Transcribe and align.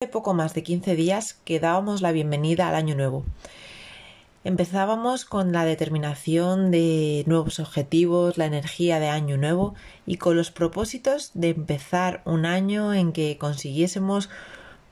Hace 0.00 0.12
poco 0.12 0.32
más 0.32 0.54
de 0.54 0.62
15 0.62 0.94
días 0.94 1.34
que 1.44 1.58
dábamos 1.58 2.02
la 2.02 2.12
bienvenida 2.12 2.68
al 2.68 2.76
año 2.76 2.94
nuevo. 2.94 3.24
Empezábamos 4.44 5.24
con 5.24 5.50
la 5.50 5.64
determinación 5.64 6.70
de 6.70 7.24
nuevos 7.26 7.58
objetivos, 7.58 8.38
la 8.38 8.46
energía 8.46 9.00
de 9.00 9.08
año 9.08 9.36
nuevo 9.38 9.74
y 10.06 10.18
con 10.18 10.36
los 10.36 10.52
propósitos 10.52 11.32
de 11.34 11.48
empezar 11.48 12.22
un 12.26 12.46
año 12.46 12.94
en 12.94 13.10
que 13.10 13.38
consiguiésemos 13.38 14.30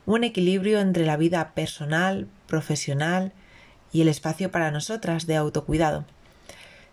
un 0.06 0.24
equilibrio 0.24 0.80
entre 0.80 1.06
la 1.06 1.16
vida 1.16 1.54
personal, 1.54 2.26
profesional 2.48 3.32
y 3.92 4.00
el 4.00 4.08
espacio 4.08 4.50
para 4.50 4.72
nosotras 4.72 5.28
de 5.28 5.36
autocuidado. 5.36 6.04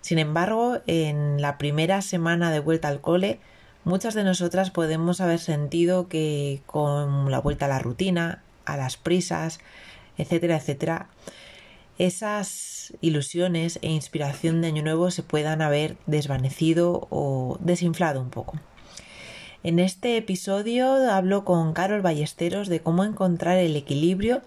Sin 0.02 0.20
embargo, 0.20 0.82
en 0.86 1.41
la 1.41 1.57
primera 1.57 2.04
semana 2.04 2.52
de 2.52 2.59
vuelta 2.59 2.89
al 2.89 3.02
cole 3.02 3.39
Muchas 3.86 4.13
de 4.13 4.23
nosotras 4.23 4.71
podemos 4.71 5.20
haber 5.20 5.39
sentido 5.39 6.07
que 6.07 6.61
con 6.66 7.29
la 7.29 7.39
vuelta 7.39 7.66
a 7.66 7.70
la 7.70 7.79
rutina, 7.79 8.41
a 8.63 8.77
las 8.77 8.95
prisas, 8.95 9.59
etcétera, 10.17 10.55
etcétera, 10.55 11.09
esas 11.98 12.94
ilusiones 13.02 13.80
e 13.81 13.89
inspiración 13.89 14.61
de 14.61 14.67
Año 14.67 14.84
Nuevo 14.84 15.11
se 15.11 15.22
puedan 15.22 15.61
haber 15.61 15.98
desvanecido 16.05 17.08
o 17.09 17.58
desinflado 17.59 18.22
un 18.22 18.30
poco. 18.30 18.58
En 19.63 19.80
este 19.80 20.16
episodio 20.16 21.11
hablo 21.11 21.44
con 21.44 21.73
Carol 21.73 22.02
Ballesteros 22.02 22.70
de 22.70 22.80
cómo 22.80 23.03
encontrar 23.03 23.58
el 23.58 23.75
equilibrio 23.75 24.44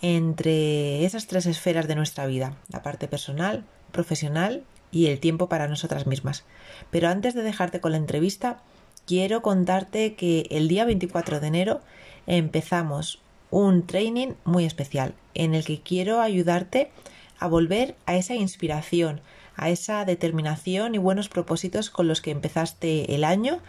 entre 0.00 1.04
esas 1.04 1.26
tres 1.26 1.46
esferas 1.46 1.88
de 1.88 1.96
nuestra 1.96 2.26
vida, 2.26 2.56
la 2.68 2.84
parte 2.84 3.08
personal, 3.08 3.64
profesional 3.90 4.62
y 4.92 5.06
el 5.06 5.18
tiempo 5.18 5.48
para 5.48 5.68
nosotras 5.68 6.06
mismas. 6.06 6.44
Pero 6.90 7.08
antes 7.08 7.34
de 7.34 7.42
dejarte 7.42 7.80
con 7.80 7.92
la 7.92 7.98
entrevista, 7.98 8.62
quiero 9.06 9.40
contarte 9.40 10.14
que 10.14 10.46
el 10.50 10.68
día 10.68 10.84
24 10.84 11.40
de 11.40 11.46
enero 11.46 11.80
empezamos 12.26 13.20
un 13.50 13.86
training 13.86 14.32
muy 14.44 14.64
especial 14.64 15.14
en 15.34 15.54
el 15.54 15.64
que 15.64 15.80
quiero 15.80 16.20
ayudarte 16.20 16.90
a 17.38 17.46
volver 17.46 17.94
a 18.06 18.16
esa 18.16 18.34
inspiración, 18.34 19.20
a 19.54 19.70
esa 19.70 20.04
determinación 20.04 20.94
y 20.96 20.98
buenos 20.98 21.28
propósitos 21.28 21.88
con 21.88 22.08
los 22.08 22.20
que 22.20 22.32
empezaste 22.32 23.14
el 23.14 23.22
año 23.22 23.60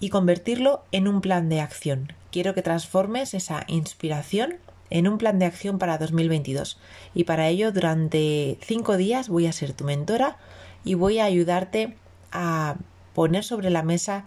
y 0.00 0.10
convertirlo 0.10 0.82
en 0.90 1.06
un 1.06 1.20
plan 1.20 1.48
de 1.48 1.60
acción. 1.60 2.12
Quiero 2.32 2.52
que 2.52 2.62
transformes 2.62 3.34
esa 3.34 3.64
inspiración 3.68 4.56
en 4.90 5.06
un 5.06 5.18
plan 5.18 5.38
de 5.38 5.46
acción 5.46 5.78
para 5.78 5.96
2022 5.96 6.78
y 7.14 7.24
para 7.24 7.48
ello 7.48 7.70
durante 7.70 8.58
cinco 8.62 8.96
días 8.96 9.28
voy 9.28 9.46
a 9.46 9.52
ser 9.52 9.72
tu 9.72 9.84
mentora 9.84 10.38
y 10.84 10.94
voy 10.94 11.20
a 11.20 11.24
ayudarte 11.24 11.94
a 12.32 12.76
poner 13.14 13.44
sobre 13.44 13.70
la 13.70 13.82
mesa 13.82 14.26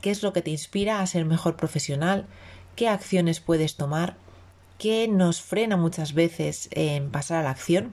qué 0.00 0.10
es 0.10 0.22
lo 0.22 0.32
que 0.32 0.42
te 0.42 0.50
inspira 0.50 1.00
a 1.00 1.06
ser 1.06 1.24
mejor 1.24 1.56
profesional, 1.56 2.26
qué 2.76 2.88
acciones 2.88 3.40
puedes 3.40 3.76
tomar, 3.76 4.16
qué 4.78 5.08
nos 5.08 5.42
frena 5.42 5.76
muchas 5.76 6.14
veces 6.14 6.68
en 6.72 7.10
pasar 7.10 7.38
a 7.38 7.42
la 7.42 7.50
acción. 7.50 7.92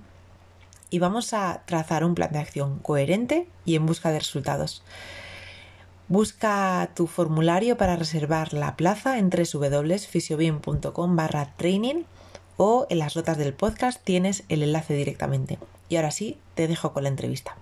Y 0.90 1.00
vamos 1.00 1.34
a 1.34 1.64
trazar 1.66 2.06
un 2.06 2.16
plan 2.16 2.32
de 2.32 2.40
acción 2.40 2.80
coherente 2.80 3.48
y 3.66 3.76
en 3.76 3.86
busca 3.86 4.12
de 4.12 4.20
resultados. 4.20 4.84
Busca 6.08 6.92
tu 6.96 7.08
formulario 7.08 7.78
para 7.78 7.96
reservar 7.96 8.54
la 8.54 8.76
plaza 8.76 9.18
en 9.18 9.32
www.fisiobin.com 9.32 11.16
barra 11.16 11.54
training 11.58 12.04
o 12.58 12.86
en 12.90 13.00
las 13.00 13.16
notas 13.16 13.38
del 13.40 13.54
podcast 13.54 14.04
tienes 14.04 14.44
el 14.48 14.62
enlace 14.62 14.94
directamente. 14.94 15.58
Y 15.90 15.96
ahora 15.96 16.12
sí, 16.12 16.38
te 16.54 16.68
dejo 16.68 16.94
con 16.94 17.04
la 17.04 17.10
entrevista. 17.10 17.58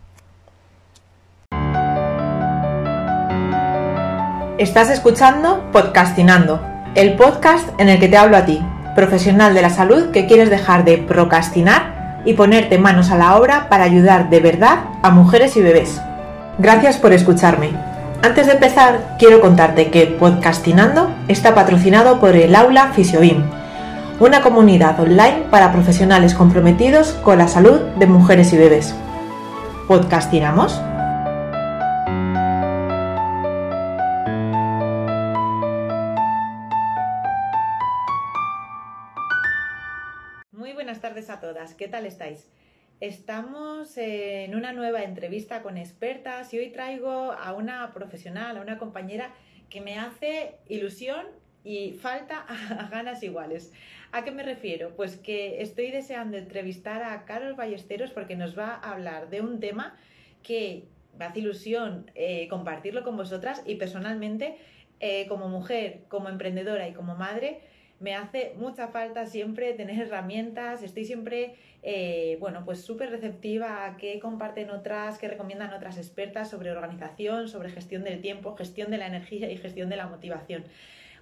Estás 4.64 4.90
escuchando 4.90 5.70
Podcastinando, 5.74 6.62
el 6.96 7.16
podcast 7.16 7.68
en 7.80 7.90
el 7.90 8.00
que 8.00 8.08
te 8.08 8.16
hablo 8.16 8.38
a 8.38 8.46
ti, 8.46 8.66
profesional 8.96 9.54
de 9.54 9.62
la 9.62 9.70
salud 9.70 10.12
que 10.12 10.26
quieres 10.26 10.50
dejar 10.50 10.86
de 10.86 10.98
procrastinar 11.00 12.22
y 12.24 12.36
ponerte 12.36 12.78
manos 12.78 13.12
a 13.12 13.18
la 13.18 13.36
obra 13.36 13.68
para 13.68 13.84
ayudar 13.84 14.30
de 14.30 14.40
verdad 14.40 14.86
a 15.02 15.10
mujeres 15.10 15.58
y 15.58 15.62
bebés. 15.62 16.02
Gracias 16.60 16.96
por 16.96 17.12
escucharme. 17.12 17.72
Antes 18.22 18.48
de 18.48 18.54
empezar, 18.54 19.18
quiero 19.20 19.42
contarte 19.42 19.92
que 19.92 20.06
Podcastinando 20.06 21.14
está 21.28 21.54
patrocinado 21.54 22.22
por 22.22 22.34
el 22.38 22.56
Aula 22.56 22.94
Fisiobim, 22.94 23.44
una 24.22 24.40
comunidad 24.40 24.98
online 24.98 25.44
para 25.52 25.74
profesionales 25.74 26.34
comprometidos 26.36 27.12
con 27.22 27.38
la 27.38 27.50
salud 27.50 27.82
de 27.98 28.08
mujeres 28.08 28.54
y 28.54 28.58
bebés. 28.58 28.96
¿Podcastinamos? 29.90 30.80
¿Qué 41.78 41.88
tal 41.88 42.06
estáis? 42.08 42.50
Estamos 43.00 43.96
en 43.98 44.56
una 44.56 44.74
nueva 44.74 45.04
entrevista 45.04 45.62
con 45.62 45.78
expertas 45.78 46.52
y 46.52 46.58
hoy 46.58 46.72
traigo 46.72 47.32
a 47.32 47.54
una 47.54 47.94
profesional, 47.94 48.58
a 48.58 48.62
una 48.62 48.80
compañera 48.80 49.34
que 49.70 49.82
me 49.82 50.00
hace 50.00 50.56
ilusión 50.68 51.28
y 51.64 51.94
falta 51.94 52.40
a 52.48 52.88
ganas 52.90 53.22
iguales. 53.22 53.72
¿A 54.12 54.24
qué 54.24 54.32
me 54.32 54.42
refiero? 54.42 54.96
Pues 54.96 55.18
que 55.18 55.62
estoy 55.62 55.92
deseando 55.92 56.38
entrevistar 56.38 57.04
a 57.04 57.24
Carol 57.26 57.54
Ballesteros 57.54 58.10
porque 58.10 58.36
nos 58.36 58.58
va 58.58 58.74
a 58.74 58.94
hablar 58.94 59.30
de 59.30 59.42
un 59.42 59.60
tema 59.60 59.96
que 60.42 60.88
me 61.18 61.26
hace 61.26 61.42
ilusión 61.42 62.10
eh, 62.16 62.48
compartirlo 62.48 63.04
con 63.04 63.16
vosotras 63.16 63.62
y 63.66 63.76
personalmente 63.76 64.58
eh, 65.00 65.28
como 65.28 65.50
mujer, 65.50 66.06
como 66.08 66.30
emprendedora 66.30 66.88
y 66.88 66.94
como 66.94 67.16
madre, 67.16 67.62
me 68.04 68.16
hace 68.16 68.54
mucha 68.58 68.90
falta 68.90 69.26
siempre 69.28 69.72
tener 69.74 69.98
herramientas, 69.98 70.84
estoy 70.84 71.06
siempre, 71.06 71.56
eh, 71.84 72.36
bueno, 72.42 72.66
pues 72.66 72.82
súper 72.82 73.10
receptiva 73.10 73.86
a 73.86 73.96
qué 73.96 74.20
comparten 74.20 74.72
otras, 74.72 75.18
qué 75.18 75.30
recomiendan 75.30 75.74
otras 75.74 75.98
expertas 75.98 76.50
sobre 76.50 76.72
organización, 76.72 77.48
sobre 77.48 77.70
gestión 77.70 78.04
del 78.04 78.20
tiempo, 78.20 78.58
gestión 78.58 78.92
de 78.92 78.98
la 78.98 79.08
energía 79.08 79.50
y 79.50 79.56
gestión 79.56 79.88
de 79.88 79.96
la 79.96 80.08
motivación. 80.08 80.66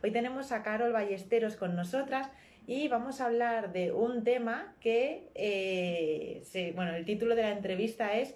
Hoy 0.02 0.10
tenemos 0.10 0.52
a 0.52 0.64
Carol 0.64 0.92
Ballesteros 0.92 1.56
con 1.56 1.76
nosotras 1.76 2.32
y 2.66 2.88
vamos 2.88 3.22
a 3.22 3.28
hablar 3.28 3.74
de 3.74 3.92
un 3.92 4.24
tema 4.24 4.74
que, 4.80 5.30
eh, 5.36 6.74
bueno, 6.76 6.96
el 6.96 7.06
título 7.06 7.36
de 7.36 7.44
la 7.44 7.52
entrevista 7.52 8.18
es 8.18 8.36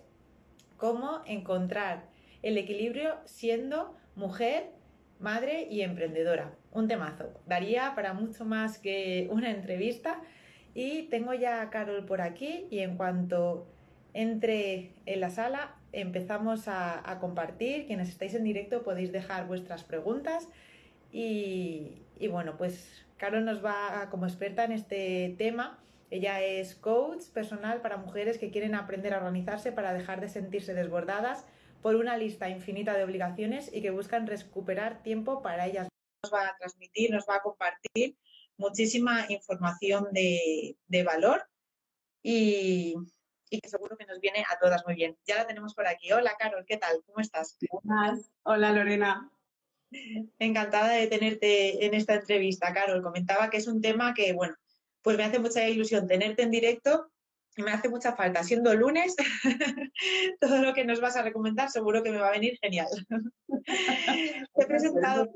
cómo 0.77 1.23
encontrar 1.25 2.03
el 2.44 2.59
equilibrio 2.59 3.16
siendo 3.25 3.97
mujer, 4.16 4.67
madre 5.19 5.67
y 5.67 5.81
emprendedora 5.81 6.51
un 6.75 6.88
temazo. 6.88 7.31
Daría 7.47 7.94
para 7.96 8.13
mucho 8.13 8.46
más 8.46 8.78
que 8.78 9.28
una 9.31 9.50
entrevista. 9.50 10.22
Y 10.74 11.03
tengo 11.03 11.34
ya 11.34 11.62
a 11.62 11.69
Carol 11.69 12.06
por 12.06 12.22
aquí 12.22 12.68
y 12.69 12.80
en 12.80 12.97
cuanto 12.97 13.66
entre 14.13 14.91
en 15.06 15.22
la 15.22 15.30
sala 15.30 15.75
empezamos 15.94 16.68
a, 16.68 17.18
compartir. 17.22 17.88
Quienes 17.88 18.09
estáis 18.09 18.36
en 18.36 18.44
directo 18.44 18.84
podéis 18.84 19.12
dejar 19.12 19.47
vuestras 19.47 19.84
preguntas. 19.84 20.50
Y, 21.12 22.03
y 22.19 22.28
bueno, 22.28 22.58
pues 22.58 23.06
Carol 23.18 23.46
nos 23.46 23.63
va 23.63 24.09
como 24.12 24.25
experta 24.25 24.66
en 24.66 24.74
este 24.74 25.34
tema. 25.38 25.80
Ella 26.12 26.42
es 26.42 26.75
coach 26.75 27.24
personal 27.34 27.81
para 27.81 27.97
mujeres 27.97 28.38
que 28.38 28.52
quieren 28.52 28.75
aprender 28.75 29.13
a 29.13 29.18
organizarse 29.18 29.72
para 29.72 29.94
dejar 29.94 30.19
de 30.19 30.28
sentirse 30.28 30.74
desbordadas 30.74 31.46
por 31.81 31.96
una 31.96 32.18
lista 32.18 32.50
infinita 32.50 32.97
de 32.97 33.03
obligaciones 33.03 33.74
y 33.74 33.81
que 33.81 33.92
buscan 33.92 34.28
recuperar 34.28 35.03
tiempo 35.03 35.42
para 35.42 35.66
ellas 35.68 35.88
nos 36.25 36.34
va 36.34 36.50
a 36.50 36.58
transmitir, 36.58 37.12
nos 37.12 37.25
va 37.30 37.36
a 37.36 37.41
compartir 37.41 38.18
muchísima 38.58 39.25
información 39.30 40.08
de, 40.12 41.03
valor 41.03 41.47
y, 42.24 42.96
que 43.50 43.69
seguro 43.69 43.96
que 43.96 44.06
nos 44.06 44.19
viene 44.19 44.44
a 44.50 44.58
todas 44.58 44.86
muy 44.86 44.96
bien. 44.96 45.18
Ya 45.25 45.36
la 45.36 45.47
tenemos 45.47 45.74
por 45.75 45.88
aquí. 45.88 46.12
Hola, 46.12 46.36
Carol, 46.38 46.66
¿qué 46.68 46.78
tal? 46.78 47.02
¿Cómo 47.06 47.19
estás? 47.19 47.58
Hola, 48.44 48.72
Lorena. 48.72 49.31
Encantada 50.40 50.90
de 50.90 51.08
tenerte 51.08 51.86
en 51.86 51.94
esta 51.94 52.16
entrevista, 52.16 52.74
Carol. 52.74 53.03
Comentaba 53.03 53.50
que 53.50 53.57
es 53.57 53.68
un 53.68 53.81
tema 53.81 54.13
que, 54.13 54.34
bueno, 54.34 54.56
pues 55.01 55.16
me 55.16 55.24
hace 55.24 55.39
mucha 55.39 55.66
ilusión 55.69 56.07
tenerte 56.07 56.42
en 56.42 56.51
directo 56.51 57.12
y 57.56 57.63
me 57.63 57.72
hace 57.72 57.88
mucha 57.88 58.13
falta. 58.13 58.44
Siendo 58.44 58.74
lunes, 58.74 59.16
todo 60.42 60.62
lo 60.62 60.74
que 60.74 60.83
nos 60.83 61.00
vas 61.00 61.16
a 61.16 61.22
recomendar 61.22 61.69
seguro 61.69 62.04
que 62.04 62.12
me 62.12 62.18
va 62.18 62.30
a 62.30 62.31
venir 62.31 62.57
genial. 62.62 62.88
Te 63.48 64.63
he 64.63 64.66
presentado 64.66 65.30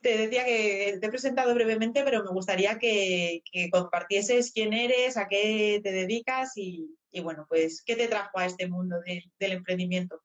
te 0.00 0.16
decía 0.16 0.44
que 0.44 0.98
te 1.00 1.06
he 1.06 1.10
presentado 1.10 1.54
brevemente, 1.54 2.02
pero 2.04 2.22
me 2.24 2.30
gustaría 2.30 2.78
que, 2.78 3.42
compartieses 3.70 4.52
quién 4.52 4.72
eres, 4.72 5.16
a 5.16 5.28
qué 5.28 5.80
te 5.82 5.92
dedicas 5.92 6.52
y, 6.56 6.96
bueno, 7.22 7.46
pues 7.48 7.82
qué 7.84 7.96
te 7.96 8.08
trajo 8.08 8.38
a 8.38 8.46
este 8.46 8.68
mundo 8.68 8.96
del 9.38 9.52
emprendimiento. 9.52 10.20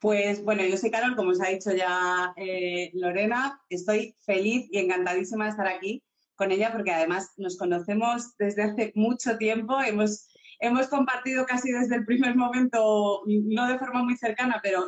Pues 0.00 0.42
bueno, 0.42 0.64
yo 0.64 0.78
soy 0.78 0.90
Carol, 0.90 1.14
como 1.14 1.32
os 1.32 1.42
ha 1.42 1.50
dicho 1.50 1.72
ya 1.72 2.32
eh, 2.38 2.90
Lorena, 2.94 3.60
estoy 3.68 4.16
feliz 4.24 4.66
y 4.70 4.78
encantadísima 4.78 5.44
de 5.44 5.50
estar 5.50 5.66
aquí 5.66 6.02
con 6.36 6.52
ella 6.52 6.72
porque 6.72 6.90
además 6.90 7.32
nos 7.36 7.58
conocemos 7.58 8.34
desde 8.38 8.62
hace 8.62 8.92
mucho 8.94 9.36
tiempo, 9.36 9.78
hemos 9.82 10.29
hemos 10.60 10.88
compartido 10.88 11.46
casi 11.46 11.72
desde 11.72 11.96
el 11.96 12.04
primer 12.04 12.36
momento, 12.36 13.22
no 13.26 13.66
de 13.66 13.78
forma 13.78 14.02
muy 14.02 14.16
cercana, 14.16 14.60
pero 14.62 14.84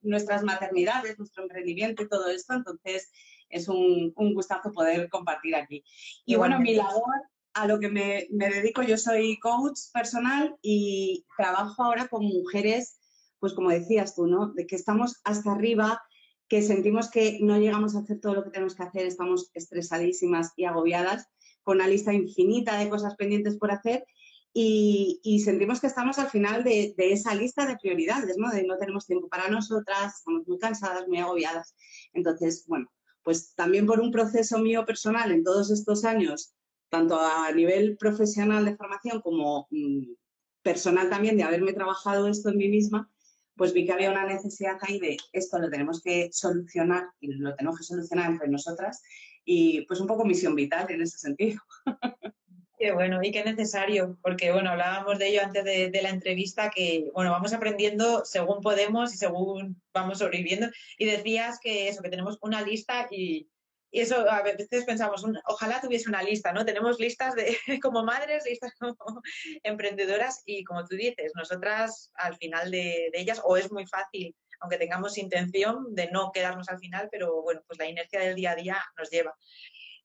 nuestras 0.00 0.44
maternidades, 0.44 1.18
nuestro 1.18 1.42
emprendimiento 1.42 2.02
y 2.02 2.08
todo 2.08 2.28
esto, 2.28 2.54
entonces 2.54 3.10
es 3.48 3.68
un, 3.68 4.12
un 4.14 4.34
gustazo 4.34 4.72
poder 4.72 5.08
compartir 5.10 5.56
aquí. 5.56 5.84
Y 6.24 6.36
bueno, 6.36 6.60
mi 6.60 6.74
labor, 6.74 7.16
a 7.54 7.66
lo 7.66 7.80
que 7.80 7.88
me, 7.88 8.28
me 8.30 8.48
dedico, 8.48 8.82
yo 8.82 8.96
soy 8.96 9.38
coach 9.40 9.78
personal 9.92 10.54
y 10.62 11.24
trabajo 11.36 11.82
ahora 11.82 12.06
con 12.06 12.24
mujeres, 12.24 13.00
pues 13.40 13.54
como 13.54 13.70
decías 13.70 14.14
tú, 14.14 14.26
¿no? 14.26 14.52
De 14.52 14.66
que 14.66 14.76
estamos 14.76 15.20
hasta 15.24 15.50
arriba, 15.50 16.00
que 16.48 16.62
sentimos 16.62 17.10
que 17.10 17.38
no 17.40 17.58
llegamos 17.58 17.96
a 17.96 18.00
hacer 18.00 18.20
todo 18.20 18.34
lo 18.34 18.44
que 18.44 18.50
tenemos 18.50 18.76
que 18.76 18.84
hacer, 18.84 19.06
estamos 19.06 19.50
estresadísimas 19.54 20.52
y 20.56 20.64
agobiadas, 20.64 21.26
con 21.64 21.78
una 21.78 21.88
lista 21.88 22.12
infinita 22.14 22.78
de 22.78 22.88
cosas 22.88 23.16
pendientes 23.16 23.58
por 23.58 23.72
hacer 23.72 24.04
y, 24.52 25.40
sentimos 25.44 25.80
que 25.80 25.86
estamos 25.86 26.18
al 26.18 26.30
final 26.30 26.64
de, 26.64 26.94
esa 26.98 27.34
lista 27.34 27.66
de 27.66 27.76
prioridades, 27.76 28.36
¿no? 28.36 28.50
De 28.50 28.64
no 28.64 28.76
tenemos 28.78 29.06
tiempo 29.06 29.28
para 29.28 29.48
nosotras, 29.48 30.16
estamos 30.16 30.46
muy 30.46 30.58
cansadas, 30.58 31.06
muy 31.06 31.18
agobiadas. 31.18 31.74
Entonces, 32.12 32.64
bueno, 32.66 32.90
pues 33.22 33.54
también 33.54 33.86
por 33.86 34.00
un 34.00 34.10
proceso 34.10 34.58
mío 34.58 34.84
personal 34.84 35.30
en 35.30 35.44
todos 35.44 35.70
estos 35.70 36.04
años, 36.04 36.54
tanto 36.88 37.20
a 37.20 37.50
nivel 37.52 37.96
profesional 37.98 38.64
de 38.64 38.76
formación 38.76 39.20
como 39.20 39.68
mm, 39.70 40.14
personal 40.62 41.10
también 41.10 41.36
de 41.36 41.44
haberme 41.44 41.72
trabajado 41.72 42.28
esto 42.28 42.48
en 42.48 42.56
mí 42.56 42.68
misma, 42.68 43.10
pues 43.56 43.72
vi 43.72 43.84
que 43.84 43.92
había 43.92 44.10
una 44.10 44.24
necesidad 44.24 44.78
ahí 44.82 44.98
de 45.00 45.16
esto 45.32 45.58
lo 45.58 45.68
tenemos 45.68 46.00
que 46.00 46.30
solucionar 46.32 47.08
y 47.20 47.32
lo 47.32 47.54
tenemos 47.56 47.78
que 47.78 47.84
solucionar 47.84 48.30
entre 48.30 48.48
nosotras 48.48 49.02
y 49.44 49.82
pues 49.82 50.00
un 50.00 50.06
poco 50.06 50.24
misión 50.24 50.54
vital 50.54 50.90
en 50.90 51.02
ese 51.02 51.18
sentido. 51.18 51.60
Qué 52.78 52.92
bueno 52.92 53.18
y 53.24 53.32
qué 53.32 53.42
necesario, 53.42 54.16
porque 54.22 54.52
bueno, 54.52 54.70
hablábamos 54.70 55.18
de 55.18 55.28
ello 55.28 55.40
antes 55.42 55.64
de, 55.64 56.00
la 56.00 56.10
entrevista, 56.10 56.70
que 56.70 57.10
bueno, 57.12 57.32
vamos 57.32 57.52
aprendiendo 57.52 58.24
según 58.24 58.60
podemos 58.60 59.12
y 59.12 59.16
según 59.16 59.82
vamos 59.92 60.18
sobreviviendo. 60.18 60.68
Y 60.96 61.06
decías 61.06 61.58
que 61.60 61.88
eso, 61.88 62.02
que 62.02 62.08
tenemos 62.08 62.38
una 62.40 62.62
lista 62.62 63.08
y, 63.10 63.48
eso 63.90 64.30
a 64.30 64.42
veces 64.42 64.84
pensamos, 64.84 65.24
ojalá 65.46 65.80
tuviese 65.80 66.08
una 66.08 66.22
lista, 66.22 66.52
¿no? 66.52 66.64
Tenemos 66.64 67.00
listas 67.00 67.34
de 67.34 67.56
como 67.82 68.04
madres, 68.04 68.44
listas 68.44 68.72
como 68.78 68.94
emprendedoras 69.64 70.42
y 70.44 70.62
como 70.62 70.84
tú 70.84 70.94
dices, 70.94 71.32
nosotras 71.34 72.12
al 72.14 72.36
final 72.36 72.70
de, 72.70 73.10
de 73.12 73.20
ellas, 73.20 73.40
o 73.42 73.56
es 73.56 73.72
muy 73.72 73.86
fácil, 73.86 74.36
aunque 74.60 74.78
tengamos 74.78 75.18
intención 75.18 75.94
de 75.96 76.10
no 76.12 76.30
quedarnos 76.32 76.68
al 76.68 76.78
final, 76.78 77.08
pero 77.10 77.42
bueno, 77.42 77.60
pues 77.66 77.78
la 77.78 77.88
inercia 77.88 78.20
del 78.20 78.36
día 78.36 78.52
a 78.52 78.56
día 78.56 78.76
nos 78.96 79.10
lleva. 79.10 79.34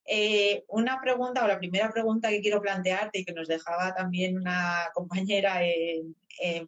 Eh, 0.05 0.65
una 0.67 0.99
pregunta 0.99 1.45
o 1.45 1.47
la 1.47 1.59
primera 1.59 1.89
pregunta 1.91 2.29
que 2.29 2.41
quiero 2.41 2.61
plantearte 2.61 3.19
y 3.19 3.25
que 3.25 3.33
nos 3.33 3.47
dejaba 3.47 3.95
también 3.95 4.37
una 4.37 4.89
compañera 4.93 5.65
en, 5.65 6.15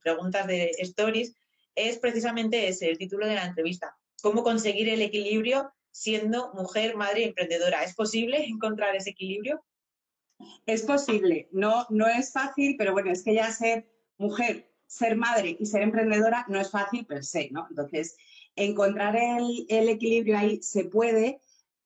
preguntas 0.01 0.47
de 0.47 0.71
stories 0.77 1.35
es 1.73 1.97
precisamente 1.97 2.67
ese, 2.67 2.89
el 2.89 2.97
título 2.97 3.27
de 3.27 3.35
la 3.35 3.45
entrevista. 3.45 3.97
¿Cómo 4.21 4.43
conseguir 4.43 4.87
el 4.87 5.01
equilibrio 5.01 5.71
siendo 5.91 6.53
mujer, 6.53 6.95
madre 6.95 7.21
y 7.21 7.23
emprendedora? 7.25 7.83
¿Es 7.83 7.93
posible 7.93 8.45
encontrar 8.45 8.95
ese 8.95 9.09
equilibrio? 9.09 9.65
Es 10.65 10.83
posible, 10.83 11.49
no, 11.51 11.85
no 11.89 12.07
es 12.07 12.31
fácil, 12.31 12.75
pero 12.77 12.93
bueno, 12.93 13.11
es 13.11 13.23
que 13.23 13.33
ya 13.33 13.51
ser 13.51 13.89
mujer, 14.17 14.71
ser 14.88 15.17
madre 15.17 15.57
y 15.59 15.65
ser 15.65 15.81
emprendedora 15.81 16.45
no 16.47 16.59
es 16.59 16.71
fácil 16.71 17.05
per 17.05 17.23
se, 17.25 17.49
¿no? 17.51 17.67
Entonces, 17.69 18.15
encontrar 18.55 19.15
el, 19.15 19.65
el 19.67 19.89
equilibrio 19.89 20.38
ahí 20.38 20.61
se 20.61 20.85
puede, 20.85 21.39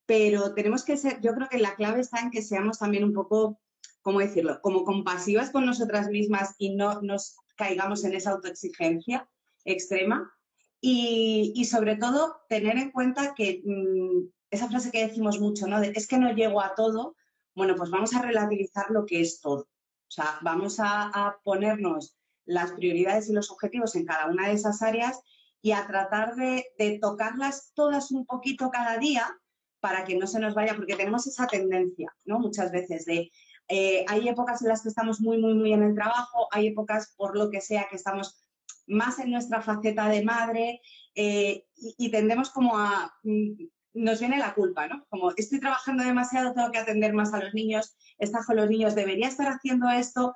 pero 0.09 0.55
tenemos 0.55 0.83
que 0.83 0.97
ser, 0.97 1.21
yo 1.21 1.35
creo 1.35 1.47
que 1.47 1.59
la 1.59 1.75
clave 1.75 1.99
está 1.99 2.19
en 2.19 2.31
que 2.31 2.41
seamos 2.41 2.79
también 2.79 3.03
un 3.03 3.13
poco, 3.13 3.59
¿cómo 4.01 4.17
decirlo?, 4.17 4.59
como 4.59 4.83
compasivas 4.83 5.51
con 5.51 5.67
nosotras 5.67 6.09
mismas 6.09 6.55
y 6.57 6.73
no 6.73 6.99
nos 7.03 7.37
caigamos 7.55 8.03
en 8.03 8.15
esa 8.15 8.31
autoexigencia 8.31 9.29
extrema. 9.65 10.33
Y, 10.81 11.63
sobre 11.69 11.95
todo, 11.95 12.37
tener 12.49 12.79
en 12.79 12.89
cuenta 12.89 13.35
que 13.35 13.61
mm, 13.63 14.31
esa 14.49 14.67
frase 14.67 14.89
que 14.89 15.05
decimos 15.05 15.39
mucho, 15.39 15.67
¿no? 15.67 15.79
es 15.79 16.07
que 16.07 16.17
no 16.17 16.33
llego 16.33 16.59
a 16.59 16.73
todo, 16.73 17.15
bueno, 17.53 17.75
pues 17.75 17.91
vamos 17.91 18.15
a 18.15 18.23
relativizar 18.23 18.89
lo 18.89 19.05
que 19.05 19.21
es 19.21 19.39
todo. 19.39 19.61
O 20.07 20.11
sea, 20.11 20.39
vamos 20.41 20.77
a, 20.79 21.37
ponernos 21.43 22.17
las 22.45 22.71
prioridades 22.71 23.29
y 23.29 23.33
los 23.33 23.51
objetivos 23.51 23.95
en 23.95 24.07
cada 24.07 24.25
una 24.25 24.47
de 24.47 24.53
esas 24.53 24.81
áreas 24.81 25.21
y 25.61 25.71
a 25.73 25.85
tratar 25.85 26.33
de, 26.33 26.65
de 26.79 26.97
tocarlas 26.97 27.73
todas 27.75 28.09
un 28.09 28.25
poquito 28.25 28.71
cada 28.71 28.97
día 28.97 29.39
para 29.79 30.03
que 30.03 30.15
no 30.15 30.27
se 30.27 30.39
nos 30.39 30.53
vaya, 30.55 30.75
porque 30.75 30.95
tenemos 30.95 31.27
esa 31.27 31.47
tendencia, 31.47 32.13
¿no? 32.25 32.39
Muchas 32.39 32.71
veces 32.71 33.05
de, 33.05 33.31
eh, 33.67 34.05
hay 34.07 34.27
épocas 34.27 34.61
en 34.61 34.69
las 34.69 34.81
que 34.81 34.89
estamos 34.89 35.21
muy, 35.21 35.37
muy, 35.37 35.53
muy 35.53 35.73
en 35.73 35.83
el 35.83 35.95
trabajo, 35.95 36.47
hay 36.51 36.67
épocas, 36.67 37.13
por 37.15 37.37
lo 37.37 37.49
que 37.49 37.61
sea, 37.61 37.87
que 37.89 37.95
estamos 37.95 38.43
más 38.87 39.19
en 39.19 39.31
nuestra 39.31 39.61
faceta 39.61 40.09
de 40.09 40.23
madre 40.23 40.81
eh, 41.15 41.65
y, 41.75 42.09
tendemos 42.09 42.49
como 42.49 42.77
a, 42.77 43.13
mm, 43.23 43.51
nos 43.93 44.19
viene 44.19 44.37
la 44.37 44.53
culpa, 44.53 44.87
¿no? 44.87 45.05
Como 45.09 45.31
estoy 45.35 45.59
trabajando 45.59 46.03
demasiado, 46.03 46.53
tengo 46.53 46.71
que 46.71 46.79
atender 46.79 47.13
más 47.13 47.33
a 47.33 47.43
los 47.43 47.53
niños, 47.53 47.95
está 48.17 48.43
con 48.43 48.55
los 48.55 48.69
niños, 48.69 48.95
debería 48.95 49.27
estar 49.27 49.47
haciendo 49.47 49.89
esto 49.89 50.35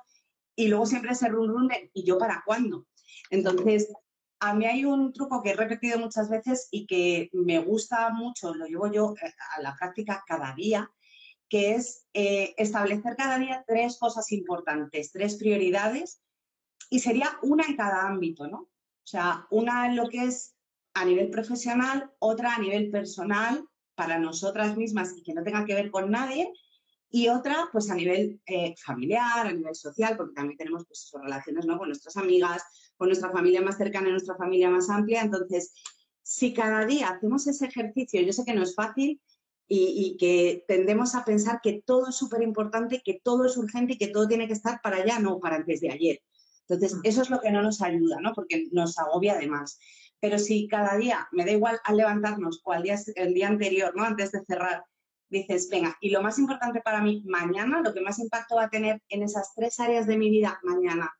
y 0.56 0.68
luego 0.68 0.86
siempre 0.86 1.12
ese 1.12 1.28
run 1.28 1.48
run 1.48 1.70
¿y 1.92 2.04
yo 2.04 2.18
para 2.18 2.42
cuándo? 2.46 2.86
Entonces, 3.30 3.92
a 4.40 4.54
mí 4.54 4.66
hay 4.66 4.84
un 4.84 5.12
truco 5.12 5.42
que 5.42 5.50
he 5.50 5.56
repetido 5.56 5.98
muchas 5.98 6.28
veces 6.28 6.68
y 6.70 6.86
que 6.86 7.30
me 7.32 7.58
gusta 7.58 8.10
mucho, 8.10 8.54
lo 8.54 8.66
llevo 8.66 8.90
yo 8.92 9.14
eh, 9.22 9.32
a 9.56 9.62
la 9.62 9.74
práctica 9.76 10.22
cada 10.26 10.54
día, 10.54 10.90
que 11.48 11.74
es 11.74 12.06
eh, 12.14 12.54
establecer 12.56 13.16
cada 13.16 13.38
día 13.38 13.64
tres 13.66 13.98
cosas 13.98 14.30
importantes, 14.32 15.12
tres 15.12 15.36
prioridades, 15.36 16.20
y 16.90 17.00
sería 17.00 17.38
una 17.42 17.64
en 17.64 17.76
cada 17.76 18.06
ámbito, 18.06 18.46
¿no? 18.46 18.58
O 18.58 19.06
sea, 19.06 19.46
una 19.50 19.86
en 19.86 19.96
lo 19.96 20.08
que 20.08 20.24
es 20.24 20.54
a 20.94 21.04
nivel 21.04 21.30
profesional, 21.30 22.10
otra 22.18 22.54
a 22.54 22.58
nivel 22.58 22.90
personal, 22.90 23.64
para 23.94 24.18
nosotras 24.18 24.76
mismas 24.76 25.16
y 25.16 25.22
que 25.22 25.34
no 25.34 25.42
tenga 25.42 25.64
que 25.64 25.74
ver 25.74 25.90
con 25.90 26.10
nadie, 26.10 26.52
y 27.16 27.28
otra, 27.28 27.68
pues 27.70 27.88
a 27.90 27.94
nivel 27.94 28.40
eh, 28.44 28.74
familiar, 28.84 29.46
a 29.46 29.52
nivel 29.52 29.76
social, 29.76 30.16
porque 30.16 30.34
también 30.34 30.58
tenemos 30.58 30.84
pues, 30.84 31.12
relaciones 31.22 31.64
¿no? 31.64 31.78
con 31.78 31.86
nuestras 31.86 32.16
amigas, 32.16 32.64
con 32.96 33.06
nuestra 33.06 33.30
familia 33.30 33.62
más 33.62 33.76
cercana, 33.76 34.10
nuestra 34.10 34.34
familia 34.34 34.68
más 34.68 34.90
amplia. 34.90 35.22
Entonces, 35.22 35.72
si 36.24 36.52
cada 36.52 36.84
día 36.84 37.10
hacemos 37.10 37.46
ese 37.46 37.66
ejercicio, 37.66 38.20
yo 38.20 38.32
sé 38.32 38.44
que 38.44 38.52
no 38.52 38.64
es 38.64 38.74
fácil 38.74 39.20
y, 39.68 40.16
que 40.18 40.64
tendemos 40.66 41.14
a 41.14 41.24
pensar 41.24 41.60
que 41.62 41.84
todo 41.86 42.08
es 42.08 42.16
súper 42.16 42.42
importante, 42.42 43.00
que 43.04 43.20
todo 43.22 43.44
es 43.46 43.56
urgente 43.56 43.92
y 43.92 43.98
que 43.98 44.08
todo 44.08 44.26
tiene 44.26 44.48
que 44.48 44.54
estar 44.54 44.80
para 44.82 44.96
allá, 44.96 45.20
no 45.20 45.38
para 45.38 45.54
antes 45.54 45.82
de 45.82 45.92
ayer. 45.92 46.20
Entonces, 46.66 46.98
eso 47.04 47.22
es 47.22 47.30
lo 47.30 47.40
que 47.40 47.52
no 47.52 47.62
nos 47.62 47.80
ayuda, 47.80 48.16
¿no? 48.20 48.32
Porque 48.34 48.66
nos 48.72 48.98
agobia 48.98 49.34
además. 49.34 49.78
Pero 50.18 50.40
si 50.40 50.66
cada 50.66 50.96
día, 50.96 51.28
me 51.30 51.44
da 51.44 51.52
igual 51.52 51.78
al 51.84 51.96
levantarnos 51.96 52.60
o 52.64 52.72
al 52.72 52.82
día, 52.82 52.98
el 53.14 53.34
día 53.34 53.46
anterior, 53.46 53.94
¿no? 53.94 54.02
Antes 54.02 54.32
de 54.32 54.44
cerrar, 54.44 54.82
dices, 55.38 55.68
venga, 55.70 55.96
y 56.00 56.10
lo 56.10 56.22
más 56.22 56.38
importante 56.38 56.80
para 56.80 57.00
mí 57.00 57.22
mañana, 57.26 57.80
lo 57.80 57.92
que 57.92 58.00
más 58.00 58.18
impacto 58.18 58.56
va 58.56 58.64
a 58.64 58.70
tener 58.70 59.02
en 59.08 59.22
esas 59.22 59.54
tres 59.54 59.78
áreas 59.80 60.06
de 60.06 60.16
mi 60.16 60.30
vida 60.30 60.60
mañana, 60.62 61.12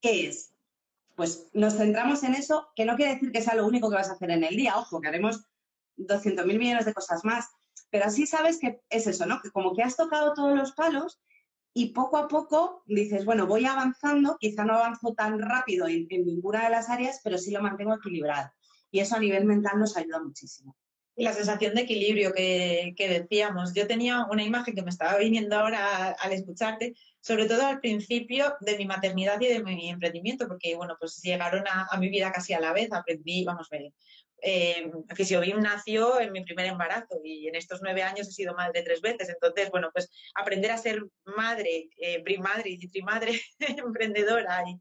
¿qué 0.00 0.28
es? 0.28 0.52
Pues 1.14 1.48
nos 1.54 1.76
centramos 1.76 2.22
en 2.22 2.34
eso, 2.34 2.68
que 2.76 2.84
no 2.84 2.96
quiere 2.96 3.14
decir 3.14 3.32
que 3.32 3.42
sea 3.42 3.54
lo 3.54 3.66
único 3.66 3.88
que 3.88 3.96
vas 3.96 4.10
a 4.10 4.12
hacer 4.12 4.30
en 4.30 4.44
el 4.44 4.56
día, 4.56 4.76
ojo, 4.76 5.00
que 5.00 5.08
haremos 5.08 5.44
200.000 5.96 6.58
millones 6.58 6.84
de 6.84 6.94
cosas 6.94 7.24
más, 7.24 7.48
pero 7.90 8.04
así 8.04 8.26
sabes 8.26 8.58
que 8.58 8.80
es 8.90 9.06
eso, 9.06 9.26
¿no? 9.26 9.40
Que 9.40 9.50
como 9.50 9.74
que 9.74 9.82
has 9.82 9.96
tocado 9.96 10.34
todos 10.34 10.56
los 10.56 10.72
palos 10.72 11.20
y 11.72 11.92
poco 11.92 12.16
a 12.16 12.26
poco 12.26 12.82
dices, 12.86 13.24
bueno, 13.24 13.46
voy 13.46 13.66
avanzando, 13.66 14.36
quizá 14.40 14.64
no 14.64 14.74
avanzo 14.74 15.12
tan 15.14 15.38
rápido 15.38 15.86
en, 15.86 16.06
ninguna 16.08 16.64
de 16.64 16.70
las 16.70 16.88
áreas, 16.88 17.20
pero 17.22 17.38
sí 17.38 17.50
lo 17.50 17.62
mantengo 17.62 17.94
equilibrado. 17.94 18.50
Y 18.90 19.00
eso 19.00 19.16
a 19.16 19.20
nivel 19.20 19.44
mental 19.44 19.78
nos 19.78 19.96
ayuda 19.96 20.22
muchísimo. 20.22 20.74
La 21.16 21.32
sensación 21.32 21.74
de 21.74 21.82
equilibrio 21.82 22.32
que, 22.32 22.94
que, 22.96 23.08
decíamos. 23.08 23.72
Yo 23.74 23.86
tenía 23.86 24.26
una 24.30 24.42
imagen 24.42 24.74
que 24.74 24.82
me 24.82 24.90
estaba 24.90 25.16
viniendo 25.16 25.56
ahora 25.56 26.10
al 26.10 26.32
escucharte, 26.32 26.94
sobre 27.20 27.46
todo 27.46 27.66
al 27.66 27.80
principio 27.80 28.54
de 28.60 28.76
mi 28.76 28.86
maternidad 28.86 29.40
y 29.40 29.46
de 29.46 29.62
mi 29.62 29.88
emprendimiento, 29.88 30.46
porque, 30.46 30.76
bueno, 30.76 30.96
pues 31.00 31.20
llegaron 31.22 31.66
a, 31.66 31.88
a 31.90 31.98
mi 31.98 32.10
vida 32.10 32.30
casi 32.32 32.52
a 32.52 32.60
la 32.60 32.72
vez, 32.72 32.92
aprendí, 32.92 33.44
vamos, 33.44 33.68
ver 33.70 33.92
eh, 34.42 34.90
Fisiobim 35.14 35.60
nació 35.60 36.20
en 36.20 36.32
mi 36.32 36.44
primer 36.44 36.66
embarazo 36.66 37.20
y 37.24 37.48
en 37.48 37.54
estos 37.54 37.80
nueve 37.82 38.02
años 38.02 38.28
he 38.28 38.32
sido 38.32 38.54
madre 38.54 38.82
tres 38.82 39.00
veces. 39.00 39.28
Entonces, 39.28 39.70
bueno, 39.70 39.90
pues 39.92 40.10
aprender 40.34 40.70
a 40.70 40.78
ser 40.78 41.02
madre, 41.24 41.88
eh, 41.98 42.22
primadre 42.22 42.70
y 42.70 42.88
trimadre, 42.88 43.40
emprendedora 43.58 44.62
y, 44.66 44.78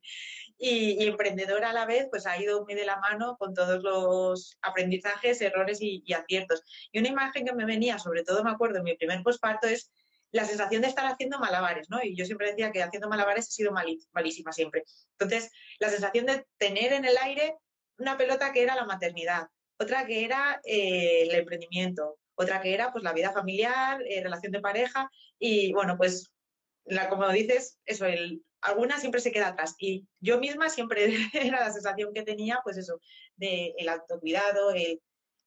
emprendedora 0.60 1.70
a 1.70 1.74
la 1.74 1.86
vez, 1.86 2.08
pues 2.10 2.26
ha 2.26 2.42
ido 2.42 2.64
muy 2.64 2.76
de 2.76 2.86
la 2.86 2.98
mano 2.98 3.36
con 3.38 3.54
todos 3.54 3.84
los 3.84 4.58
aprendizajes, 4.62 5.42
errores 5.42 5.80
y, 5.82 6.04
aciertos. 6.14 6.64
Y 6.92 7.00
una 7.00 7.10
imagen 7.10 7.46
que 7.46 7.54
me 7.54 7.66
venía, 7.66 8.00
sobre 8.00 8.24
todo 8.24 8.44
me 8.44 8.52
acuerdo 8.52 8.78
en 8.78 8.84
mi 8.84 8.96
primer 8.96 9.22
posparto, 9.24 9.68
es 9.68 9.92
la 10.32 10.46
sensación 10.46 10.82
de 10.82 10.90
estar 10.90 11.06
haciendo 11.06 11.40
malabares, 11.40 11.90
¿no? 11.90 12.04
Y 12.04 12.16
yo 12.16 12.26
siempre 12.26 12.50
decía 12.50 12.72
que 12.72 12.84
haciendo 12.84 13.08
malabares 13.08 13.48
he 13.48 13.52
sido 13.52 13.72
malísima 14.12 14.52
siempre. 14.52 14.84
Entonces, 15.18 15.52
la 15.80 15.90
sensación 15.90 16.26
de 16.26 16.46
tener 16.58 16.94
en 16.94 17.06
el 17.06 17.18
aire 17.18 17.56
una 17.98 18.18
pelota 18.18 18.52
que 18.52 18.64
era 18.64 18.76
la 18.76 18.86
maternidad, 18.86 19.48
otra 19.78 20.06
que 20.06 20.26
era 20.26 20.60
eh, 20.66 21.24
el 21.24 21.36
emprendimiento, 21.36 22.18
otra 22.36 22.62
que 22.62 22.74
era 22.74 22.92
pues 22.92 23.04
la 23.04 23.14
vida 23.14 23.32
familiar, 23.32 24.02
eh, 24.08 24.22
relación 24.22 24.52
de 24.52 24.60
pareja 24.60 25.10
y 25.40 25.72
bueno, 25.74 25.98
pues 25.98 26.32
la, 26.86 27.10
como 27.10 27.28
dices, 27.30 27.80
eso, 27.86 28.06
el 28.06 28.44
alguna 28.66 29.00
siempre 29.00 29.22
se 29.22 29.32
queda 29.32 29.50
atrás. 29.50 29.76
Y 29.80 30.08
yo 30.20 30.40
misma 30.40 30.70
siempre 30.70 31.06
era 31.34 31.60
la 31.60 31.72
sensación 31.72 32.14
que 32.14 32.24
tenía, 32.24 32.60
pues 32.64 32.78
eso, 32.78 33.00
del 33.36 33.74
el 33.78 33.90
autocuidado, 33.90 34.74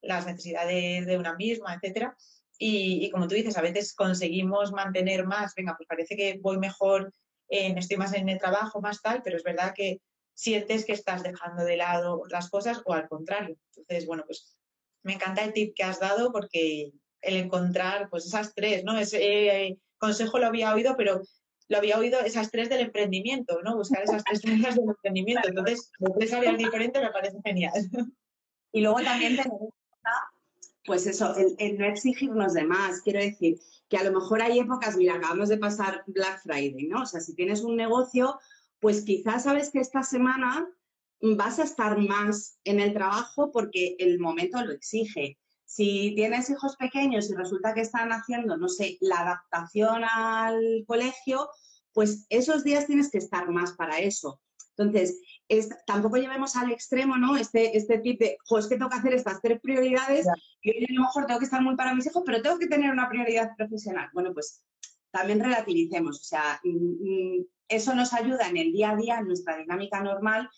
las 0.00 0.26
necesidades 0.26 1.06
de 1.06 1.18
una 1.18 1.34
misma, 1.34 1.75
etcétera. 1.75 2.16
Y, 2.60 3.08
como 3.10 3.28
tú 3.28 3.37
dices, 3.37 3.56
a 3.56 3.62
veces 3.62 3.94
conseguimos 3.94 4.72
mantener 4.72 5.25
más, 5.25 5.54
venga, 5.54 5.76
pues 5.76 5.87
parece 5.88 6.16
que 6.16 6.38
voy 6.40 6.58
mejor, 6.58 7.12
estoy 7.48 7.96
más 7.96 8.12
en 8.14 8.28
el 8.28 8.38
trabajo, 8.38 8.80
más 8.80 9.00
tal, 9.00 9.22
pero 9.22 9.37
es 9.37 9.44
verdad 9.44 9.72
que 9.76 10.00
sientes 10.34 10.84
que 10.84 10.92
estás 10.92 11.22
dejando 11.22 11.64
de 11.64 11.76
lado 11.76 12.20
otras 12.20 12.50
cosas 12.50 12.82
o 12.84 12.94
al 12.94 13.08
contrario. 13.08 13.56
Entonces, 13.76 14.06
bueno, 14.06 14.25
pues 14.26 14.58
me 15.04 15.14
encanta 15.14 15.44
el 15.44 15.52
tip 15.52 15.75
que 15.75 15.84
has 15.84 16.00
dado 16.00 16.32
porque 16.32 16.92
el 17.20 17.37
encontrar 17.37 18.08
pues 18.10 18.26
esas 18.26 18.54
tres, 18.54 18.84
¿no? 18.84 18.98
Ese 18.98 19.78
consejo 19.98 20.38
lo 20.38 20.46
había 20.46 20.75
oído, 20.75 20.96
pero 20.96 21.22
lo 21.68 21.78
había 21.78 21.98
oído 21.98 22.20
esas 22.20 22.50
tres 22.50 22.68
del 22.68 22.80
emprendimiento, 22.80 23.60
¿no? 23.62 23.76
Buscar 23.76 24.02
esas 24.02 24.25
tres 24.25 24.40
tareas 24.40 24.75
del 24.75 24.88
emprendimiento. 24.88 25.48
Entonces, 25.48 25.90
tres 26.18 26.32
áreas 26.32 26.56
diferentes 26.56 27.02
me 27.02 27.10
parece 27.10 27.38
genial. 27.44 27.72
Y 28.72 28.82
luego 28.82 29.00
también 29.00 29.37
tenemos, 29.37 29.70
pues 30.84 31.06
eso, 31.06 31.34
el, 31.58 31.78
no 31.78 31.87
exigirnos 31.87 32.54
de 32.54 32.64
más. 32.64 33.00
Quiero 33.02 33.20
decir, 33.20 33.58
que 33.88 33.96
a 33.96 34.04
lo 34.04 34.12
mejor 34.12 34.42
hay 34.42 34.58
épocas, 34.58 34.96
mira, 34.96 35.14
acabamos 35.14 35.48
de 35.48 35.58
pasar 35.58 36.02
Black 36.06 36.42
Friday, 36.42 36.87
¿no? 36.87 37.02
O 37.02 37.06
sea, 37.06 37.20
si 37.20 37.34
tienes 37.34 37.62
un 37.62 37.76
negocio, 37.76 38.38
pues 38.80 39.02
quizás 39.02 39.44
sabes 39.44 39.70
que 39.70 39.80
esta 39.80 40.02
semana 40.02 40.68
vas 41.20 41.58
a 41.58 41.64
estar 41.64 41.98
más 41.98 42.58
en 42.64 42.80
el 42.80 42.92
trabajo 42.92 43.50
porque 43.52 43.96
el 43.98 44.18
momento 44.18 44.62
lo 44.64 44.72
exige. 44.72 45.38
Si 45.68 46.14
tienes 46.16 46.48
hijos 46.48 46.76
pequeños 46.76 47.28
y 47.28 47.34
resulta 47.34 47.75
que 47.75 47.82
están 47.82 48.10
haciendo, 48.10 48.56
no 48.56 48.70
sé, 48.70 48.96
la 49.02 49.20
adaptación 49.20 50.02
al 50.02 50.82
colegio, 50.87 51.50
pues 51.92 52.25
esos 52.30 52.64
días 52.64 52.87
tienes 52.87 53.10
que 53.10 53.18
estar 53.18 53.50
más 53.50 53.72
para 53.72 53.98
eso. 53.98 54.40
Entonces, 54.78 55.20
tampoco 55.87 56.16
llevemos 56.16 56.56
al 56.56 56.72
extremo, 56.72 57.18
¿no? 57.18 57.37
Este, 57.37 57.76
este 57.76 57.98
tip 57.98 58.18
de, 58.18 58.38
pues 58.48 58.66
que 58.66 58.76
tengo 58.76 58.88
que 58.88 58.96
hacer 58.96 59.12
estas 59.12 59.42
tres 59.42 59.60
prioridades 59.60 60.26
y 60.62 60.70
a 60.70 60.92
lo 60.94 61.02
mejor 61.02 61.26
tengo 61.26 61.38
que 61.38 61.44
estar 61.44 61.60
muy 61.60 61.76
para 61.76 61.94
mis 61.94 62.06
hijos, 62.06 62.22
pero 62.25 62.40
tengo 62.40 62.58
que 62.58 62.68
tener 62.68 62.90
una 62.90 63.10
prioridad 63.10 63.54
profesional. 63.54 64.08
Bueno, 64.14 64.32
pues 64.32 64.64
también 65.10 65.40
relativicemos, 65.40 66.18
o 66.18 66.25
sea, 66.25 66.60
mm, 66.64 66.70
mm, 66.70 67.46
eso 67.68 67.94
nos 67.94 68.14
ayuda 68.14 68.48
en 68.48 68.56
el 68.56 68.72
día 68.72 68.92
a 68.92 68.96
día, 68.96 69.18
en 69.18 69.26
nuestra 69.26 69.58
dinámica 69.58 70.00
normal, 70.00 70.48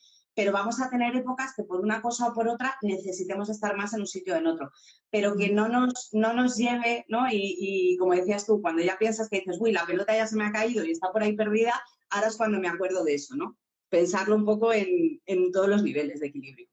pero 0.41 0.53
vamos 0.53 0.81
a 0.81 0.89
tener 0.89 1.15
épocas 1.15 1.53
que 1.55 1.65
por 1.65 1.83
una 1.83 2.01
cosa 2.01 2.29
o 2.29 2.33
por 2.33 2.49
otra 2.49 2.75
necesitemos 2.81 3.51
estar 3.51 3.77
más 3.77 3.93
en 3.93 4.01
un 4.01 4.07
sitio 4.07 4.33
o 4.33 4.39
en 4.39 4.47
otro, 4.47 4.73
pero 5.11 5.37
que 5.37 5.51
no 5.51 5.69
nos, 5.69 6.09
no 6.13 6.33
nos 6.33 6.57
lleve, 6.57 7.05
¿no? 7.09 7.27
Y, 7.31 7.95
como 8.01 8.15
decías 8.15 8.47
tú, 8.47 8.63
cuando 8.63 8.83
ya 8.83 8.97
piensas 8.97 9.29
que 9.29 9.41
dices, 9.41 9.59
uy, 9.61 9.71
la 9.71 9.85
pelota 9.85 10.17
ya 10.17 10.27
se 10.27 10.37
me 10.37 10.47
ha 10.47 10.51
caído 10.51 10.83
y 10.83 10.93
está 10.93 11.13
por 11.13 11.23
ahí 11.23 11.37
perdida, 11.37 11.75
ahora 12.09 12.29
es 12.29 12.39
cuando 12.39 12.59
me 12.59 12.69
acuerdo 12.69 13.05
de 13.05 13.17
eso, 13.17 13.37
¿no? 13.37 13.59
Pensarlo 13.91 14.35
un 14.35 14.47
poco 14.47 14.73
en, 14.73 15.21
todos 15.53 15.69
los 15.69 15.83
niveles 15.83 16.21
de 16.21 16.29
equilibrio. 16.29 16.69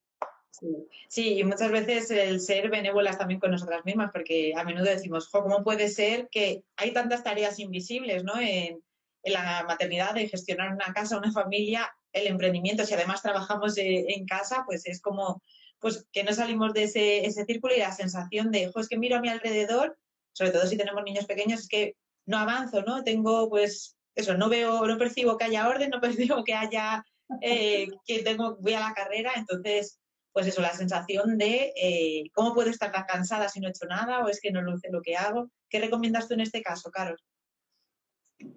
Sí. 1.10 1.38
y 1.38 1.44
muchas 1.44 1.70
veces 1.70 2.10
el 2.10 2.40
ser 2.40 2.70
benévolas 2.70 3.18
también 3.18 3.42
con 3.42 3.52
nosotras 3.52 3.84
mismas, 3.84 4.12
porque 4.14 4.54
a 4.56 4.64
menudo 4.64 4.86
decimos, 4.86 5.28
¿cómo 5.28 5.62
puede 5.62 5.90
ser 5.90 6.30
que 6.32 6.64
hay 6.78 6.94
tantas 6.94 7.22
tareas 7.22 7.60
invisibles 7.60 8.24
¿no? 8.24 8.40
en, 8.40 8.82
en 9.24 9.34
la 9.34 9.66
maternidad, 9.68 10.14
de 10.14 10.30
gestionar 10.30 10.74
una 10.74 10.94
casa, 10.94 11.18
una 11.18 11.34
familia, 11.34 11.92
el 12.14 12.28
emprendimiento, 12.28 12.86
si 12.86 12.94
además 12.94 13.22
trabajamos 13.22 13.74
en 13.78 14.26
casa, 14.26 14.64
pues 14.66 14.86
es 14.86 15.02
como 15.02 15.42
pues 15.80 16.06
que 16.12 16.24
no 16.24 16.34
salimos 16.34 16.74
de 16.74 16.84
ese, 16.84 17.26
ese 17.26 17.46
círculo 17.46 17.76
y 17.76 17.80
la 17.80 17.92
sensación 17.92 18.52
de, 18.52 18.72
es 18.74 18.88
que 18.88 18.98
miro 18.98 19.18
a 19.18 19.22
mi 19.22 19.30
alrededor, 19.30 19.98
sobre 20.34 20.52
todo 20.52 20.66
si 20.66 20.78
tenemos 20.78 21.04
niños 21.04 21.26
pequeños, 21.26 21.62
es 21.62 21.68
que 21.68 21.96
no 22.26 22.38
avanzo, 22.38 22.82
¿no? 22.82 23.04
Tengo, 23.04 23.50
pues, 23.50 23.96
eso, 24.16 24.36
no 24.36 24.50
veo, 24.50 24.86
no 24.86 24.98
percibo 24.98 25.38
que 25.38 25.46
haya 25.46 25.68
orden, 25.68 25.90
no 25.90 26.02
percibo 26.02 26.44
que 26.44 26.54
haya, 26.54 27.04
eh, 27.42 27.88
que 28.06 28.24
tengo, 28.24 28.58
voy 28.60 28.74
a 28.74 28.80
la 28.80 28.94
carrera, 28.94 29.34
entonces, 29.36 30.00
pues 30.32 30.48
eso, 30.48 30.62
la 30.62 30.74
sensación 30.74 31.38
de 31.38 31.74
eh, 31.76 32.24
cómo 32.34 32.54
puedo 32.54 32.70
estar 32.70 32.92
tan 32.92 33.06
cansada 33.06 33.50
si 33.50 33.60
no 33.60 33.68
he 33.68 33.72
hecho 33.72 33.86
nada 33.88 34.24
o 34.24 34.30
es 34.30 34.40
que 34.40 34.52
no 34.52 34.62
lo 34.62 34.78
sé 34.78 34.90
lo 34.92 35.02
que 35.02 35.16
hago. 35.16 35.50
¿Qué 35.70 35.80
recomiendas 35.80 36.28
tú 36.28 36.36
en 36.36 36.42
este 36.42 36.62
caso, 36.62 36.92
Carlos? 36.92 37.24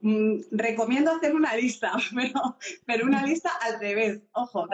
Mm, 0.03 0.41
recomiendo 0.51 1.11
hacer 1.11 1.35
una 1.35 1.57
lista, 1.57 1.93
pero, 2.15 2.57
pero 2.87 3.07
una 3.07 3.25
lista 3.25 3.51
al 3.63 3.81
revés. 3.81 4.21
Ojo, 4.33 4.69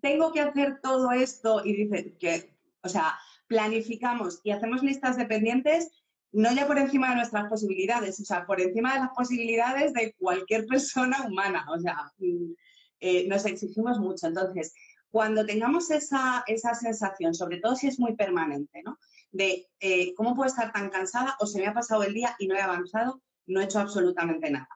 tengo 0.00 0.32
que 0.32 0.40
hacer 0.40 0.80
todo 0.80 1.12
esto 1.12 1.62
y 1.64 1.74
dice 1.74 2.16
que, 2.18 2.54
o 2.82 2.88
sea, 2.88 3.14
planificamos 3.46 4.40
y 4.42 4.52
hacemos 4.52 4.82
listas 4.82 5.16
de 5.16 5.26
pendientes 5.26 5.90
no 6.34 6.52
ya 6.52 6.66
por 6.66 6.78
encima 6.78 7.10
de 7.10 7.16
nuestras 7.16 7.48
posibilidades, 7.48 8.18
o 8.18 8.24
sea, 8.24 8.44
por 8.44 8.60
encima 8.60 8.94
de 8.94 9.00
las 9.00 9.10
posibilidades 9.10 9.92
de 9.92 10.14
cualquier 10.18 10.66
persona 10.66 11.24
humana. 11.26 11.64
O 11.70 11.78
sea, 11.78 11.96
mm, 12.18 12.52
eh, 13.00 13.28
nos 13.28 13.46
exigimos 13.46 13.98
mucho. 14.00 14.26
Entonces, 14.26 14.74
cuando 15.10 15.46
tengamos 15.46 15.90
esa, 15.92 16.42
esa, 16.48 16.74
sensación, 16.74 17.34
sobre 17.34 17.60
todo 17.60 17.76
si 17.76 17.86
es 17.86 18.00
muy 18.00 18.16
permanente, 18.16 18.82
¿no? 18.82 18.98
De 19.30 19.68
eh, 19.78 20.12
cómo 20.14 20.34
puedo 20.34 20.48
estar 20.48 20.72
tan 20.72 20.90
cansada 20.90 21.36
o 21.38 21.46
se 21.46 21.60
me 21.60 21.68
ha 21.68 21.74
pasado 21.74 22.02
el 22.02 22.14
día 22.14 22.34
y 22.40 22.48
no 22.48 22.56
he 22.56 22.60
avanzado, 22.60 23.22
no 23.46 23.60
he 23.60 23.64
hecho 23.64 23.80
absolutamente 23.80 24.50
nada. 24.50 24.68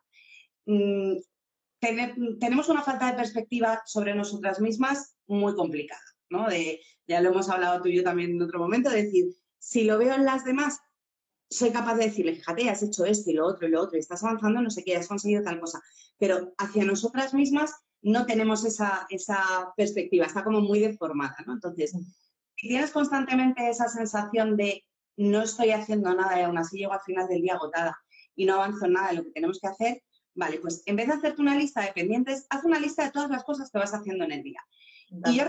Mm, 0.66 1.16
tenemos 1.80 2.68
una 2.68 2.82
falta 2.82 3.06
de 3.06 3.16
perspectiva 3.16 3.82
sobre 3.87 4.14
nosotras 4.14 4.60
mismas 4.60 5.16
muy 5.26 5.54
complicada, 5.54 6.00
¿no? 6.30 6.48
De, 6.48 6.80
ya 7.06 7.20
lo 7.20 7.30
hemos 7.30 7.48
hablado 7.48 7.80
tú 7.80 7.88
y 7.88 7.96
yo 7.96 8.02
también 8.02 8.32
en 8.32 8.42
otro 8.42 8.58
momento, 8.58 8.90
de 8.90 9.04
decir, 9.04 9.34
si 9.58 9.84
lo 9.84 9.98
veo 9.98 10.14
en 10.14 10.25
las 10.25 10.44
demás, 10.44 10.80
soy 11.50 11.70
capaz 11.70 11.94
de 11.96 12.06
decirle, 12.06 12.34
fíjate, 12.34 12.68
has 12.68 12.82
hecho 12.82 13.04
esto 13.04 13.30
y 13.30 13.34
lo 13.34 13.46
otro 13.46 13.66
y 13.66 13.70
lo 13.70 13.82
otro, 13.82 13.96
y 13.96 14.00
estás 14.00 14.22
avanzando, 14.22 14.60
no 14.60 14.70
sé 14.70 14.84
qué, 14.84 14.96
has 14.96 15.08
conseguido 15.08 15.42
tal 15.42 15.60
cosa. 15.60 15.80
Pero 16.18 16.52
hacia 16.58 16.84
nosotras 16.84 17.32
mismas 17.32 17.75
no 18.02 18.26
tenemos 18.26 18.64
esa, 18.64 19.06
esa 19.08 19.72
perspectiva, 19.76 20.26
está 20.26 20.44
como 20.44 20.60
muy 20.60 20.80
deformada, 20.80 21.37
¿no? 21.46 21.54
Entonces, 21.54 21.92
si 22.54 22.68
tienes 22.68 22.90
constantemente 22.90 23.68
esa 23.68 23.88
sensación 23.88 24.56
de 24.56 24.84
no 25.16 25.42
estoy 25.42 25.70
haciendo 25.70 26.14
nada 26.14 26.38
y 26.38 26.44
aún 26.44 26.58
así 26.58 26.78
llego 26.78 26.92
al 26.92 27.00
final 27.00 27.26
del 27.28 27.42
día 27.42 27.54
agotada, 27.54 27.98
y 28.38 28.47
no 28.47 28.54
avanzo 28.54 28.87
en 28.87 28.92
nada 28.92 29.09
de 29.09 29.14
lo 29.16 29.25
que 29.25 29.33
tenemos 29.33 29.59
que 29.61 29.66
hacer, 29.66 30.02
vale, 30.35 30.61
pues 30.61 30.83
en 30.87 30.95
vez 30.95 31.09
de 31.09 31.14
hacerte 31.14 31.42
una 31.42 31.57
lista 31.57 31.83
de 31.83 31.92
pendientes, 31.92 32.47
haz 32.49 32.64
una 32.64 32.78
lista 32.78 33.04
de 33.04 33.11
todas 33.11 33.28
las 33.28 33.42
cosas 33.42 33.68
que 33.71 33.78
vas 33.78 33.92
haciendo 33.92 34.25
en 34.25 34.33
el 34.33 34.42
día. 34.45 34.61
Y 35.26 35.38
yo 35.38 35.45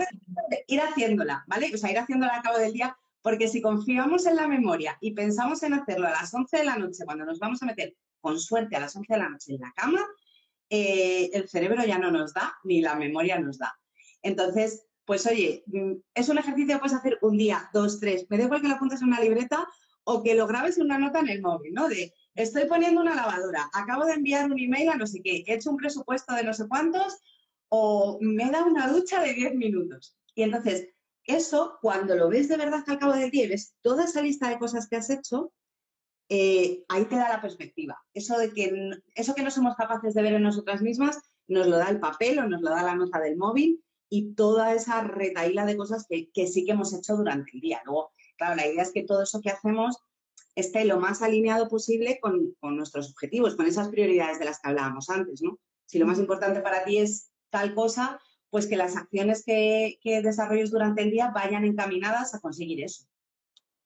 ir 0.66 0.80
haciéndola, 0.80 1.44
¿vale? 1.46 1.70
O 1.72 1.78
sea, 1.78 1.92
ir 1.92 1.98
haciéndola 1.98 2.36
a 2.36 2.42
cabo 2.42 2.58
del 2.58 2.72
día, 2.72 2.96
porque 3.22 3.46
si 3.46 3.62
confiamos 3.62 4.26
en 4.26 4.34
la 4.34 4.48
memoria 4.48 4.98
y 5.00 5.12
pensamos 5.12 5.62
en 5.62 5.74
hacerlo 5.74 6.08
a 6.08 6.10
las 6.10 6.34
11 6.34 6.56
de 6.56 6.64
la 6.64 6.76
noche, 6.76 7.04
cuando 7.04 7.24
nos 7.24 7.38
vamos 7.38 7.62
a 7.62 7.66
meter, 7.66 7.94
con 8.20 8.40
suerte, 8.40 8.74
a 8.74 8.80
las 8.80 8.96
11 8.96 9.12
de 9.12 9.18
la 9.18 9.28
noche 9.28 9.52
en 9.54 9.60
la 9.60 9.72
cama, 9.76 10.04
eh, 10.68 11.30
el 11.32 11.48
cerebro 11.48 11.84
ya 11.84 11.98
no 11.98 12.10
nos 12.10 12.34
da, 12.34 12.54
ni 12.64 12.80
la 12.80 12.96
memoria 12.96 13.38
nos 13.38 13.58
da. 13.58 13.72
Entonces, 14.22 14.84
pues 15.04 15.26
oye, 15.26 15.62
mm, 15.66 15.92
es 16.14 16.28
un 16.28 16.38
ejercicio 16.38 16.74
que 16.74 16.80
puedes 16.80 16.96
hacer 16.96 17.18
un 17.22 17.36
día, 17.36 17.70
dos, 17.72 18.00
tres, 18.00 18.26
me 18.28 18.38
da 18.38 18.44
igual 18.44 18.60
que 18.60 18.68
lo 18.68 18.74
apuntes 18.74 19.00
en 19.00 19.08
una 19.08 19.20
libreta 19.20 19.68
o 20.02 20.22
que 20.24 20.34
lo 20.34 20.48
grabes 20.48 20.76
en 20.78 20.84
una 20.84 20.98
nota 20.98 21.20
en 21.20 21.28
el 21.28 21.42
móvil, 21.42 21.72
¿no? 21.74 21.88
De 21.88 22.12
estoy 22.34 22.66
poniendo 22.66 23.00
una 23.00 23.14
lavadora, 23.14 23.68
acabo 23.72 24.04
de 24.04 24.14
enviar 24.14 24.50
un 24.50 24.58
email 24.58 24.88
a 24.90 24.96
no 24.96 25.06
sé 25.06 25.20
qué, 25.22 25.44
he 25.46 25.54
hecho 25.54 25.70
un 25.70 25.76
presupuesto 25.76 26.34
de 26.34 26.44
no 26.44 26.54
sé 26.54 26.68
cuántos 26.68 27.18
o 27.68 28.18
me 28.20 28.44
he 28.44 28.50
dado 28.50 28.66
una 28.66 28.88
ducha 28.88 29.22
de 29.22 29.32
10 29.32 29.54
minutos. 29.54 30.16
Y 30.34 30.42
entonces, 30.42 30.88
eso, 31.24 31.78
cuando 31.80 32.16
lo 32.16 32.28
ves 32.28 32.48
de 32.48 32.56
verdad 32.56 32.82
al 32.86 32.98
cabo 32.98 33.12
del 33.12 33.30
día 33.30 33.44
y 33.44 33.48
ves 33.48 33.74
toda 33.80 34.04
esa 34.04 34.22
lista 34.22 34.48
de 34.48 34.58
cosas 34.58 34.88
que 34.88 34.96
has 34.96 35.10
hecho, 35.10 35.52
eh, 36.28 36.84
ahí 36.88 37.04
te 37.06 37.16
da 37.16 37.28
la 37.28 37.40
perspectiva. 37.40 38.00
Eso, 38.12 38.38
de 38.38 38.52
que, 38.52 38.90
eso 39.14 39.34
que 39.34 39.42
no 39.42 39.50
somos 39.50 39.76
capaces 39.76 40.14
de 40.14 40.22
ver 40.22 40.34
en 40.34 40.42
nosotras 40.42 40.82
mismas, 40.82 41.18
nos 41.46 41.66
lo 41.66 41.76
da 41.78 41.88
el 41.88 42.00
papel 42.00 42.38
o 42.38 42.48
nos 42.48 42.60
lo 42.60 42.70
da 42.70 42.82
la 42.82 42.94
nota 42.94 43.20
del 43.20 43.36
móvil 43.36 43.84
y 44.08 44.34
toda 44.34 44.74
esa 44.74 45.02
retaíla 45.02 45.64
de 45.64 45.76
cosas 45.76 46.06
que, 46.08 46.30
que 46.32 46.46
sí 46.46 46.64
que 46.64 46.72
hemos 46.72 46.92
hecho 46.92 47.16
durante 47.16 47.52
el 47.54 47.60
día. 47.60 47.80
Luego, 47.84 48.12
claro, 48.36 48.56
la 48.56 48.66
idea 48.66 48.82
es 48.82 48.92
que 48.92 49.04
todo 49.04 49.22
eso 49.22 49.40
que 49.40 49.50
hacemos 49.50 49.98
esté 50.54 50.84
lo 50.84 50.98
más 50.98 51.22
alineado 51.22 51.68
posible 51.68 52.18
con, 52.20 52.54
nuestros 52.60 53.10
objetivos, 53.10 53.56
con 53.56 53.66
esas 53.66 53.88
prioridades 53.88 54.38
de 54.38 54.44
las 54.44 54.60
que 54.60 54.68
hablábamos 54.68 55.08
antes, 55.10 55.42
¿no? 55.42 55.58
Si 55.86 55.98
lo 55.98 56.06
más 56.06 56.18
importante 56.18 56.60
para 56.60 56.84
ti 56.84 56.98
es 56.98 57.30
tal 57.50 57.74
cosa, 57.74 58.20
pues 58.50 58.66
que 58.66 58.76
las 58.76 58.96
acciones 58.96 59.44
que, 59.44 59.98
desarrolles 60.02 60.70
durante 60.70 61.02
el 61.02 61.10
día 61.10 61.30
vayan 61.34 61.64
encaminadas 61.64 62.34
a 62.34 62.40
conseguir 62.40 62.82
eso. 62.82 63.04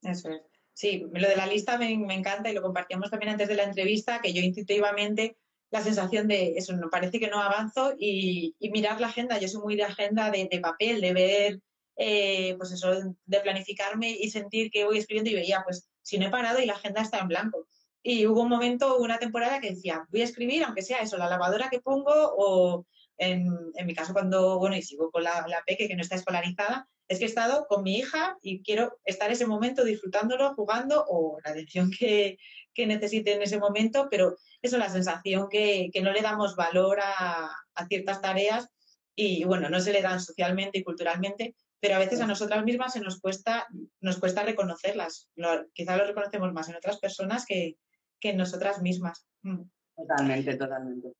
Eso 0.03 0.31
es. 0.31 0.43
Sí, 0.73 1.07
lo 1.13 1.29
de 1.29 1.37
la 1.37 1.47
lista 1.47 1.79
me, 1.79 1.93
encanta 1.93 2.51
y 2.51 2.55
lo 2.55 2.63
compartíamos 2.63 3.11
también 3.11 3.33
antes 3.33 3.49
de 3.49 3.55
la 3.55 3.63
entrevista, 3.63 4.21
que 4.21 4.33
yo 4.33 4.41
intuitivamente 4.41 5.37
la 5.71 5.83
sensación 5.83 6.29
de 6.29 6.55
eso, 6.57 6.75
no 6.77 6.91
parece 6.91 7.21
que 7.21 7.29
no 7.29 7.41
avanzo 7.41 7.95
y, 7.99 8.55
mirar 8.73 9.01
la 9.01 9.09
agenda, 9.09 9.39
yo 9.39 9.49
soy 9.49 9.63
muy 9.63 9.77
de 9.77 9.85
agenda 9.85 10.31
de, 10.31 10.49
de 10.51 10.61
papel, 10.61 11.01
de 11.01 11.13
ver, 11.13 11.61
eh, 11.97 12.55
pues 12.59 12.73
eso, 12.73 12.91
de 13.25 13.41
planificarme 13.41 14.11
y 14.11 14.31
sentir 14.31 14.71
que 14.71 14.85
voy 14.85 14.99
escribiendo 14.99 15.31
y 15.31 15.35
veía, 15.35 15.63
pues 15.65 15.89
si 16.05 16.19
no 16.19 16.27
he 16.27 16.31
parado 16.31 16.61
y 16.61 16.67
la 16.67 16.75
agenda 16.75 17.03
está 17.03 17.19
en 17.19 17.29
blanco. 17.29 17.67
Y 18.03 18.27
hubo 18.27 18.43
un 18.43 18.51
momento, 18.51 18.99
una 18.99 19.19
temporada 19.19 19.61
que 19.61 19.71
decía, 19.71 20.07
voy 20.11 20.21
a 20.21 20.25
escribir, 20.25 20.63
aunque 20.63 20.83
sea 20.83 20.99
eso, 20.99 21.17
la 21.17 21.29
lavadora 21.29 21.71
que 21.71 21.81
pongo 21.81 22.13
o, 22.15 22.87
en, 23.17 23.49
mi 23.85 23.95
caso 23.95 24.13
cuando, 24.13 24.59
bueno, 24.59 24.77
y 24.77 24.83
sigo 24.83 25.11
con 25.11 25.25
la, 25.25 25.47
la 25.49 25.63
peque 25.67 25.89
que 25.89 25.97
no 25.97 26.03
está 26.03 26.17
escolarizada, 26.17 26.87
es 27.09 27.19
que 27.19 27.25
he 27.25 27.29
estado 27.29 27.67
con 27.67 27.83
mi 27.83 27.97
hija 27.97 28.37
y 28.43 28.63
quiero 28.63 28.99
estar 29.05 29.31
ese 29.31 29.47
momento 29.47 29.85
disfrutándolo, 29.85 30.55
jugando 30.55 31.05
o 31.09 31.39
la 31.45 31.51
atención 31.53 31.91
que, 31.91 32.39
que 32.73 32.87
necesite 32.87 33.35
en 33.35 33.43
ese 33.43 33.59
momento, 33.59 34.09
pero 34.11 34.37
eso, 34.63 34.79
la 34.79 34.89
sensación 34.89 35.49
que, 35.49 35.91
que 35.93 36.03
no 36.03 36.13
le 36.13 36.23
damos 36.23 36.57
valor 36.57 37.01
a, 37.01 37.51
a, 37.75 37.87
ciertas 37.87 38.21
tareas 38.21 38.69
y, 39.15 39.45
bueno, 39.45 39.69
no 39.69 39.81
se 39.81 39.93
le 39.93 40.03
dan 40.03 40.21
socialmente 40.21 40.79
y 40.79 40.83
culturalmente, 40.83 41.55
pero 41.85 41.97
a 41.97 41.99
veces 41.99 42.19
a 42.23 42.27
nosotras 42.27 42.65
mismas 42.65 42.95
se 42.95 43.01
nos 43.01 43.21
cuesta, 43.21 43.69
nos 44.01 44.17
cuesta 44.17 44.43
reconocerlas. 44.43 45.29
Lo, 45.37 45.69
quizá 45.75 45.99
lo 45.99 46.07
reconocemos 46.07 46.51
más 46.55 46.67
en 46.71 46.77
otras 46.77 46.99
personas 46.99 47.45
que, 47.45 47.77
que 48.19 48.31
en 48.31 48.39
nosotras 48.39 48.81
mismas. 48.81 49.27
Mm. 49.43 49.65
Totalmente, 49.95 50.57
totalmente. 50.57 51.13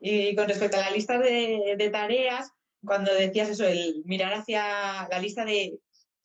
Y 0.00 0.34
con 0.34 0.48
respecto 0.48 0.76
a 0.76 0.80
la 0.80 0.90
lista 0.90 1.20
de, 1.20 1.76
de 1.78 1.88
tareas, 1.88 2.50
cuando 2.84 3.14
decías 3.14 3.50
eso, 3.50 3.64
el 3.64 4.02
mirar 4.06 4.32
hacia 4.32 5.06
la 5.08 5.20
lista 5.20 5.44
de 5.44 5.78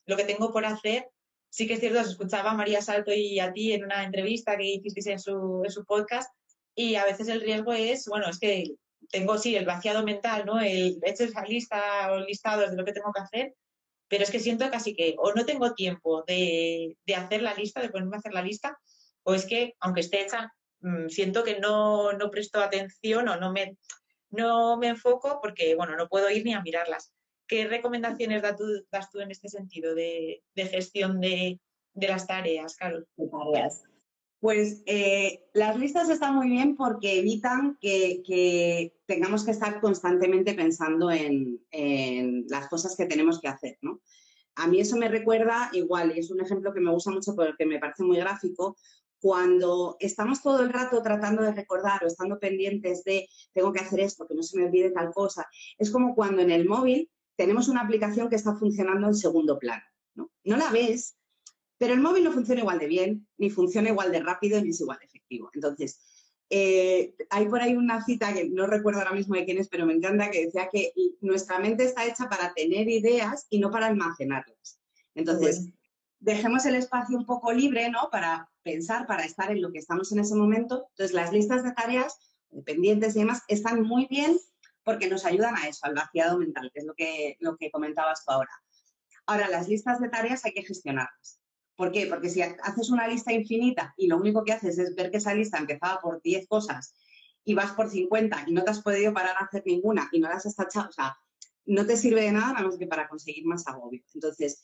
lo 0.08 0.18
que 0.18 0.26
tengo 0.26 0.52
por 0.52 0.66
hacer, 0.66 1.08
sí 1.52 1.68
que 1.68 1.76
es 1.76 1.82
cierto, 1.82 2.04
se 2.04 2.10
escuchaba 2.10 2.50
a 2.50 2.56
María 2.56 2.82
Salto 2.82 3.14
y 3.14 3.40
a 3.40 3.54
ti 3.54 3.74
en 3.74 3.84
una 3.84 4.06
entrevista 4.06 4.58
que 4.58 4.66
hicisteis 4.66 5.06
en 5.06 5.20
su, 5.20 5.62
en 5.64 5.70
su 5.70 5.86
podcast 5.86 6.34
y 6.74 6.96
a 6.96 7.06
veces 7.06 7.28
el 7.28 7.42
riesgo 7.42 7.74
es, 7.74 8.08
bueno, 8.08 8.28
es 8.28 8.40
que 8.40 8.72
tengo, 9.12 9.38
sí, 9.38 9.56
el 9.56 9.66
vaciado 9.66 10.04
mental, 10.04 10.46
¿no? 10.46 10.60
El 10.60 11.00
he 11.04 11.10
hecho 11.10 11.24
esa 11.24 11.44
lista 11.44 12.12
o 12.12 12.20
listados 12.20 12.72
de 12.72 12.78
lo 12.78 12.86
que 12.86 12.94
tengo 12.94 13.12
que 13.14 13.22
hacer, 13.22 13.56
pero 14.08 14.24
es 14.24 14.32
que 14.32 14.40
siento 14.40 14.70
casi 14.70 14.96
que 14.96 15.16
o 15.18 15.34
no 15.34 15.46
tengo 15.46 15.74
tiempo 15.74 16.24
de, 16.28 16.98
de 17.06 17.16
hacer 17.16 17.42
la 17.42 17.54
lista, 17.54 17.82
de 17.82 17.90
ponerme 17.90 18.18
a 18.18 18.20
hacer 18.20 18.34
la 18.34 18.42
lista, 18.42 18.78
o 19.24 19.34
es 19.34 19.46
que, 19.46 19.76
aunque 19.80 20.02
esté 20.02 20.22
hecha, 20.22 20.54
mmm, 20.82 21.08
siento 21.08 21.44
que 21.44 21.60
no, 21.60 22.14
no 22.14 22.30
presto 22.30 22.62
atención 22.62 23.28
o 23.28 23.38
no 23.38 23.52
me, 23.52 23.78
no 24.30 24.78
me 24.78 24.88
enfoco 24.90 25.40
porque, 25.42 25.76
bueno, 25.76 25.96
no 25.96 26.08
puedo 26.08 26.30
ir 26.30 26.46
ni 26.46 26.54
a 26.54 26.62
mirarlas. 26.62 27.12
¿Qué 27.48 27.68
recomendaciones 27.68 28.42
das 28.42 28.56
tú, 28.56 28.66
das 28.92 29.10
tú 29.12 29.20
en 29.20 29.32
este 29.32 29.50
sentido 29.50 29.96
de, 29.96 30.44
de 30.56 30.66
gestión 30.66 31.20
de, 31.20 31.60
de, 31.94 32.08
las 32.08 32.28
tareas, 32.28 32.76
Carol? 32.76 33.08
De 33.18 33.28
tareas. 33.28 33.84
Pues 34.46 34.84
eh, 34.86 35.50
las 35.56 35.76
listas 35.76 36.08
están 36.08 36.36
muy 36.36 36.48
bien 36.50 36.76
porque 36.76 37.18
evitan 37.18 37.80
que, 37.82 38.94
tengamos 39.08 39.44
que 39.44 39.50
estar 39.50 39.82
constantemente 39.82 40.54
pensando 40.54 41.10
en, 41.10 41.66
en, 41.72 42.46
las 42.48 42.68
cosas 42.68 42.96
que 42.96 43.08
tenemos 43.08 43.42
que 43.42 43.48
hacer, 43.48 43.80
¿no? 43.82 44.02
A 44.54 44.68
mí 44.68 44.80
eso 44.80 44.98
me 44.98 45.10
recuerda, 45.10 45.72
igual, 45.74 46.16
y 46.16 46.20
es 46.20 46.30
un 46.30 46.42
ejemplo 46.42 46.76
que 46.76 46.80
me 46.80 46.92
gusta 46.92 47.10
mucho 47.10 47.36
porque 47.36 47.66
me 47.66 47.80
parece 47.80 48.04
muy 48.04 48.18
gráfico, 48.18 48.78
cuando 49.20 49.98
estamos 50.00 50.44
todo 50.44 50.62
el 50.62 50.70
rato 50.70 51.02
tratando 51.02 51.42
de 51.42 51.52
recordar 51.52 52.04
o 52.04 52.08
estando 52.08 52.38
pendientes 52.38 53.04
de 53.04 53.28
tengo 53.52 53.74
que 53.74 53.80
hacer 53.80 54.00
esto, 54.02 54.28
que 54.28 54.36
no 54.36 54.44
se 54.44 54.60
me 54.60 54.66
olvide 54.66 54.92
tal 54.92 55.12
cosa, 55.12 55.48
es 55.80 55.90
como 55.90 56.14
cuando 56.14 56.44
en 56.44 56.52
el 56.52 56.70
móvil 56.70 57.10
tenemos 57.36 57.68
una 57.68 57.82
aplicación 57.82 58.30
que 58.30 58.36
está 58.36 58.54
funcionando 58.54 59.08
en 59.08 59.16
segundo 59.16 59.58
plano. 59.58 59.86
¿no? 60.14 60.30
no 60.44 60.56
la 60.56 60.70
ves, 60.70 61.18
pero 61.78 61.94
el 61.94 62.02
móvil 62.02 62.24
no 62.24 62.32
funciona 62.32 62.62
igual 62.62 62.80
de 62.80 62.88
bien, 62.88 63.28
ni 63.38 63.50
funciona 63.50 63.90
igual 63.90 64.12
de 64.12 64.22
rápido, 64.22 64.62
ni 64.62 64.70
es 64.70 64.82
igual 64.82 65.00
de 65.00 65.06
efectivo. 65.06 65.50
Entonces, 65.54 66.00
eh, 66.50 67.16
hay 67.30 67.48
por 67.48 67.62
ahí 67.62 67.76
una 67.76 68.04
cita 68.04 68.34
que 68.34 68.50
no 68.50 68.68
recuerdo 68.68 69.00
ahora 69.00 69.14
mismo 69.14 69.36
de 69.36 69.46
quién 69.46 69.58
es, 69.58 69.68
pero 69.68 69.86
me 69.86 69.94
encanta, 69.94 70.30
que 70.30 70.46
decía 70.46 70.70
que 70.72 70.94
nuestra 71.22 71.60
mente 71.60 71.84
está 71.86 72.06
hecha 72.06 72.30
para 72.30 72.54
tener 72.54 72.88
ideas 72.88 73.48
y 73.50 73.60
no 73.60 73.72
para 73.72 73.88
almacenarlas. 73.88 74.80
Entonces, 75.16 75.70
dejemos 76.20 76.66
el 76.66 76.76
espacio 76.76 77.18
un 77.18 77.26
poco 77.26 77.52
libre, 77.52 77.90
¿no? 77.90 78.10
Para 78.12 78.50
pensar, 78.64 79.08
para 79.08 79.26
estar 79.26 79.52
en 79.52 79.62
lo 79.62 79.72
que 79.72 79.80
estamos 79.80 80.12
en 80.12 80.20
ese 80.20 80.36
momento. 80.36 80.88
Entonces, 80.92 81.16
las 81.16 81.32
listas 81.32 81.64
de 81.64 81.72
tareas, 81.72 82.18
pendientes 82.66 83.16
y 83.16 83.20
demás, 83.20 83.42
están 83.48 83.82
muy 83.82 84.06
bien 84.06 84.38
porque 84.84 85.10
nos 85.10 85.26
ayudan 85.26 85.56
a 85.56 85.68
eso, 85.68 85.80
al 85.86 85.96
vaciado 85.96 86.38
mental, 86.38 86.70
que 86.74 86.80
es 86.80 86.86
lo 86.86 86.94
que, 86.94 87.38
lo 87.40 87.58
que 87.58 87.72
comentabas 87.72 88.24
tú 88.24 88.32
ahora. 88.32 88.52
Ahora, 89.26 89.50
las 89.50 89.68
listas 89.68 90.00
de 90.00 90.10
tareas 90.10 90.46
hay 90.46 90.54
que 90.54 90.64
gestionarlas. 90.64 91.40
¿Por 91.76 91.92
qué? 91.92 92.08
Porque 92.08 92.30
si 92.30 92.42
haces 92.42 92.90
una 92.90 93.08
lista 93.08 93.34
infinita 93.34 93.94
y 93.98 94.08
lo 94.08 94.18
único 94.18 94.44
que 94.44 94.54
haces 94.54 94.78
es 94.78 94.96
ver 94.96 95.12
que 95.12 95.18
esa 95.18 95.34
lista 95.34 95.58
empezaba 95.58 96.00
por 96.02 96.22
10 96.22 96.48
cosas 96.48 96.94
y 97.44 97.54
vas 97.54 97.72
por 97.74 97.90
50 97.90 98.46
y 98.48 98.54
no 98.54 98.64
te 98.64 98.72
has 98.72 98.82
podido 98.82 99.14
parar 99.14 99.36
a 99.38 99.46
hacer 99.46 99.64
ninguna 99.66 100.10
y 100.12 100.20
no 100.20 100.30
las 100.30 100.46
has 100.46 100.56
tachado, 100.56 100.90
o 100.90 100.92
sea, 100.92 101.18
no 101.66 101.86
te 101.86 101.98
sirve 101.98 102.22
de 102.22 102.32
nada 102.32 102.54
nada 102.54 102.66
más 102.66 102.78
que 102.78 102.88
para 102.88 103.08
conseguir 103.08 103.46
más 103.46 103.68
agobio. 103.68 104.04
Entonces, 104.14 104.64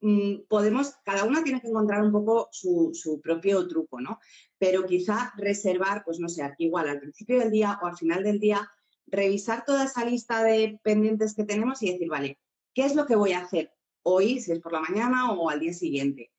Mm, 0.00 0.46
podemos, 0.48 0.94
cada 1.04 1.24
una 1.24 1.42
tiene 1.42 1.60
que 1.60 1.68
encontrar 1.68 2.02
un 2.02 2.12
poco 2.12 2.48
su, 2.52 2.90
su, 2.92 3.20
propio 3.20 3.66
truco, 3.66 4.00
¿no? 4.00 4.18
Pero 4.58 4.84
quizá 4.84 5.32
reservar, 5.36 6.04
pues 6.04 6.20
no 6.20 6.28
sé, 6.28 6.42
igual 6.58 6.88
al 6.88 7.00
principio 7.00 7.38
del 7.38 7.50
día 7.50 7.78
o 7.82 7.86
al 7.86 7.96
final 7.96 8.22
del 8.22 8.38
día, 8.38 8.70
revisar 9.06 9.64
toda 9.64 9.84
esa 9.84 10.04
lista 10.04 10.42
de 10.42 10.78
pendientes 10.82 11.34
que 11.34 11.44
tenemos 11.44 11.82
y 11.82 11.92
decir, 11.92 12.08
vale, 12.08 12.38
¿qué 12.74 12.84
es 12.84 12.94
lo 12.94 13.06
que 13.06 13.16
voy 13.16 13.32
a 13.32 13.40
hacer 13.40 13.72
hoy, 14.02 14.40
si 14.40 14.52
es 14.52 14.60
por 14.60 14.72
la 14.72 14.80
mañana 14.80 15.32
o 15.32 15.48
al 15.48 15.60
día 15.60 15.72
siguiente? 15.72 16.30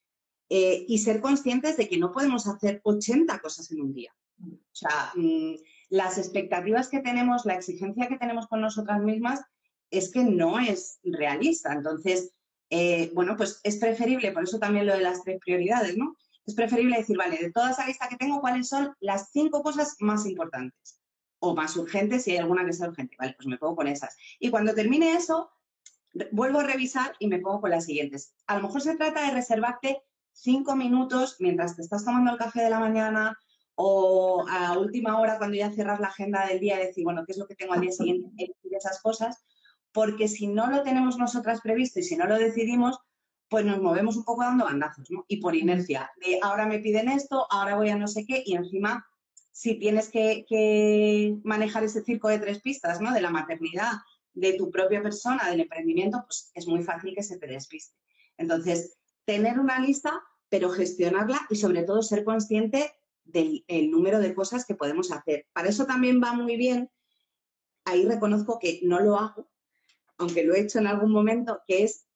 Eh, 0.50 0.86
y 0.88 1.00
ser 1.00 1.20
conscientes 1.20 1.76
de 1.76 1.90
que 1.90 1.98
no 1.98 2.14
podemos 2.14 2.48
hacer 2.48 2.80
80 2.84 3.40
cosas 3.40 3.70
en 3.72 3.82
un 3.82 3.94
día. 3.94 4.14
O 4.42 4.76
sea, 4.76 5.12
mmm, 5.16 5.56
las 5.90 6.18
expectativas 6.18 6.88
que 6.88 7.00
tenemos, 7.00 7.46
la 7.46 7.56
exigencia 7.56 8.08
que 8.08 8.18
tenemos 8.18 8.48
con 8.48 8.62
nosotras 8.62 9.02
mismas 9.02 9.42
es 9.92 10.12
que 10.12 10.24
no 10.24 10.60
es 10.60 11.00
realista. 11.04 11.74
Entonces, 11.74 12.34
eh, 12.70 13.12
bueno, 13.14 13.36
pues 13.36 13.60
es 13.64 13.78
preferible, 13.78 14.32
por 14.32 14.44
eso 14.44 14.60
también 14.60 14.86
lo 14.86 14.94
de 14.94 15.02
las 15.02 15.24
tres 15.24 15.40
prioridades, 15.44 15.98
¿no? 15.98 16.16
Es 16.46 16.56
preferible 16.56 16.98
decir, 16.98 17.18
vale, 17.18 17.38
de 17.38 17.52
toda 17.52 17.72
esa 17.72 17.86
lista 17.86 18.08
que 18.08 18.16
tengo, 18.16 18.40
¿cuáles 18.40 18.70
son 18.70 18.94
las 19.00 19.32
cinco 19.32 19.62
cosas 19.64 19.98
más 20.00 20.26
importantes? 20.26 21.02
O 21.40 21.56
más 21.56 21.76
urgentes, 21.76 22.24
si 22.24 22.32
hay 22.32 22.38
alguna 22.38 22.66
que 22.66 22.74
sea 22.74 22.88
urgente. 22.88 23.16
Vale, 23.20 23.34
pues 23.34 23.48
me 23.48 23.58
pongo 23.58 23.76
con 23.76 23.88
esas. 23.88 24.16
Y 24.40 24.50
cuando 24.50 24.74
termine 24.74 25.14
eso, 25.14 25.52
vuelvo 26.32 26.60
a 26.60 26.64
revisar 26.64 27.16
y 27.20 27.28
me 27.28 27.40
pongo 27.40 27.62
con 27.62 27.72
las 27.72 27.86
siguientes. 27.86 28.34
A 28.48 28.56
lo 28.56 28.64
mejor 28.64 28.82
se 28.82 28.96
trata 28.96 29.26
de 29.26 29.32
reservarte 29.32 30.02
cinco 30.42 30.76
minutos 30.76 31.38
mientras 31.40 31.76
te 31.76 31.82
estás 31.82 32.06
tomando 32.06 32.32
el 32.32 32.38
café 32.38 32.62
de 32.62 32.70
la 32.70 32.80
mañana 32.80 33.38
o 33.76 34.46
a 34.50 34.78
última 34.78 35.20
hora 35.20 35.38
cuando 35.38 35.56
ya 35.56 35.72
cierras 35.72 36.00
la 36.00 36.08
agenda 36.08 36.46
del 36.48 36.60
día 36.60 36.78
decir, 36.78 37.04
bueno, 37.04 37.24
¿qué 37.26 37.34
es 37.34 37.38
lo 37.38 37.48
que 37.48 37.56
tengo 37.56 37.74
al 37.74 37.82
día 37.82 37.92
siguiente? 37.92 38.54
esas 38.72 39.02
cosas 39.02 39.44
porque 39.98 40.28
si 40.28 40.46
no 40.46 40.70
lo 40.70 40.84
tenemos 40.84 41.18
nosotras 41.18 41.62
previsto 41.62 42.00
y 42.00 42.04
si 42.04 42.16
no 42.16 42.28
lo 42.28 42.38
decidimos, 42.38 43.00
pues 43.50 43.66
nos 43.66 43.82
movemos 43.82 44.16
un 44.16 44.26
poco 44.26 44.44
dando 44.44 44.66
bandazos, 44.66 45.10
¿no? 45.10 45.26
Y 45.28 45.38
por 45.38 45.56
inercia, 45.56 46.12
de 46.24 46.38
ahora 46.44 46.68
me 46.68 46.78
piden 46.78 47.10
esto, 47.10 47.48
ahora 47.50 47.76
voy 47.76 47.90
a 47.90 47.96
no 47.96 48.08
sé 48.08 48.24
qué, 48.24 48.44
y 48.46 48.56
encima, 48.56 49.08
si 49.52 49.80
tienes 49.80 50.10
que, 50.10 50.46
que 50.48 51.38
manejar 51.44 51.84
ese 51.84 52.04
circo 52.04 52.28
de 52.28 52.38
tres 52.38 52.62
pistas, 52.62 53.02
¿no? 53.02 53.12
De 53.12 53.22
la 53.22 53.32
maternidad, 53.32 53.94
de 54.34 54.54
tu 54.54 54.70
propia 54.70 55.02
persona, 55.02 55.50
del 55.50 55.62
emprendimiento, 55.62 56.24
pues 56.28 56.52
es 56.54 56.68
muy 56.68 56.84
fácil 56.84 57.16
que 57.16 57.24
se 57.24 57.40
te 57.40 57.48
despiste. 57.48 57.96
Entonces, 58.38 59.00
tener 59.28 59.60
una 59.60 59.80
lista, 59.80 60.24
pero 60.50 60.70
gestionarla 60.70 61.46
y 61.50 61.58
sobre 61.58 61.84
todo 61.84 62.02
ser 62.02 62.24
consciente 62.24 62.94
del 63.26 63.92
número 63.92 64.20
de 64.20 64.34
cosas 64.34 64.66
que 64.66 64.74
podemos 64.74 65.12
hacer. 65.12 65.46
Para 65.52 65.68
eso 65.68 65.86
también 65.86 66.22
va 66.24 66.32
muy 66.32 66.56
bien, 66.56 66.90
ahí 67.84 68.06
reconozco 68.06 68.58
que 68.58 68.80
no 68.84 69.02
lo 69.02 69.18
hago, 69.18 69.52
aunque 70.18 70.44
lo 70.44 70.56
he 70.56 70.62
hecho 70.62 70.80
en 70.80 70.88
algún 70.88 71.12
momento, 71.12 71.62
que 71.68 71.84
es 71.84 72.08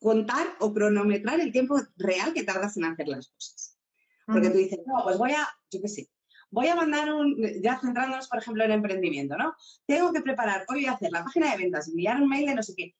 contar 0.00 0.48
o 0.58 0.74
cronometrar 0.74 1.38
el 1.38 1.52
tiempo 1.52 1.80
real 1.96 2.34
que 2.34 2.42
tardas 2.42 2.76
en 2.76 2.86
hacer 2.86 3.06
las 3.06 3.28
cosas. 3.28 3.78
Porque 4.26 4.50
tú 4.50 4.58
dices, 4.58 4.80
no, 4.86 5.04
pues 5.04 5.16
voy 5.16 5.30
a, 5.30 5.48
yo 5.70 5.80
qué 5.80 5.88
sé, 5.88 6.10
voy 6.50 6.66
a 6.66 6.74
mandar 6.74 7.12
un, 7.12 7.36
ya 7.62 7.78
centrándonos, 7.80 8.28
por 8.28 8.40
ejemplo, 8.40 8.64
en 8.64 8.72
emprendimiento, 8.72 9.36
¿no? 9.36 9.54
Tengo 9.86 10.12
que 10.12 10.22
preparar, 10.22 10.64
hoy 10.68 10.82
voy 10.82 10.86
a 10.86 10.92
hacer 10.92 11.12
la 11.12 11.22
página 11.22 11.52
de 11.52 11.58
ventas, 11.58 11.88
enviar 11.88 12.20
un 12.20 12.28
mail 12.28 12.46
de 12.46 12.54
no 12.56 12.62
sé 12.64 12.74
qué. 12.76 12.96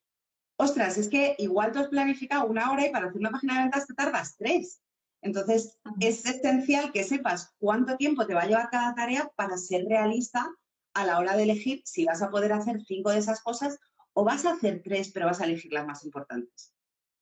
Ostras, 0.61 0.95
es 0.99 1.09
que 1.09 1.33
igual 1.39 1.71
tú 1.71 1.79
has 1.79 1.87
planificado 1.87 2.45
una 2.45 2.71
hora 2.71 2.85
y 2.85 2.91
para 2.91 3.07
hacer 3.07 3.19
una 3.19 3.31
página 3.31 3.55
de 3.55 3.61
ventas 3.61 3.87
te 3.87 3.95
tardas 3.95 4.35
tres. 4.37 4.79
Entonces, 5.23 5.79
es 5.99 6.23
esencial 6.23 6.91
que 6.91 7.03
sepas 7.03 7.55
cuánto 7.57 7.97
tiempo 7.97 8.27
te 8.27 8.35
va 8.35 8.43
a 8.43 8.45
llevar 8.45 8.69
cada 8.69 8.93
tarea 8.93 9.31
para 9.35 9.57
ser 9.57 9.85
realista 9.85 10.47
a 10.93 11.03
la 11.03 11.17
hora 11.17 11.35
de 11.35 11.43
elegir 11.43 11.81
si 11.83 12.05
vas 12.05 12.21
a 12.21 12.29
poder 12.29 12.53
hacer 12.53 12.79
cinco 12.85 13.09
de 13.09 13.17
esas 13.17 13.41
cosas 13.41 13.79
o 14.13 14.23
vas 14.23 14.45
a 14.45 14.51
hacer 14.51 14.83
tres, 14.83 15.09
pero 15.11 15.25
vas 15.25 15.41
a 15.41 15.45
elegir 15.45 15.73
las 15.73 15.87
más 15.87 16.05
importantes. 16.05 16.75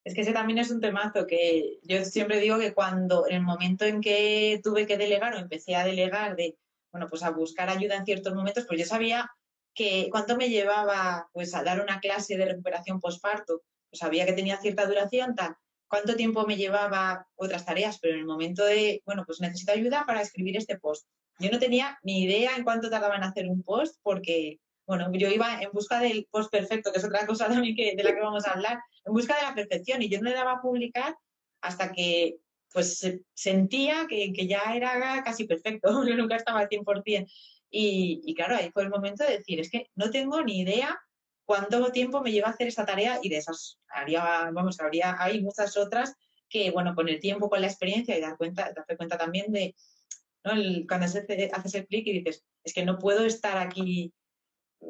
Es 0.03 0.13
que 0.13 0.21
ese 0.21 0.33
también 0.33 0.59
es 0.59 0.69
un 0.69 0.81
temazo 0.81 1.25
que 1.25 1.79
yo 1.83 2.03
siempre 2.03 2.41
digo 2.41 2.59
que 2.59 2.73
cuando, 2.73 3.25
en 3.25 3.35
el 3.35 3.41
momento 3.41 3.85
en 3.85 4.01
que 4.01 4.59
tuve 4.61 4.85
que 4.85 4.97
delegar 4.97 5.33
o 5.33 5.37
empecé 5.37 5.77
a 5.77 5.85
delegar 5.85 6.35
de, 6.35 6.57
bueno, 6.91 7.07
pues 7.07 7.23
a 7.23 7.29
buscar 7.29 7.69
ayuda 7.69 7.95
en 7.95 8.03
ciertos 8.03 8.35
momentos, 8.35 8.65
pues 8.67 8.81
yo 8.81 8.85
sabía 8.85 9.31
que 9.79 10.09
cuánto 10.11 10.35
me 10.35 10.49
llevaba 10.49 11.29
pues 11.31 11.55
a 11.55 11.63
dar 11.63 11.79
una 11.79 12.01
clase 12.01 12.35
de 12.35 12.43
recuperación 12.43 12.99
postparto, 12.99 13.61
pues 13.89 13.99
sabía 13.99 14.25
que 14.25 14.33
tenía 14.33 14.57
cierta 14.57 14.85
duración, 14.85 15.35
tal, 15.35 15.55
cuánto 15.87 16.17
tiempo 16.17 16.45
me 16.45 16.57
llevaba 16.57 17.25
otras 17.35 17.63
tareas, 17.63 17.97
pero 18.01 18.15
en 18.15 18.19
el 18.19 18.25
momento 18.25 18.65
de, 18.65 19.01
bueno, 19.05 19.23
pues 19.25 19.39
necesito 19.39 19.71
ayuda 19.71 20.03
para 20.05 20.21
escribir 20.21 20.57
este 20.57 20.77
post. 20.77 21.07
Yo 21.39 21.49
no 21.49 21.59
tenía 21.59 21.97
ni 22.03 22.23
idea 22.23 22.57
en 22.57 22.65
cuánto 22.65 22.89
tardaba 22.89 23.15
en 23.15 23.23
hacer 23.23 23.47
un 23.47 23.63
post 23.63 23.95
porque 24.03 24.59
bueno, 24.85 25.09
yo 25.13 25.29
iba 25.29 25.61
en 25.61 25.69
busca 25.71 26.01
del 26.01 26.27
post 26.29 26.51
perfecto, 26.51 26.91
que 26.91 26.99
es 26.99 27.05
otra 27.05 27.25
cosa 27.25 27.47
también 27.47 27.73
que, 27.73 27.95
de 27.95 28.03
la 28.03 28.13
que 28.13 28.19
vamos 28.19 28.45
a 28.45 28.51
hablar, 28.51 28.79
en 29.05 29.13
busca 29.13 29.37
de 29.37 29.43
la 29.43 29.55
perfección. 29.55 30.01
Y 30.01 30.09
yo 30.09 30.19
no 30.19 30.29
le 30.29 30.35
daba 30.35 30.53
a 30.53 30.61
publicar 30.61 31.15
hasta 31.61 31.93
que 31.93 32.35
pues 32.73 32.99
sentía 33.33 34.07
que, 34.09 34.33
que, 34.33 34.45
ya 34.45 34.61
era 34.75 35.23
casi 35.23 35.45
perfecto, 35.45 35.89
yo 36.05 36.17
nunca 36.17 36.35
estaba 36.35 36.59
al 36.59 36.67
100%. 36.67 37.31
Y, 37.71 38.33
claro, 38.35 38.55
ahí 38.55 38.71
fue 38.71 38.83
el 38.83 38.89
momento 38.89 39.23
de 39.23 39.37
decir, 39.37 39.59
es 39.59 39.69
que 39.69 39.87
no 39.95 40.09
tengo 40.09 40.41
ni 40.41 40.61
idea 40.61 40.99
cuánto 41.45 41.91
tiempo 41.91 42.21
me 42.21 42.31
lleva 42.31 42.49
hacer 42.49 42.67
esta 42.67 42.85
tarea 42.85 43.19
y 43.21 43.29
de 43.29 43.37
esas 43.37 43.79
haría, 43.89 44.49
vamos, 44.51 44.79
habría, 44.79 45.15
hay 45.19 45.41
muchas 45.41 45.77
otras 45.77 46.15
que, 46.47 46.71
bueno, 46.71 46.95
con 46.95 47.09
el 47.09 47.19
tiempo, 47.19 47.49
con 47.49 47.61
la 47.61 47.67
experiencia 47.67 48.17
y 48.17 48.21
dar 48.21 48.37
cuenta, 48.37 48.71
darte 48.75 48.97
cuenta 48.97 49.17
también 49.17 49.51
de, 49.51 49.75
cuando 50.43 51.05
haces 51.05 51.75
el 51.75 51.87
clic 51.87 52.07
y 52.07 52.19
dices, 52.19 52.43
es 52.63 52.73
que 52.73 52.85
no 52.85 52.97
puedo 52.97 53.25
estar 53.25 53.57
aquí 53.57 54.13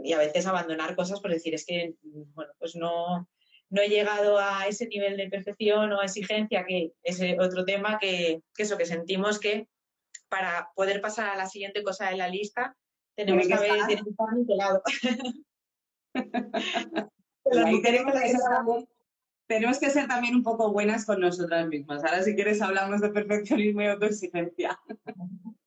y 0.03 0.13
a 0.13 0.19
veces 0.19 0.45
abandonar 0.45 0.95
cosas 0.95 1.19
por 1.19 1.31
decir, 1.31 1.53
es 1.53 1.65
que, 1.65 1.95
bueno, 2.01 2.53
pues 2.59 2.75
no, 2.75 3.27
no 3.69 3.81
he 3.81 3.89
llegado 3.89 4.39
a 4.39 4.67
ese 4.67 4.87
nivel 4.87 5.17
de 5.17 5.29
perfección 5.29 5.91
o 5.91 6.01
exigencia, 6.01 6.65
que 6.65 6.91
es 7.03 7.21
otro 7.39 7.65
tema 7.65 7.97
que 7.99 8.41
eso, 8.57 8.77
que 8.77 8.85
sentimos 8.85 9.39
que 9.39 9.67
para 10.29 10.71
poder 10.75 11.01
pasar 11.01 11.29
a 11.29 11.35
la 11.35 11.47
siguiente 11.47 11.83
cosa 11.83 12.09
de 12.09 12.17
la 12.17 12.27
lista 12.27 12.75
tenemos 13.15 13.47
que, 13.47 13.53
haber 13.53 13.71
que 13.87 14.01
tenemos 19.47 19.77
ser 19.77 20.07
también 20.07 20.35
un 20.35 20.43
poco 20.43 20.71
buenas 20.71 21.05
con 21.05 21.19
nosotras 21.19 21.67
mismas. 21.67 22.03
Ahora, 22.03 22.23
si 22.23 22.35
quieres, 22.35 22.61
hablamos 22.61 23.01
de 23.01 23.09
perfeccionismo 23.09 23.81
y 23.81 23.87
autoexigencia. 23.87 24.79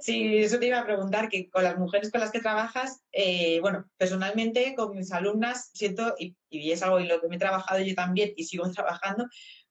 Sí, 0.00 0.36
eso 0.36 0.58
te 0.58 0.66
iba 0.66 0.78
a 0.78 0.84
preguntar, 0.84 1.30
que 1.30 1.48
con 1.48 1.64
las 1.64 1.78
mujeres 1.78 2.10
con 2.10 2.20
las 2.20 2.30
que 2.30 2.40
trabajas, 2.40 3.02
eh, 3.10 3.58
bueno, 3.60 3.88
personalmente 3.96 4.74
con 4.74 4.94
mis 4.94 5.12
alumnas 5.12 5.70
siento, 5.72 6.14
y, 6.18 6.36
es 6.50 6.82
algo 6.82 6.98
en 6.98 7.08
lo 7.08 7.22
que 7.22 7.28
me 7.28 7.36
he 7.36 7.38
trabajado 7.38 7.80
yo 7.80 7.94
también 7.94 8.34
y 8.36 8.44
sigo 8.44 8.64
trabajando, 8.70 9.26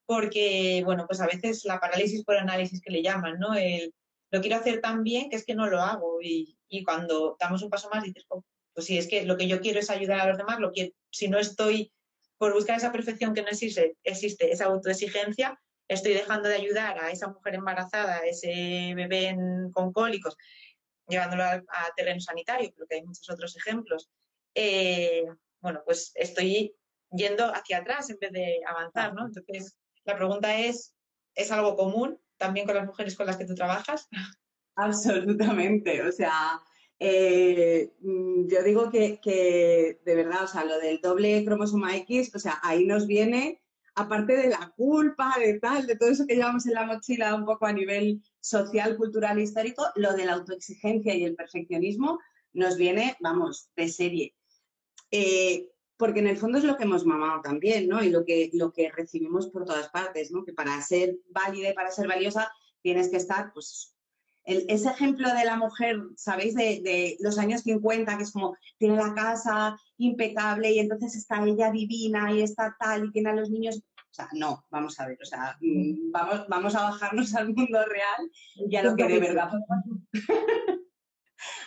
porque, 0.06 0.82
bueno, 0.86 1.06
pues 1.08 1.22
a 1.22 1.28
veces 1.28 1.63
la 1.66 1.80
parálisis 1.80 2.24
por 2.24 2.36
análisis 2.38 2.82
que 2.82 2.92
le 2.92 3.02
llaman, 3.02 3.39
¿no? 3.39 3.54
El, 3.54 3.94
lo 4.34 4.42
quiero 4.42 4.58
hacer 4.58 4.82
tan 4.82 5.04
bien 5.04 5.30
que 5.30 5.36
es 5.36 5.46
que 5.46 5.54
no 5.54 5.68
lo 5.68 5.80
hago 5.80 6.20
y, 6.22 6.58
cuando 6.86 7.38
damos 7.39 7.62
un 7.62 7.70
paso 7.70 7.88
más 7.94 8.04
dices, 8.04 8.26
oh, 8.30 8.44
pues 8.74 8.88
sí, 8.88 8.98
es 8.98 9.08
que 9.08 9.26
lo 9.26 9.38
que 9.38 9.48
yo 9.48 9.62
quiero 9.62 9.80
es 9.80 9.92
ayudar 9.92 10.22
a 10.22 10.28
los 10.28 10.39
demás, 10.39 10.60
lo 10.60 10.72
que 10.72 10.94
si 11.12 11.28
no 11.28 11.38
estoy 11.38 11.92
por 12.39 12.52
buscar 12.52 12.78
esa 12.78 12.92
perfección 12.92 13.36
que 13.36 13.44
no 13.44 13.50
existe, 13.50 13.96
existe 14.04 14.52
esa 14.52 14.66
autoexigencia, 14.66 15.62
estoy 15.88 16.16
dejando 16.16 16.50
de 16.50 16.56
ayudar 16.56 16.98
a 16.98 17.12
esa 17.12 17.28
mujer 17.28 17.54
embarazada, 17.54 18.18
a 18.18 18.26
ese 18.26 18.94
bebé 18.96 19.38
con 19.72 19.94
cólicos, 19.94 20.36
llevándolo 21.08 21.44
a, 21.44 21.62
terreno 21.96 22.20
sanitario, 22.20 22.74
porque 22.76 22.96
hay 22.96 23.04
muchos 23.04 23.30
otros 23.30 23.56
ejemplos, 23.56 24.10
eh, 24.56 25.26
bueno, 25.62 25.84
pues 25.86 26.12
estoy 26.16 26.76
yendo 27.12 27.46
hacia 27.54 27.78
atrás 27.78 28.10
en 28.10 28.18
vez 28.20 28.32
de 28.32 28.62
avanzar, 28.66 29.13
¿no? 29.13 29.28
Entonces, 29.28 29.78
la 30.06 30.16
pregunta 30.16 30.58
es, 30.60 30.94
¿es 31.36 31.52
algo 31.52 31.76
común 31.76 32.20
también 32.38 32.66
con 32.66 32.76
las 32.76 32.86
mujeres 32.86 33.16
con 33.16 33.26
las 33.26 33.38
que 33.38 33.46
tú 33.46 33.56
trabajas? 33.56 34.08
Absolutamente, 34.76 36.02
o 36.02 36.12
sea, 36.12 36.60
eh, 37.00 37.92
mm, 38.00 38.48
yo 38.48 38.63
digo 38.63 38.89
que, 38.89 39.20
que, 39.22 40.00
de 40.04 40.16
verdad, 40.16 40.44
o 40.44 40.48
sea, 40.48 40.66
lo 40.66 40.80
del 40.80 41.00
doble 41.00 41.44
cromosoma 41.46 41.96
X, 41.98 42.34
o 42.36 42.39
sea, 42.39 42.60
ahí 42.63 42.86
nos 42.86 43.08
viene 43.08 43.63
aparte 43.96 44.36
de 44.36 44.50
la 44.50 44.74
culpa, 44.76 45.36
de 45.39 45.60
tal, 45.60 45.86
de 45.86 45.96
todo 45.96 46.10
eso 46.10 46.26
que 46.26 46.36
llevamos 46.36 46.66
en 46.66 46.74
la 46.74 46.86
mochila 46.86 47.36
un 47.36 47.46
poco 47.46 47.66
a 47.66 47.74
nivel 47.74 48.22
social, 48.39 48.98
cultural, 48.98 49.39
histórico, 49.39 49.86
lo 49.96 50.13
de 50.13 50.26
la 50.26 50.34
autoexigencia 50.34 51.13
y 51.13 51.24
el 51.24 51.36
perfeccionismo 51.36 52.20
nos 52.54 52.78
viene, 52.78 53.16
vamos, 53.20 53.70
de 53.76 53.89
serie. 53.89 54.36
Eh, 55.12 55.70
porque 56.04 56.20
en 56.20 56.28
el 56.28 56.36
fondo 56.36 56.58
es 56.58 56.66
lo 56.66 56.76
que 56.76 56.84
hemos 56.84 57.06
mamado 57.06 57.39
también, 57.39 57.88
¿no? 57.88 58.04
Y 58.04 58.10
lo 58.10 58.26
que, 58.26 58.50
lo 58.52 58.74
que 58.74 58.92
recibimos 58.92 59.48
por 59.48 59.63
todas 59.63 59.88
partes, 59.88 60.34
¿no? 60.34 60.44
Que 60.44 60.52
para 60.52 60.82
ser 60.82 61.16
válida 61.30 61.70
y 61.70 61.74
para 61.74 61.92
ser 61.92 62.10
valiosa 62.10 62.52
tienes 62.82 63.08
que 63.08 63.16
estar, 63.16 63.54
pues, 63.54 63.96
ese 64.44 64.89
ejemplo 64.89 65.34
de 65.34 65.46
la 65.46 65.56
mujer, 65.56 65.96
¿sabéis? 66.18 66.56
De, 66.56 66.82
de, 66.84 67.16
los 67.22 67.38
años 67.38 67.62
50, 67.62 68.18
que 68.18 68.24
es 68.24 68.34
como, 68.34 68.58
tiene 68.78 68.98
la 68.98 69.13
casa 69.13 69.78
impecable 69.96 70.74
y 70.74 70.80
entonces 70.80 71.16
está 71.16 71.42
ella 71.42 71.72
divina 71.72 72.34
y 72.34 72.42
está 72.42 72.76
tal 72.78 73.06
y 73.06 73.12
tiene 73.13 73.30
a 73.30 73.36
los 73.36 73.50
niños. 73.50 73.78
O 73.78 74.13
sea, 74.13 74.28
no, 74.34 74.66
vamos 74.72 75.00
a 75.00 75.08
ver, 75.08 75.18
o 75.22 75.26
sea, 75.26 75.56
mm, 75.62 76.12
vamos, 76.12 76.46
vamos 76.50 76.76
a 76.76 76.82
bajarnos 76.84 77.34
al 77.34 77.54
mundo 77.54 77.80
real 77.86 78.30
y 78.56 78.76
a 78.76 78.84
lo 78.84 78.98
que 78.98 79.08
de 79.08 79.20
verdad 79.22 79.52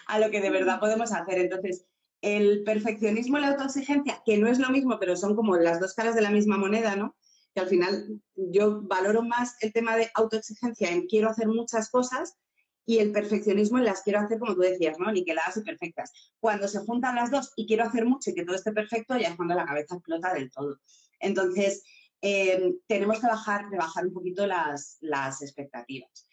a 0.09 0.19
lo 0.19 0.31
que 0.31 0.43
de 0.43 0.51
verdad 0.51 0.79
podemos 0.79 1.11
hacer. 1.11 1.39
Entonces, 1.39 1.87
el 2.27 2.65
perfeccionismo 2.65 3.39
y 3.39 3.41
la 3.41 3.51
autoexigencia, 3.51 4.21
que 4.27 4.37
no 4.37 4.49
es 4.49 4.59
lo 4.59 4.69
mismo, 4.71 4.99
pero 4.99 5.17
son 5.17 5.37
como 5.37 5.57
las 5.57 5.79
dos 5.79 5.95
caras 5.95 6.17
de 6.17 6.23
la 6.23 6.31
misma 6.31 6.59
moneda, 6.59 6.97
¿no? 6.97 7.15
Que 7.55 7.61
al 7.61 7.69
final 7.69 8.21
yo 8.35 8.83
valoro 8.83 9.23
más 9.23 9.55
el 9.61 9.73
tema 9.73 9.97
de 9.97 10.11
autoexigencia 10.13 10.91
en 10.91 11.07
quiero 11.07 11.31
hacer 11.31 11.47
muchas 11.47 11.89
cosas 11.89 12.37
y 12.85 12.99
el 12.99 13.13
perfeccionismo 13.13 13.79
en 13.79 13.85
las 13.85 14.03
quiero 14.03 14.19
hacer, 14.19 14.41
como 14.41 14.57
tú 14.57 14.63
decías, 14.63 14.99
¿no? 14.99 15.13
Niqueladas 15.13 15.57
y 15.57 15.61
perfectas. 15.61 16.11
Cuando 16.41 16.67
se 16.67 16.81
juntan 16.81 17.15
las 17.15 17.31
dos 17.31 17.53
y 17.55 17.65
quiero 17.65 17.85
hacer 17.85 18.05
mucho 18.05 18.31
y 18.31 18.35
que 18.35 18.45
todo 18.45 18.57
esté 18.57 18.73
perfecto, 18.73 19.17
ya 19.17 19.29
es 19.29 19.37
cuando 19.37 19.55
la 19.55 19.65
cabeza 19.65 19.95
explota 19.95 20.35
del 20.35 20.51
todo. 20.51 20.81
Entonces, 21.21 21.85
eh, 22.23 22.75
tenemos 22.89 23.21
que 23.21 23.29
bajar, 23.29 23.71
rebajar 23.71 24.05
un 24.05 24.13
poquito 24.13 24.49
las, 24.49 24.99
expectativas. 25.43 26.27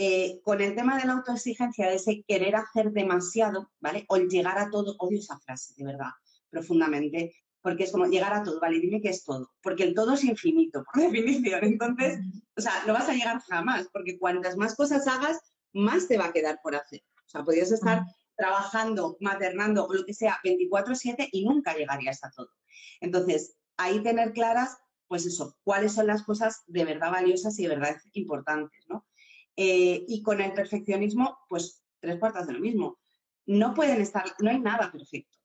Eh, 0.00 0.40
con 0.44 0.60
el 0.60 0.76
tema 0.76 0.96
de 0.96 1.06
la 1.06 1.14
autoexigencia, 1.14 1.88
de 1.88 1.96
ese 1.96 2.22
querer 2.22 2.54
hacer 2.54 2.92
demasiado, 2.92 3.72
¿vale? 3.80 4.04
O 4.08 4.14
el 4.14 4.28
llegar 4.28 4.56
a 4.56 4.70
todo, 4.70 4.94
odio 5.00 5.18
esa 5.18 5.40
frase, 5.40 5.74
de 5.76 5.84
verdad, 5.84 6.10
profundamente, 6.50 7.34
porque 7.60 7.82
es 7.82 7.90
como 7.90 8.06
llegar 8.06 8.32
a 8.32 8.44
todo, 8.44 8.60
¿vale? 8.60 8.78
Dime 8.78 9.00
qué 9.00 9.08
es 9.08 9.24
todo, 9.24 9.50
porque 9.60 9.82
el 9.82 9.96
todo 9.96 10.14
es 10.14 10.22
infinito, 10.22 10.84
por 10.84 11.02
definición. 11.02 11.64
Entonces, 11.64 12.20
o 12.56 12.60
sea, 12.60 12.74
no 12.86 12.92
vas 12.92 13.08
a 13.08 13.12
llegar 13.12 13.40
jamás, 13.40 13.88
porque 13.92 14.20
cuantas 14.20 14.56
más 14.56 14.76
cosas 14.76 15.04
hagas, 15.08 15.40
más 15.72 16.06
te 16.06 16.16
va 16.16 16.26
a 16.26 16.32
quedar 16.32 16.60
por 16.62 16.76
hacer. 16.76 17.02
O 17.26 17.28
sea, 17.28 17.42
podrías 17.42 17.72
estar 17.72 18.04
trabajando, 18.36 19.16
maternando 19.18 19.84
o 19.84 19.92
lo 19.92 20.04
que 20.04 20.14
sea 20.14 20.38
24/7 20.44 21.28
y 21.32 21.44
nunca 21.44 21.74
llegarías 21.74 22.22
a 22.22 22.30
todo. 22.30 22.50
Entonces, 23.00 23.56
ahí 23.76 24.00
tener 24.04 24.32
claras, 24.32 24.78
pues 25.08 25.26
eso, 25.26 25.56
cuáles 25.64 25.94
son 25.94 26.06
las 26.06 26.22
cosas 26.22 26.62
de 26.68 26.84
verdad 26.84 27.10
valiosas 27.10 27.58
y 27.58 27.64
de 27.64 27.70
verdad 27.70 27.96
importantes, 28.12 28.84
¿no? 28.88 29.04
Eh, 29.60 30.04
y 30.06 30.22
con 30.22 30.40
el 30.40 30.52
perfeccionismo, 30.52 31.36
pues 31.48 31.82
tres 31.98 32.20
cuartas 32.20 32.46
de 32.46 32.52
lo 32.52 32.60
mismo. 32.60 33.00
No 33.44 33.74
pueden 33.74 34.00
estar, 34.00 34.24
no 34.38 34.50
hay 34.50 34.60
nada 34.60 34.92
perfecto. 34.92 35.36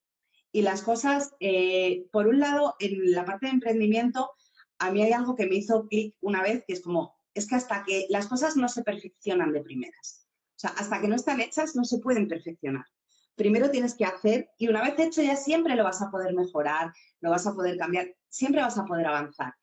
Y 0.51 0.61
las 0.61 0.83
cosas, 0.83 1.33
eh, 1.39 2.05
por 2.11 2.27
un 2.27 2.39
lado, 2.39 2.75
en 2.79 3.11
la 3.11 3.25
parte 3.25 3.47
de 3.47 3.53
emprendimiento, 3.53 4.29
a 4.77 4.91
mí 4.91 5.01
hay 5.01 5.13
algo 5.13 5.33
que 5.33 5.47
me 5.47 5.55
hizo 5.55 5.87
clic 5.87 6.15
una 6.21 6.43
vez, 6.43 6.63
que 6.67 6.73
es 6.73 6.81
como, 6.83 7.15
es 7.33 7.47
que 7.47 7.55
hasta 7.55 7.83
que 7.83 8.05
las 8.09 8.27
cosas 8.27 8.55
no 8.55 8.67
se 8.67 8.83
perfeccionan 8.83 9.51
de 9.51 9.63
primeras. 9.63 10.27
O 10.57 10.59
sea, 10.59 10.69
hasta 10.77 11.01
que 11.01 11.07
no 11.07 11.15
están 11.15 11.41
hechas 11.41 11.75
no 11.75 11.83
se 11.83 11.97
pueden 11.97 12.27
perfeccionar. 12.27 12.85
Primero 13.33 13.71
tienes 13.71 13.95
que 13.95 14.05
hacer 14.05 14.51
y 14.59 14.67
una 14.67 14.83
vez 14.83 14.93
hecho 14.99 15.23
ya 15.23 15.35
siempre 15.35 15.75
lo 15.75 15.83
vas 15.83 16.03
a 16.03 16.11
poder 16.11 16.35
mejorar, 16.35 16.93
lo 17.19 17.31
vas 17.31 17.47
a 17.47 17.55
poder 17.55 17.77
cambiar, 17.77 18.13
siempre 18.29 18.61
vas 18.61 18.77
a 18.77 18.85
poder 18.85 19.07
avanzar. 19.07 19.55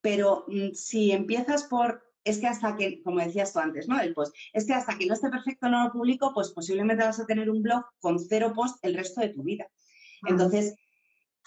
Pero 0.00 0.44
mm, 0.46 0.74
si 0.74 1.10
empiezas 1.10 1.64
por, 1.64 2.04
es 2.30 2.38
que 2.38 2.46
hasta 2.46 2.76
que, 2.76 3.02
como 3.02 3.20
decías 3.20 3.52
tú 3.52 3.58
antes, 3.58 3.88
¿no? 3.88 4.00
El 4.00 4.14
post, 4.14 4.34
es 4.52 4.66
que 4.66 4.74
hasta 4.74 4.96
que 4.96 5.06
no 5.06 5.14
esté 5.14 5.28
perfecto 5.28 5.68
no 5.68 5.84
lo 5.84 5.92
publico, 5.92 6.32
pues 6.34 6.50
posiblemente 6.50 7.04
vas 7.04 7.20
a 7.20 7.26
tener 7.26 7.50
un 7.50 7.62
blog 7.62 7.84
con 8.00 8.18
cero 8.18 8.52
post 8.54 8.78
el 8.82 8.94
resto 8.94 9.20
de 9.20 9.30
tu 9.30 9.42
vida. 9.42 9.66
Entonces, 10.26 10.74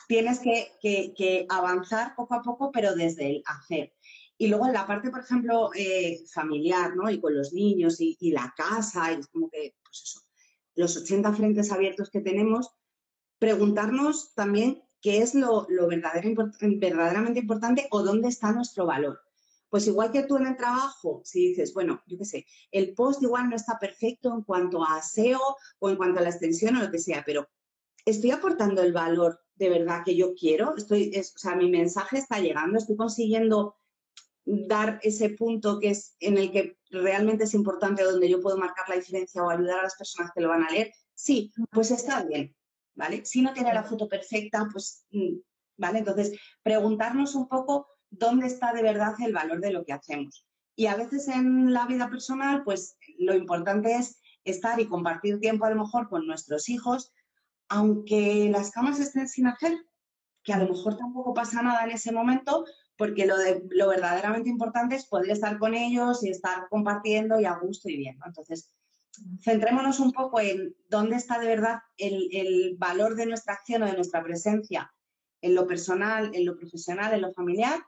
tienes 0.07 0.39
que, 0.39 0.71
que 0.81 1.45
avanzar 1.49 2.15
poco 2.15 2.35
a 2.35 2.41
poco, 2.41 2.71
pero 2.71 2.95
desde 2.95 3.27
el 3.27 3.43
hacer. 3.45 3.93
Y 4.37 4.47
luego 4.47 4.65
en 4.65 4.73
la 4.73 4.87
parte, 4.87 5.09
por 5.09 5.21
ejemplo, 5.21 5.69
eh, 5.75 6.19
familiar, 6.33 6.95
¿no? 6.95 7.09
Y 7.09 7.21
con 7.21 7.35
los 7.35 7.53
niños 7.53 7.97
y, 7.99 8.31
la 8.31 8.53
casa, 8.57 9.13
y 9.13 9.19
es 9.19 9.27
como 9.27 9.49
que, 9.49 9.75
pues 9.83 10.03
eso, 10.03 10.21
los 10.75 10.97
80 10.97 11.33
frentes 11.33 11.71
abiertos 11.71 12.09
que 12.09 12.21
tenemos, 12.21 12.69
preguntarnos 13.37 14.33
también 14.33 14.83
qué 15.01 15.19
es 15.19 15.35
lo, 15.35 15.67
verdaderamente 15.67 17.39
importante 17.39 17.87
o 17.91 18.03
dónde 18.03 18.29
está 18.29 18.51
nuestro 18.51 18.85
valor. 18.85 19.21
Pues 19.73 19.87
igual 19.87 20.11
que 20.11 20.21
tú 20.21 20.37
en 20.37 20.45
el 20.45 20.55
trabajo, 20.55 21.23
si 21.25 21.47
dices, 21.47 21.73
bueno, 21.73 22.03
yo 22.05 22.15
qué 22.19 22.25
sé, 22.25 22.45
el 22.69 22.93
post 22.93 23.23
igual 23.23 23.49
no 23.49 23.55
está 23.55 23.79
perfecto 23.79 24.31
en 24.31 24.43
cuanto 24.43 24.83
a 24.83 25.01
SEO 25.01 25.41
o 25.79 25.89
en 25.89 25.95
cuanto 25.95 26.19
a 26.19 26.21
la 26.21 26.29
extensión 26.29 26.75
o 26.75 26.83
lo 26.83 26.91
que 26.91 26.99
sea, 26.99 27.23
pero 27.25 27.49
estoy 28.05 28.29
aportando 28.29 28.83
el 28.83 28.93
valor 28.93 29.41
de 29.55 29.69
verdad 29.69 30.03
que 30.05 30.15
yo 30.15 30.35
quiero, 30.35 30.75
estoy, 30.77 31.11
o 31.17 31.39
sea, 31.39 31.55
mi 31.55 31.71
mensaje 31.71 32.19
está 32.19 32.39
llegando, 32.39 32.77
estoy 32.77 32.95
consiguiendo 32.95 33.75
dar 34.45 34.99
ese 35.01 35.31
punto 35.31 35.79
que 35.79 35.89
es 35.89 36.17
en 36.19 36.37
el 36.37 36.51
que 36.51 36.77
realmente 36.91 37.45
es 37.45 37.55
importante, 37.55 38.03
donde 38.03 38.29
yo 38.29 38.41
puedo 38.41 38.57
marcar 38.57 38.87
la 38.89 38.97
diferencia 38.97 39.41
o 39.41 39.49
ayudar 39.49 39.79
a 39.79 39.83
las 39.85 39.95
personas 39.95 40.31
que 40.35 40.41
lo 40.41 40.49
van 40.49 40.61
a 40.61 40.69
leer, 40.69 40.91
sí, 41.15 41.51
pues 41.71 41.89
está 41.89 42.23
bien, 42.23 42.55
¿vale? 42.93 43.25
Si 43.25 43.41
no 43.41 43.53
tiene 43.53 43.73
la 43.73 43.83
foto 43.83 44.07
perfecta, 44.07 44.69
pues, 44.71 45.07
mm, 45.09 45.37
¿vale? 45.77 45.97
Entonces, 45.97 46.39
preguntarnos 46.61 47.33
un 47.33 47.47
poco 47.47 47.87
dónde 48.17 48.47
está 48.47 48.73
de 48.73 48.83
verdad 48.83 49.13
el 49.19 49.33
valor 49.33 49.59
de 49.59 49.71
lo 49.71 49.83
que 49.85 49.93
hacemos. 49.93 50.45
Y 50.75 50.87
a 50.87 50.95
veces 50.95 51.27
en 51.27 51.73
la 51.73 51.85
vida 51.85 52.09
personal, 52.09 52.63
pues 52.63 52.97
lo 53.19 53.35
importante 53.35 53.95
es 53.95 54.17
estar 54.43 54.79
y 54.79 54.87
compartir 54.87 55.39
tiempo 55.39 55.65
a 55.65 55.69
lo 55.69 55.83
mejor 55.83 56.09
con 56.09 56.25
nuestros 56.25 56.69
hijos, 56.69 57.13
aunque 57.69 58.49
las 58.51 58.71
camas 58.71 58.99
estén 58.99 59.27
sin 59.27 59.47
hacer, 59.47 59.77
que 60.43 60.53
a 60.53 60.57
lo 60.57 60.69
mejor 60.69 60.97
tampoco 60.97 61.33
pasa 61.33 61.61
nada 61.61 61.85
en 61.85 61.91
ese 61.91 62.11
momento, 62.11 62.65
porque 62.97 63.25
lo, 63.25 63.37
de, 63.37 63.63
lo 63.69 63.87
verdaderamente 63.87 64.49
importante 64.49 64.95
es 64.95 65.07
poder 65.07 65.31
estar 65.31 65.57
con 65.57 65.73
ellos 65.73 66.23
y 66.23 66.29
estar 66.29 66.67
compartiendo 66.69 67.39
y 67.39 67.45
a 67.45 67.57
gusto 67.57 67.89
y 67.89 67.97
bien. 67.97 68.19
Entonces, 68.25 68.73
centrémonos 69.41 69.99
un 69.99 70.11
poco 70.11 70.39
en 70.39 70.75
dónde 70.89 71.15
está 71.15 71.39
de 71.39 71.47
verdad 71.47 71.79
el, 71.97 72.75
valor 72.77 73.15
de 73.15 73.25
nuestra 73.25 73.53
acción 73.53 73.83
o 73.83 73.85
de 73.85 73.93
nuestra 73.93 74.23
presencia 74.23 74.91
en 75.41 75.55
lo 75.55 75.67
personal, 75.67 76.31
en 76.33 76.45
lo 76.45 76.57
profesional, 76.57 77.13
en 77.13 77.21
lo 77.21 77.33
familiar. 77.33 77.79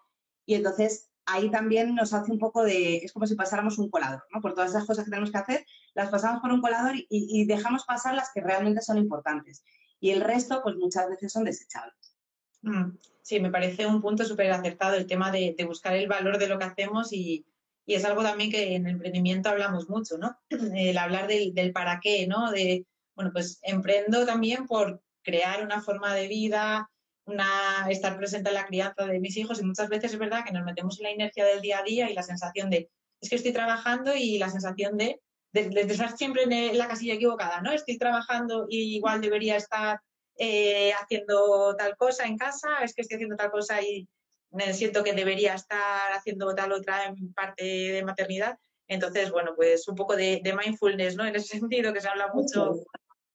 Y 0.45 0.55
entonces 0.55 1.09
ahí 1.25 1.49
también 1.49 1.95
nos 1.95 2.13
hace 2.13 2.31
un 2.31 2.39
poco 2.39 2.63
de, 2.63 2.97
es 2.97 3.11
como 3.11 3.25
si 3.25 3.35
pasáramos 3.35 3.77
un 3.79 3.89
colador, 3.89 4.23
¿no? 4.31 4.41
Por 4.41 4.53
todas 4.53 4.71
esas 4.71 4.85
cosas 4.85 5.05
que 5.05 5.09
tenemos 5.09 5.31
que 5.31 5.37
hacer, 5.37 5.65
las 5.93 6.09
pasamos 6.09 6.41
por 6.41 6.51
un 6.51 6.61
colador 6.61 6.93
y, 6.95 7.45
dejamos 7.45 7.83
pasar 7.85 8.13
las 8.13 8.31
que 8.33 8.41
realmente 8.41 8.81
son 8.81 8.97
importantes. 8.97 9.63
Y 9.99 10.11
el 10.11 10.21
resto, 10.21 10.61
pues 10.63 10.75
muchas 10.75 11.09
veces 11.09 11.31
son 11.31 11.43
desechables. 11.43 12.15
Mm, 12.61 12.97
sí, 13.21 13.39
me 13.39 13.49
parece 13.49 13.87
un 13.87 14.01
punto 14.01 14.23
súper 14.23 14.51
acertado 14.51 14.95
el 14.95 15.07
tema 15.07 15.31
de, 15.31 15.55
buscar 15.67 15.95
el 15.95 16.07
valor 16.07 16.37
de 16.37 16.47
lo 16.47 16.59
que 16.59 16.65
hacemos 16.65 17.11
y, 17.11 17.45
y 17.85 17.93
es 17.93 18.05
algo 18.05 18.23
también 18.23 18.51
que 18.51 18.75
en 18.75 18.87
emprendimiento 18.87 19.49
hablamos 19.49 19.89
mucho, 19.89 20.17
¿no? 20.17 20.37
El 20.49 20.97
hablar 20.97 21.27
del, 21.27 21.71
para 21.71 21.99
qué, 22.01 22.27
¿no? 22.27 22.51
De, 22.51 22.85
bueno, 23.15 23.31
pues 23.31 23.59
emprendo 23.61 24.25
también 24.25 24.65
por 24.67 25.01
crear 25.23 25.63
una 25.63 25.81
forma 25.81 26.13
de 26.13 26.27
vida, 26.27 26.89
una, 27.25 27.87
estar 27.89 28.17
presente 28.17 28.49
en 28.49 28.55
la 28.55 28.65
crianza 28.65 29.05
de 29.05 29.19
mis 29.19 29.37
hijos 29.37 29.59
y 29.59 29.65
muchas 29.65 29.89
veces 29.89 30.13
es 30.13 30.19
verdad 30.19 30.43
que 30.45 30.53
nos 30.53 30.63
metemos 30.63 30.99
en 30.99 31.03
la 31.03 31.11
inercia 31.11 31.45
del 31.45 31.61
día 31.61 31.79
a 31.79 31.83
día 31.83 32.09
y 32.09 32.13
la 32.13 32.23
sensación 32.23 32.69
de, 32.69 32.89
es 33.21 33.29
que 33.29 33.35
estoy 33.35 33.53
trabajando 33.53 34.15
y 34.15 34.37
la 34.37 34.49
sensación 34.49 34.97
de, 34.97 35.21
de, 35.51 35.81
estar 35.81 36.15
siempre 36.17 36.43
en 36.43 36.77
la 36.77 36.87
casilla 36.87 37.15
equivocada, 37.15 37.61
¿no? 37.61 37.71
Estoy 37.71 37.97
trabajando 37.97 38.67
y 38.69 38.95
igual 38.95 39.21
debería 39.21 39.55
estar 39.55 39.99
eh, 40.37 40.91
haciendo 40.93 41.75
tal 41.77 41.95
cosa 41.95 42.25
en 42.25 42.37
casa, 42.37 42.79
es 42.83 42.93
que 42.93 43.01
estoy 43.01 43.15
haciendo 43.15 43.37
tal 43.37 43.51
cosa 43.51 43.81
y 43.81 44.07
siento 44.73 45.03
que 45.03 45.13
debería 45.13 45.53
estar 45.53 46.11
haciendo 46.13 46.53
tal 46.53 46.71
otra 46.73 47.05
en 47.05 47.33
parte 47.33 47.63
de 47.63 48.03
maternidad. 48.03 48.57
Entonces, 48.87 49.31
bueno, 49.31 49.53
pues 49.55 49.87
un 49.87 49.95
poco 49.95 50.15
de, 50.15 50.41
mindfulness, 50.43 51.15
¿no? 51.15 51.25
En 51.25 51.35
ese 51.35 51.57
sentido 51.59 51.93
que 51.93 52.01
se 52.01 52.09
habla 52.09 52.31
mucho. 52.33 52.83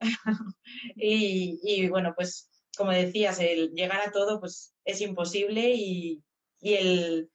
y, 0.97 1.89
bueno, 1.89 2.13
pues 2.15 2.49
como 2.77 2.93
decías, 2.93 3.41
el 3.41 3.71
llegar 3.73 4.01
a 4.01 4.13
todo 4.13 4.41
pues 4.41 4.75
es 4.85 5.01
imposible 5.01 5.73
y, 5.75 6.23
el, 6.61 7.29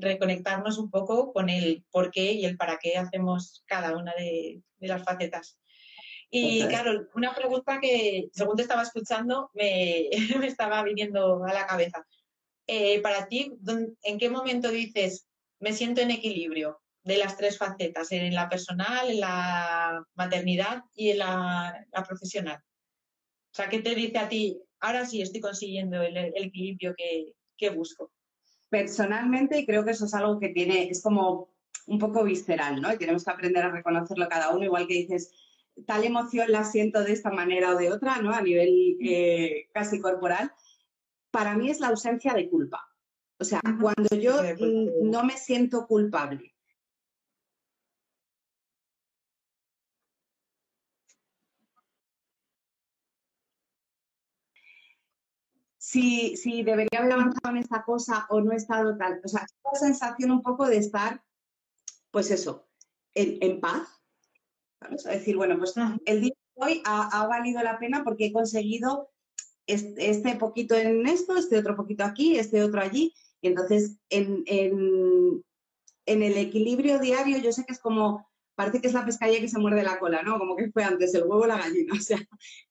reconectarnos 0.00 0.78
un 0.78 0.90
poco 0.90 1.32
con 1.32 1.48
el 1.48 1.84
por 1.90 2.10
qué 2.10 2.32
y 2.32 2.44
el 2.44 2.56
para 2.56 2.78
qué 2.78 2.96
hacemos 2.96 3.62
cada 3.66 3.96
una 3.96 4.12
de, 4.14 4.60
las 4.80 5.02
facetas. 5.02 5.58
Y 6.28 6.66
claro, 6.66 7.06
una 7.14 7.34
pregunta 7.34 7.78
que 7.80 8.28
según 8.32 8.56
te 8.56 8.62
estaba 8.62 8.82
escuchando 8.82 9.50
me, 9.54 10.10
me 10.38 10.46
estaba 10.46 10.82
viniendo 10.82 11.44
a 11.44 11.54
la 11.54 11.66
cabeza. 11.66 12.04
Eh, 12.66 13.00
para 13.02 13.28
ti, 13.28 13.52
¿en 14.02 14.18
qué 14.18 14.30
momento 14.30 14.70
dices, 14.70 15.26
me 15.58 15.72
siento 15.72 16.00
en 16.00 16.10
equilibrio 16.10 16.80
de 17.02 17.18
las 17.18 17.36
tres 17.36 17.58
facetas, 17.58 18.10
en 18.12 18.34
la 18.34 18.48
personal, 18.48 19.10
en 19.10 19.20
la 19.20 20.02
maternidad 20.14 20.82
y 20.94 21.10
en 21.10 21.18
la, 21.18 21.86
profesional? 22.06 22.58
O 23.54 23.56
sea, 23.56 23.68
¿qué 23.68 23.78
te 23.78 23.94
dice 23.94 24.18
a 24.18 24.28
ti, 24.28 24.60
ahora 24.80 25.06
sí 25.06 25.22
estoy 25.22 25.40
consiguiendo 25.40 26.02
el, 26.02 26.16
equilibrio 26.34 26.92
que, 26.96 27.70
busco? 27.70 28.10
Personalmente, 28.68 29.60
y 29.60 29.64
creo 29.64 29.84
que 29.84 29.92
eso 29.92 30.06
es 30.06 30.14
algo 30.14 30.40
que 30.40 30.48
tiene, 30.48 30.88
es 30.88 31.00
como 31.00 31.54
un 31.86 32.00
poco 32.00 32.24
visceral, 32.24 32.80
¿no? 32.80 32.92
Y 32.92 32.98
tenemos 32.98 33.24
que 33.24 33.30
aprender 33.30 33.62
a 33.62 33.70
reconocerlo 33.70 34.28
cada 34.28 34.50
uno, 34.50 34.64
igual 34.64 34.88
que 34.88 34.94
dices, 34.94 35.30
tal 35.86 36.02
emoción 36.02 36.50
la 36.50 36.64
siento 36.64 37.04
de 37.04 37.12
esta 37.12 37.30
manera 37.30 37.70
o 37.70 37.78
de 37.78 37.92
otra, 37.92 38.20
¿no? 38.20 38.32
A 38.32 38.42
nivel 38.42 38.96
eh, 39.00 39.68
casi 39.72 40.00
corporal 40.00 40.50
para 41.30 41.56
mí 41.56 41.70
es 41.70 41.78
la 41.78 41.88
ausencia 41.88 42.34
de 42.34 42.48
culpa. 42.48 42.88
O 43.38 43.44
sea, 43.44 43.60
cuando 43.80 44.16
yo 44.16 44.40
no 45.02 45.22
me 45.22 45.36
siento 45.36 45.86
culpable. 45.86 46.53
Si, 55.94 56.36
si 56.36 56.64
debería 56.64 56.98
haber 56.98 57.12
avanzado 57.12 57.50
en 57.50 57.58
esta 57.58 57.84
cosa 57.84 58.26
o 58.30 58.40
no 58.40 58.50
he 58.50 58.56
estado 58.56 58.96
tal. 58.96 59.20
O 59.24 59.28
sea, 59.28 59.46
la 59.72 59.78
sensación 59.78 60.32
un 60.32 60.42
poco 60.42 60.66
de 60.66 60.78
estar, 60.78 61.22
pues 62.10 62.32
eso, 62.32 62.66
en, 63.14 63.60
paz. 63.60 63.86
Es 64.90 65.04
decir, 65.04 65.36
bueno, 65.36 65.56
pues 65.56 65.74
el 66.04 66.20
día 66.20 66.34
de 66.56 66.64
hoy 66.64 66.82
ha 66.84 67.26
valido 67.28 67.62
la 67.62 67.78
pena 67.78 68.02
porque 68.02 68.26
he 68.26 68.32
conseguido 68.32 69.14
este, 69.66 70.36
poquito 70.36 70.74
en 70.74 71.06
esto, 71.06 71.36
este 71.36 71.58
otro 71.58 71.76
poquito 71.76 72.04
aquí, 72.04 72.36
este 72.36 72.62
otro 72.62 72.80
allí. 72.80 73.14
Y 73.40 73.48
entonces, 73.48 73.98
en, 74.10 74.44
el 76.06 76.36
equilibrio 76.36 76.98
diario, 76.98 77.38
yo 77.38 77.52
sé 77.52 77.64
que 77.64 77.72
es 77.72 77.80
como, 77.80 78.28
parece 78.54 78.80
que 78.80 78.88
es 78.88 78.94
la 78.94 79.04
pescadilla 79.04 79.40
que 79.40 79.48
se 79.48 79.58
muerde 79.58 79.82
la 79.82 79.98
cola, 79.98 80.22
¿no? 80.22 80.38
Como 80.38 80.56
que 80.56 80.70
fue 80.70 80.84
antes 80.84 81.14
el 81.14 81.24
huevo 81.24 81.46
la 81.46 81.58
gallina. 81.58 81.94
O 81.98 82.00
sea, 82.00 82.18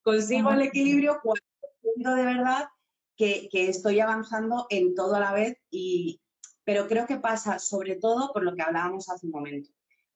consigo 0.01 0.51
el 0.51 0.63
equilibrio 0.63 1.19
cuando 1.23 2.15
de 2.15 2.25
verdad 2.25 2.67
que, 3.17 3.49
estoy 3.51 3.99
avanzando 3.99 4.65
en 4.69 4.95
todo 4.95 5.15
a 5.15 5.19
la 5.19 5.33
vez. 5.33 5.57
Y, 5.69 6.21
pero 6.63 6.87
creo 6.87 7.05
que 7.07 7.17
pasa 7.17 7.59
sobre 7.59 7.95
todo 7.95 8.31
por 8.33 8.43
lo 8.43 8.55
que 8.55 8.61
hablábamos 8.61 9.09
hace 9.09 9.25
un 9.25 9.33
momento. 9.33 9.69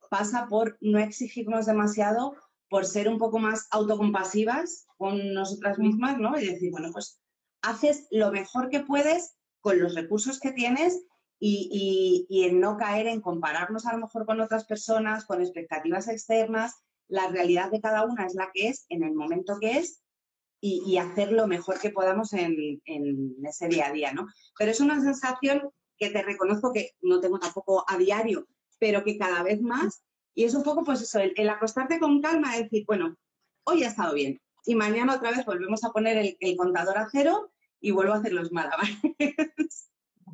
Pasa 0.09 0.47
por 0.47 0.77
no 0.81 0.99
exigirnos 0.99 1.65
demasiado 1.65 2.35
por 2.69 2.85
ser 2.85 3.07
un 3.07 3.17
poco 3.17 3.39
más 3.39 3.67
autocompasivas 3.71 4.87
con 4.97 5.33
nosotras 5.33 5.77
mismas, 5.77 6.17
¿no? 6.17 6.37
Y 6.37 6.47
decir, 6.47 6.71
bueno, 6.71 6.89
pues 6.91 7.21
haces 7.61 8.07
lo 8.11 8.31
mejor 8.31 8.69
que 8.69 8.81
puedes 8.81 9.35
con 9.61 9.79
los 9.79 9.95
recursos 9.95 10.39
que 10.39 10.51
tienes 10.51 11.03
y, 11.39 12.25
en 12.29 12.59
no 12.59 12.77
caer 12.77 13.07
en 13.07 13.21
compararnos 13.21 13.85
a 13.85 13.93
lo 13.93 13.99
mejor 13.99 14.25
con 14.25 14.41
otras 14.41 14.65
personas, 14.65 15.25
con 15.25 15.41
expectativas 15.41 16.07
externas. 16.07 16.75
La 17.07 17.27
realidad 17.27 17.71
de 17.71 17.81
cada 17.81 18.05
una 18.05 18.25
es 18.25 18.35
la 18.35 18.49
que 18.53 18.69
es, 18.69 18.85
en 18.89 19.03
el 19.03 19.13
momento 19.13 19.57
que 19.59 19.77
es, 19.77 20.01
y, 20.59 20.97
hacer 20.97 21.31
lo 21.31 21.47
mejor 21.47 21.79
que 21.79 21.91
podamos 21.91 22.33
en, 22.33 22.81
en, 22.85 23.35
ese 23.45 23.67
día 23.67 23.87
a 23.87 23.91
día, 23.91 24.11
¿no? 24.11 24.27
Pero 24.57 24.71
es 24.71 24.79
una 24.79 24.99
sensación 25.01 25.69
que 25.97 26.09
te 26.09 26.23
reconozco 26.23 26.73
que 26.73 26.91
no 27.01 27.19
tengo 27.19 27.39
tampoco 27.39 27.85
a 27.87 27.97
diario, 27.97 28.47
pero 28.79 29.03
que 29.03 29.17
cada 29.17 29.43
vez 29.43 29.61
más 29.61 30.01
y 30.37 30.43
es 30.43 30.53
un 30.53 30.61
poco, 30.61 30.83
pues 30.83 31.01
eso, 31.01 31.19
el, 31.19 31.49
acostarte 31.49 31.99
con 31.99 32.21
calma, 32.21 32.55
decir, 32.55 32.85
bueno, 32.85 33.17
hoy 33.63 33.83
ha 33.83 33.87
estado 33.87 34.13
bien. 34.13 34.39
Y 34.65 34.75
mañana 34.75 35.15
otra 35.15 35.31
vez 35.31 35.43
volvemos 35.43 35.83
a 35.83 35.89
poner 35.89 36.37
el, 36.39 36.55
contador 36.55 36.99
a 36.99 37.09
cero 37.11 37.51
y 37.81 37.89
vuelvo 37.89 38.13
a 38.13 38.17
hacer 38.17 38.33
los 38.33 38.51
malabares. 38.51 38.99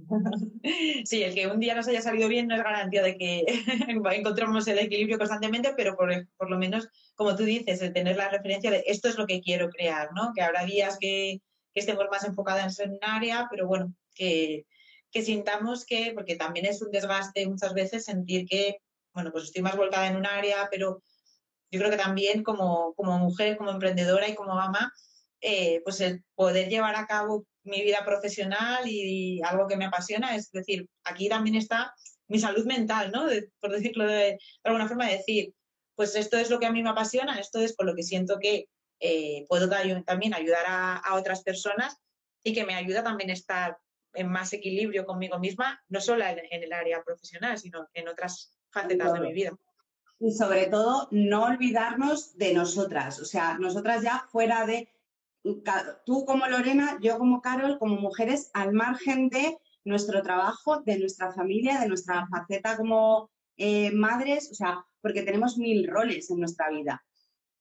Sí, 1.06 1.24
el 1.24 1.34
que 1.34 1.48
un 1.48 1.60
día 1.60 1.76
nos 1.76 1.88
haya 1.88 2.02
salido 2.02 2.28
bien 2.30 2.48
no 2.48 2.56
es 2.56 2.63
garantía 2.63 3.04
de 3.04 3.18
que 3.18 3.46
encontremos 3.88 4.68
el 4.68 4.80
equilibrio 4.80 5.18
constantemente, 5.18 5.74
pero 5.76 5.96
por, 5.96 6.50
lo 6.50 6.58
menos, 6.58 6.88
como 7.16 7.36
tú 7.36 7.44
dices, 7.44 7.82
el 7.82 7.94
tener 7.94 8.16
la 8.16 8.30
referencia 8.30 8.72
de 8.72 8.84
esto 8.88 9.10
es 9.10 9.18
lo 9.18 9.28
que 9.28 9.42
quiero 9.42 9.70
crear, 9.70 10.10
¿no? 10.13 10.32
Que 10.34 10.42
habrá 10.42 10.66
días 10.66 10.98
que, 11.00 11.42
estemos 11.76 12.06
más 12.12 12.24
enfocadas 12.24 12.80
en 12.80 12.92
un 12.92 13.00
área, 13.02 13.48
pero 13.50 13.66
bueno, 13.66 13.96
que, 14.13 14.66
sintamos 15.12 15.86
que, 15.86 16.12
porque 16.13 16.36
también 16.36 16.68
es 16.68 16.84
un 16.84 16.92
desgaste 16.92 17.48
muchas 17.48 17.74
veces 17.74 18.06
sentir 18.06 18.46
que 18.48 18.78
bueno, 19.13 19.32
pues 19.32 19.46
estoy 19.46 19.62
más 19.62 19.78
volcada 19.78 20.08
en 20.08 20.16
un 20.16 20.26
área, 20.26 20.68
pero 20.72 21.04
yo 21.72 21.80
creo 21.80 21.92
que 21.92 21.98
también 21.98 22.44
como, 22.44 22.94
mujer, 22.98 23.58
como 23.58 23.72
emprendedora 23.72 24.28
y 24.28 24.36
como 24.36 24.56
mamá, 24.56 24.92
eh, 25.42 25.82
pues 25.84 26.02
el 26.02 26.24
poder 26.36 26.70
llevar 26.70 26.96
a 26.96 27.06
cabo 27.06 27.46
mi 27.63 27.82
vida 27.82 28.04
profesional 28.06 28.88
y, 28.88 29.41
algo 29.43 29.67
que 29.67 29.78
me 29.78 29.86
apasiona, 29.86 30.36
es 30.36 30.52
decir, 30.52 30.88
aquí 31.04 31.30
también 31.30 31.56
está 31.56 31.93
mi 32.28 32.39
salud 32.39 32.65
mental, 32.65 33.12
¿no? 33.12 33.28
por 33.60 33.71
decirlo 33.71 34.06
de, 34.06 34.38
alguna 34.63 34.88
forma, 34.88 35.08
decir, 35.08 35.54
pues 35.95 36.15
esto 36.15 36.38
es 36.38 36.49
lo 36.49 36.60
que 36.60 36.65
a 36.65 36.71
mí 36.71 36.82
me 36.82 36.89
apasiona, 36.89 37.39
esto 37.39 37.60
es 37.60 37.76
por 37.76 37.86
lo 37.86 37.95
que 37.95 38.04
siento 38.04 38.39
que 38.39 38.67
eh, 38.99 39.45
puedo 39.47 39.69
también 40.06 40.34
ayudar 40.34 40.63
a, 40.67 41.13
otras 41.15 41.43
personas 41.43 41.97
y 42.43 42.54
que 42.54 42.65
me 42.65 42.76
ayuda 42.76 43.04
también 43.04 43.30
a 43.30 43.34
estar 43.34 43.78
en 44.13 44.30
más 44.30 44.54
equilibrio 44.54 45.06
conmigo 45.06 45.39
misma, 45.39 45.82
no 45.89 45.99
solo 45.99 46.23
en, 46.26 46.39
en 46.49 46.63
el 46.63 46.73
área 46.73 47.04
profesional, 47.04 47.58
sino 47.58 47.88
en 47.93 48.08
otras 48.08 48.58
facetas 48.71 49.13
de 49.13 49.19
mi 49.19 49.34
vida. 49.34 49.52
Y 50.19 50.32
sobre 50.32 50.67
todo, 50.67 51.08
no 51.12 51.43
olvidarnos 51.43 52.38
de 52.38 52.54
nosotras, 52.54 53.19
o 53.19 53.26
sea, 53.26 53.58
nosotras 53.58 54.04
ya 54.04 54.26
fuera 54.32 54.65
de, 54.65 54.89
tú 56.06 56.26
como 56.26 56.48
Lorena, 56.48 56.98
yo 57.02 57.18
como 57.18 57.42
Carol, 57.42 57.78
como 57.78 57.96
mujeres, 57.96 58.50
al 58.54 58.74
margen 58.74 59.30
de 59.30 59.58
nuestro 59.86 60.22
trabajo, 60.22 60.82
de 60.82 61.00
nuestra 61.00 61.32
familia, 61.34 61.80
de 61.80 61.88
nuestra 61.88 62.28
faceta 62.28 62.78
como 62.78 63.30
eh, 63.58 63.92
madres, 63.92 64.50
o 64.52 64.56
sea, 64.56 64.86
porque 65.02 65.24
tenemos 65.24 65.58
mil 65.58 65.88
roles 65.88 66.30
en 66.32 66.40
nuestra 66.40 66.70
vida, 66.70 67.04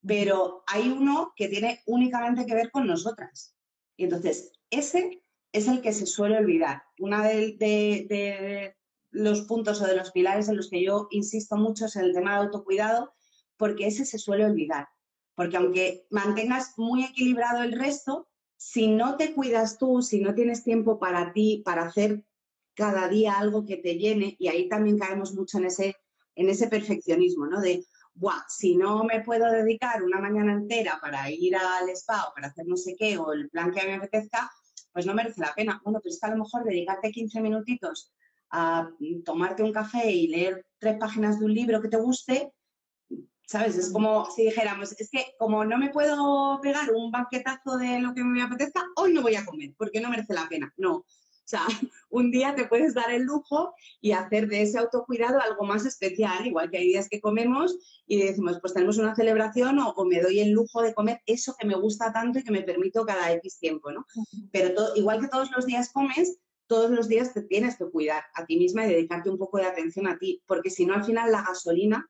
pero 0.07 0.63
hay 0.67 0.89
uno 0.89 1.33
que 1.37 1.49
tiene 1.49 1.81
únicamente 1.87 2.47
que 2.47 2.55
ver 2.55 2.71
con 2.71 2.87
nosotras. 2.87 3.57
Y 3.97 4.05
entonces, 4.05 4.53
ese 4.71 5.23
es 5.53 5.69
el 5.69 5.83
que 5.83 5.93
se 5.93 6.07
suele 6.07 6.39
olvidar. 6.39 6.83
Una 6.99 7.27
de, 7.27 7.57
de, 7.59 8.77
los 9.11 9.43
puntos 9.43 9.83
o 9.83 9.87
de 9.87 9.97
los 9.97 10.11
pilares 10.11 10.49
en 10.49 10.57
los 10.57 10.71
que 10.71 10.83
yo 10.83 11.09
insisto 11.11 11.57
mucho 11.57 11.87
es 11.87 11.97
el 11.97 12.15
tema 12.15 12.33
de 12.33 12.47
autocuidado, 12.47 13.13
porque 13.59 13.87
ese 13.87 14.07
se 14.07 14.19
suele 14.19 14.47
olvidar. 14.47 14.89
Porque 15.35 15.57
aunque 15.57 16.07
mantengas 16.11 16.75
muy 16.77 17.05
equilibrado 17.05 17.63
el 17.63 17.73
resto, 17.73 18.29
si 18.57 18.89
no 18.89 19.17
te 19.17 19.35
cuidas 19.35 19.79
tú, 19.79 20.03
si 20.03 20.21
no 20.21 20.35
tienes 20.35 20.63
tiempo 20.63 20.99
para 20.99 21.33
ti, 21.33 21.63
para 21.65 21.83
hacer 21.83 22.25
cada 22.75 23.09
día 23.09 23.39
algo 23.39 23.65
que 23.67 23.77
te 23.77 23.95
llene, 23.97 24.37
y 24.39 24.49
ahí 24.49 24.69
también 24.69 24.99
caemos 24.99 25.35
mucho 25.35 25.59
en 25.59 25.67
ese, 25.67 25.97
en 26.37 26.49
ese 26.49 26.69
perfeccionismo, 26.69 27.47
¿no? 27.47 27.61
De 27.61 27.85
Buah, 28.15 28.45
si 28.49 28.77
no 28.77 29.05
me 29.05 29.23
puedo 29.23 29.51
dedicar 29.51 30.03
una 30.03 30.21
mañana 30.21 30.53
entera 30.53 30.99
para 31.01 31.31
ir 31.31 31.57
al 31.57 31.89
spa 31.91 32.29
o 32.29 32.35
para 32.35 32.49
hacer 32.49 32.67
no 32.67 32.77
sé 32.77 32.95
qué 32.97 33.17
o 33.17 33.33
el 33.33 33.49
plan 33.49 33.73
que 33.73 33.87
me 33.87 33.95
apetezca, 33.95 34.51
pues 34.93 35.07
no 35.07 35.15
merece 35.15 35.41
la 35.41 35.55
pena. 35.55 35.81
Bueno, 35.83 36.01
pero 36.03 36.13
es 36.13 36.21
que 36.21 36.27
a 36.27 36.31
lo 36.31 36.45
mejor 36.45 36.65
dedicarte 36.65 37.11
15 37.11 37.41
minutitos 37.41 38.13
a 38.51 38.91
tomarte 39.25 39.63
un 39.63 39.73
café 39.73 40.11
y 40.11 40.29
leer 40.29 40.67
tres 40.79 40.99
páginas 40.99 41.41
de 41.41 41.47
un 41.47 41.55
libro 41.55 41.81
que 41.81 41.89
te 41.89 41.97
guste, 41.97 42.53
¿sabes? 43.53 43.77
Es 43.77 43.93
como 43.93 44.31
si 44.31 44.45
dijéramos, 44.45 44.93
es 44.99 45.11
que 45.11 45.35
como 45.39 45.63
no 45.63 45.77
me 45.77 45.91
puedo 45.91 46.59
pegar 46.63 46.91
un 46.91 47.11
banquetazo 47.11 47.77
de 47.77 48.01
lo 48.01 48.15
que 48.15 48.25
me 48.25 48.43
apetezca, 48.43 48.83
hoy 48.97 49.13
no 49.13 49.21
voy 49.21 49.35
a 49.35 49.45
comer 49.45 49.75
porque 49.77 50.01
no 50.01 50.09
merece 50.09 50.33
la 50.33 50.49
pena. 50.49 50.73
No, 50.79 50.95
o 50.95 51.05
sea, 51.45 51.67
un 52.09 52.31
día 52.31 52.55
te 52.55 52.65
puedes 52.65 52.95
dar 52.95 53.11
el 53.13 53.25
lujo 53.25 53.75
y 54.01 54.13
hacer 54.13 54.49
de 54.49 54.63
ese 54.63 54.79
autocuidado 54.79 55.39
algo 55.39 55.67
más 55.67 55.85
especial, 55.85 56.47
igual 56.47 56.71
que 56.71 56.79
hay 56.79 56.87
días 56.87 57.11
que 57.11 57.21
comemos 57.21 57.77
y 58.07 58.23
decimos, 58.23 58.59
pues 58.63 58.73
tenemos 58.73 58.97
una 58.97 59.15
celebración 59.15 59.79
o, 59.81 59.95
me 60.07 60.23
doy 60.23 60.41
el 60.41 60.53
lujo 60.53 60.81
de 60.81 60.95
comer 60.95 61.21
eso 61.27 61.55
que 61.59 61.67
me 61.67 61.77
gusta 61.77 62.11
tanto 62.11 62.39
y 62.39 62.45
que 62.45 62.53
me 62.53 62.63
permito 62.63 63.05
cada 63.05 63.33
X 63.33 63.59
tiempo, 63.59 63.93
¿no? 63.93 64.07
Pero 64.51 64.97
igual 64.97 65.21
que 65.21 65.29
todos 65.29 65.51
los 65.55 65.67
días 65.67 65.93
comes, 65.93 66.39
todos 66.67 66.91
los 66.91 67.07
días 67.07 67.35
te 67.35 67.43
tienes 67.43 67.77
que 67.77 67.85
cuidar 67.85 68.25
a 68.35 68.47
ti 68.47 68.57
misma 68.57 68.87
y 68.87 68.95
dedicarte 68.95 69.29
un 69.29 69.37
poco 69.37 69.59
de 69.59 69.67
atención 69.67 70.07
a 70.07 70.17
ti, 70.17 70.43
porque 70.47 70.71
si 70.71 70.87
no, 70.87 70.95
al 70.95 71.05
final 71.05 71.31
la 71.31 71.43
gasolina 71.43 72.09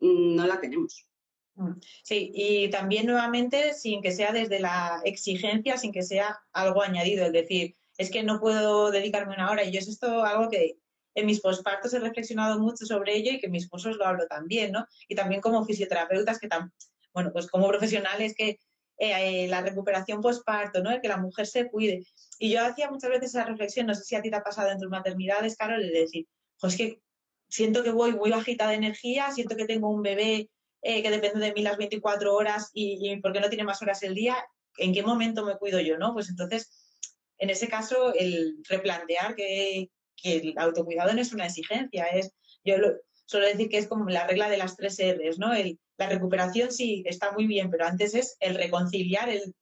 no 0.00 0.46
la 0.46 0.60
tenemos. 0.60 1.06
Mm, 1.54 1.72
sí, 2.04 2.30
y 2.34 2.70
también 2.70 3.06
nuevamente 3.06 3.74
sin 3.74 4.00
que 4.00 4.12
sea 4.12 4.32
desde 4.32 4.60
la 4.60 5.00
exigencia, 5.04 5.76
sin 5.76 5.92
que 5.92 6.02
sea 6.02 6.38
algo 6.52 6.82
añadido, 6.82 7.26
es 7.26 7.32
decir, 7.32 7.76
es 7.96 8.10
que 8.10 8.22
no 8.22 8.40
puedo 8.40 8.90
dedicarme 8.90 9.34
una 9.34 9.50
hora. 9.50 9.64
Y 9.64 9.72
yo 9.72 9.80
es 9.80 9.88
esto 9.88 10.24
algo 10.24 10.48
que 10.48 10.78
en 11.14 11.26
mis 11.26 11.40
pospartos 11.40 11.92
he 11.92 11.98
reflexionado 11.98 12.60
mucho 12.60 12.86
sobre 12.86 13.16
ello 13.16 13.32
y 13.32 13.40
que 13.40 13.48
mis 13.48 13.64
esposos 13.64 13.96
lo 13.96 14.06
hablo 14.06 14.26
también, 14.28 14.72
¿no? 14.72 14.86
Y 15.08 15.16
también 15.16 15.40
como 15.40 15.64
fisioterapeutas 15.64 16.38
que 16.38 16.48
tan, 16.48 16.72
bueno, 17.12 17.32
pues 17.32 17.48
como 17.48 17.68
profesionales 17.68 18.34
que 18.36 18.60
eh, 18.98 19.48
la 19.48 19.60
recuperación 19.62 20.20
posparto, 20.20 20.82
¿no? 20.82 20.90
El 20.92 21.00
que 21.00 21.08
la 21.08 21.16
mujer 21.16 21.46
se 21.46 21.68
cuide. 21.68 22.04
Y 22.38 22.50
yo 22.50 22.64
hacía 22.64 22.90
muchas 22.90 23.10
veces 23.10 23.30
esa 23.30 23.44
reflexión, 23.44 23.86
no 23.86 23.94
sé 23.94 24.04
si 24.04 24.14
a 24.14 24.22
ti 24.22 24.30
te 24.30 24.36
ha 24.36 24.42
pasado 24.42 24.70
en 24.70 24.78
tus 24.78 24.90
maternidades, 24.90 25.56
Carol, 25.56 25.82
de 25.82 26.00
decir, 26.00 26.26
pues 26.60 26.76
que 26.76 27.00
siento 27.48 27.82
que 27.82 27.90
voy 27.90 28.12
muy 28.12 28.30
bajita 28.30 28.68
de 28.68 28.74
energía, 28.74 29.30
siento 29.32 29.56
que 29.56 29.66
tengo 29.66 29.90
un 29.90 30.02
bebé 30.02 30.50
eh, 30.82 31.02
que 31.02 31.10
depende 31.10 31.40
de 31.40 31.52
mí 31.52 31.62
las 31.62 31.76
24 31.76 32.34
horas 32.34 32.70
y, 32.72 33.16
porque 33.20 33.40
no 33.40 33.48
tiene 33.48 33.64
más 33.64 33.82
horas 33.82 34.02
el 34.02 34.14
día, 34.14 34.36
¿en 34.76 34.92
qué 34.92 35.02
momento 35.02 35.44
me 35.44 35.56
cuido 35.56 35.80
yo, 35.80 35.98
no? 35.98 36.12
Pues 36.12 36.28
entonces 36.28 36.70
en 37.38 37.50
ese 37.50 37.68
caso, 37.68 38.12
el 38.14 38.58
replantear 38.68 39.34
que, 39.34 39.90
el 40.24 40.54
autocuidado 40.58 41.14
no 41.14 41.20
es 41.20 41.32
una 41.32 41.46
exigencia, 41.46 42.06
es, 42.06 42.32
yo 42.64 42.74
suelo 43.24 43.46
decir 43.46 43.68
que 43.68 43.78
es 43.78 43.86
como 43.86 44.10
la 44.10 44.26
regla 44.26 44.50
de 44.50 44.56
las 44.56 44.74
tres 44.76 44.98
R's, 44.98 45.38
¿no? 45.38 45.54
El, 45.54 45.78
la 45.96 46.08
recuperación 46.08 46.72
sí 46.72 47.04
está 47.06 47.30
muy 47.30 47.46
bien, 47.46 47.70
pero 47.70 47.86
antes 47.86 48.14
es 48.14 48.36
el 48.40 48.56
reconciliar 48.56 49.28
el, 49.28 49.54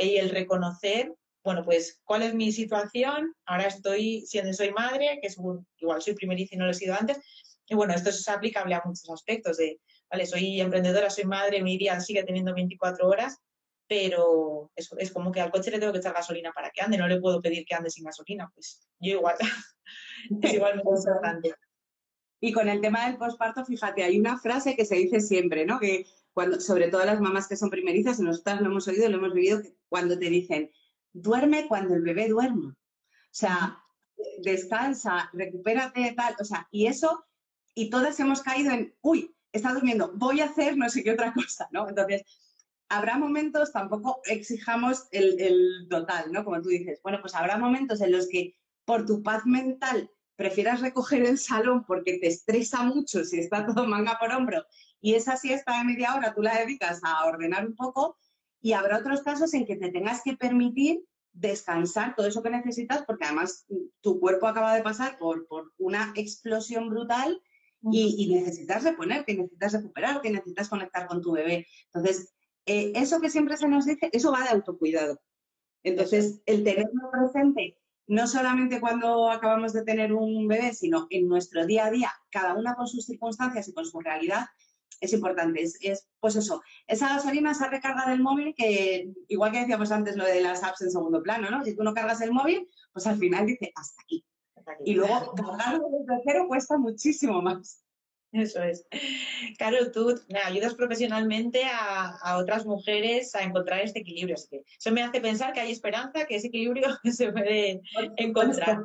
y 0.00 0.16
el 0.16 0.30
reconocer, 0.30 1.12
bueno, 1.44 1.62
pues 1.62 2.00
cuál 2.04 2.22
es 2.22 2.34
mi 2.34 2.50
situación, 2.52 3.34
ahora 3.44 3.66
estoy 3.66 4.22
siendo, 4.26 4.52
soy 4.54 4.72
madre, 4.72 5.18
que 5.20 5.28
es 5.28 5.36
igual 5.78 6.02
soy 6.02 6.14
primeriza 6.14 6.54
y 6.54 6.58
no 6.58 6.64
lo 6.64 6.70
he 6.70 6.74
sido 6.74 6.94
antes, 6.94 7.20
y 7.66 7.74
bueno, 7.74 7.94
esto 7.94 8.08
es 8.08 8.26
aplicable 8.28 8.74
a 8.74 8.82
muchos 8.84 9.08
aspectos 9.10 9.58
de, 9.58 9.78
vale, 10.10 10.26
soy 10.26 10.60
emprendedora, 10.60 11.10
soy 11.10 11.24
madre, 11.24 11.62
mi 11.62 11.76
día 11.76 12.00
sigue 12.00 12.24
teniendo 12.24 12.54
24 12.54 13.06
horas, 13.06 13.38
pero 13.86 14.72
es, 14.74 14.90
es, 14.96 15.12
como 15.12 15.30
que 15.30 15.42
al 15.42 15.50
coche 15.50 15.70
le 15.70 15.78
tengo 15.78 15.92
que 15.92 15.98
echar 15.98 16.14
gasolina 16.14 16.50
para 16.52 16.70
que 16.70 16.80
ande, 16.80 16.96
no 16.96 17.06
le 17.06 17.20
puedo 17.20 17.42
pedir 17.42 17.66
que 17.66 17.74
ande 17.74 17.90
sin 17.90 18.04
gasolina, 18.04 18.50
pues 18.54 18.80
yo 18.98 19.16
igual, 19.16 19.36
es 20.42 20.54
igual 20.54 20.82
muy 20.82 20.96
importante. 20.96 21.54
Y 22.40 22.52
con 22.52 22.68
el 22.68 22.80
tema 22.80 23.06
del 23.06 23.18
posparto, 23.18 23.64
fíjate, 23.64 24.02
hay 24.02 24.18
una 24.18 24.38
frase 24.38 24.76
que 24.76 24.84
se 24.84 24.96
dice 24.96 25.20
siempre, 25.20 25.66
¿no? 25.66 25.78
Que 25.78 26.06
cuando, 26.32 26.60
sobre 26.60 26.88
todo 26.88 27.04
las 27.04 27.20
mamás 27.20 27.48
que 27.48 27.56
son 27.56 27.70
primerizas, 27.70 28.20
nosotras 28.20 28.60
lo 28.60 28.66
hemos 28.66 28.88
oído, 28.88 29.08
lo 29.08 29.18
hemos 29.18 29.32
vivido, 29.32 29.62
cuando 29.88 30.18
te 30.18 30.28
dicen, 30.28 30.70
duerme 31.14 31.66
cuando 31.66 31.94
el 31.94 32.02
bebé 32.02 32.28
duerma. 32.28 32.76
O 32.76 33.36
sea, 33.36 33.82
descansa, 34.42 35.30
recupérate, 35.32 36.12
tal, 36.12 36.36
o 36.38 36.44
sea, 36.44 36.68
y 36.70 36.86
eso, 36.86 37.24
y 37.74 37.88
todas 37.88 38.20
hemos 38.20 38.42
caído 38.42 38.72
en, 38.72 38.94
uy, 39.00 39.34
está 39.52 39.72
durmiendo, 39.72 40.12
voy 40.14 40.40
a 40.40 40.46
hacer 40.46 40.76
no 40.76 40.88
sé 40.90 41.02
qué 41.02 41.12
otra 41.12 41.32
cosa, 41.32 41.68
¿no? 41.72 41.88
Entonces, 41.88 42.24
habrá 42.88 43.16
momentos, 43.16 43.72
tampoco 43.72 44.20
exijamos 44.24 45.06
el, 45.10 45.86
total, 45.88 46.32
¿no? 46.32 46.44
Como 46.44 46.60
tú 46.60 46.68
dices, 46.68 47.00
bueno, 47.02 47.18
pues 47.20 47.34
habrá 47.34 47.56
momentos 47.56 48.00
en 48.00 48.12
los 48.12 48.28
que 48.28 48.56
por 48.84 49.06
tu 49.06 49.22
paz 49.22 49.46
mental 49.46 50.10
prefieras 50.36 50.80
recoger 50.80 51.24
el 51.24 51.38
salón 51.38 51.84
porque 51.84 52.18
te 52.18 52.26
estresa 52.26 52.82
mucho 52.82 53.24
si 53.24 53.38
está 53.38 53.64
todo 53.66 53.86
manga 53.86 54.18
por 54.18 54.32
hombro 54.32 54.66
y 55.00 55.14
esa 55.14 55.36
siesta 55.36 55.78
de 55.78 55.84
media 55.84 56.14
hora 56.14 56.34
tú 56.34 56.42
la 56.42 56.58
dedicas 56.58 57.00
a 57.04 57.24
ordenar 57.24 57.64
un 57.64 57.76
poco 57.76 58.18
y 58.64 58.72
habrá 58.72 58.96
otros 58.96 59.20
casos 59.20 59.52
en 59.52 59.66
que 59.66 59.76
te 59.76 59.90
tengas 59.90 60.22
que 60.22 60.38
permitir 60.38 61.04
descansar 61.34 62.14
todo 62.14 62.26
eso 62.26 62.42
que 62.42 62.48
necesitas 62.48 63.04
porque 63.04 63.26
además 63.26 63.66
tu 64.00 64.18
cuerpo 64.18 64.46
acaba 64.46 64.74
de 64.74 64.82
pasar 64.82 65.18
por, 65.18 65.46
por 65.48 65.74
una 65.76 66.14
explosión 66.16 66.88
brutal 66.88 67.42
y, 67.92 68.16
y 68.16 68.34
necesitas 68.34 68.82
reponerte, 68.82 69.34
necesitas 69.34 69.74
recuperarte, 69.74 70.30
necesitas 70.30 70.70
conectar 70.70 71.06
con 71.06 71.20
tu 71.20 71.32
bebé. 71.32 71.66
Entonces, 71.92 72.32
eh, 72.64 72.92
eso 72.94 73.20
que 73.20 73.28
siempre 73.28 73.58
se 73.58 73.68
nos 73.68 73.84
dice, 73.84 74.08
eso 74.14 74.32
va 74.32 74.44
de 74.44 74.48
autocuidado. 74.48 75.20
Entonces, 75.82 76.40
el 76.46 76.64
tenerlo 76.64 77.10
presente, 77.12 77.76
no 78.06 78.26
solamente 78.26 78.80
cuando 78.80 79.30
acabamos 79.30 79.74
de 79.74 79.84
tener 79.84 80.14
un 80.14 80.48
bebé, 80.48 80.72
sino 80.72 81.06
en 81.10 81.28
nuestro 81.28 81.66
día 81.66 81.84
a 81.84 81.90
día, 81.90 82.10
cada 82.30 82.54
una 82.54 82.74
con 82.76 82.86
sus 82.86 83.04
circunstancias 83.04 83.68
y 83.68 83.74
con 83.74 83.84
su 83.84 84.00
realidad, 84.00 84.46
es 85.00 85.12
importante. 85.12 85.62
Es, 85.62 86.08
pues 86.20 86.36
eso, 86.36 86.62
esa 86.86 87.08
gasolina, 87.08 87.52
esa 87.52 87.68
recarga 87.68 88.08
del 88.08 88.22
móvil, 88.22 88.54
que 88.56 89.10
igual 89.28 89.52
que 89.52 89.60
decíamos 89.60 89.90
antes 89.92 90.16
lo 90.16 90.24
de 90.24 90.40
las 90.40 90.62
apps 90.62 90.82
en 90.82 90.90
segundo 90.90 91.22
plano, 91.22 91.50
¿no? 91.50 91.64
Si 91.64 91.76
tú 91.76 91.82
no 91.82 91.94
cargas 91.94 92.20
el 92.20 92.32
móvil, 92.32 92.68
pues 92.92 93.06
al 93.06 93.18
final 93.18 93.46
dice 93.46 93.72
hasta 93.74 94.02
aquí. 94.02 94.24
Y 94.84 94.94
luego 94.94 95.34
cargarlo 95.34 95.84
desde 95.90 96.22
cero 96.24 96.46
cuesta 96.48 96.78
muchísimo 96.78 97.42
más. 97.42 97.83
Eso 98.34 98.60
es. 98.64 98.84
Carol, 99.58 99.92
tú 99.92 100.12
ayudas 100.44 100.74
profesionalmente 100.74 101.62
a, 101.64 102.36
otras 102.36 102.66
mujeres 102.66 103.32
a 103.36 103.42
encontrar 103.42 103.80
este 103.80 104.00
equilibrio. 104.00 104.34
Así 104.34 104.48
que 104.50 104.64
eso 104.76 104.90
me 104.90 105.02
hace 105.02 105.20
pensar 105.20 105.52
que 105.52 105.60
hay 105.60 105.70
esperanza, 105.70 106.24
que 106.26 106.34
ese 106.34 106.48
equilibrio 106.48 106.88
se 107.12 107.30
puede 107.30 107.80
encontrar. 108.16 108.84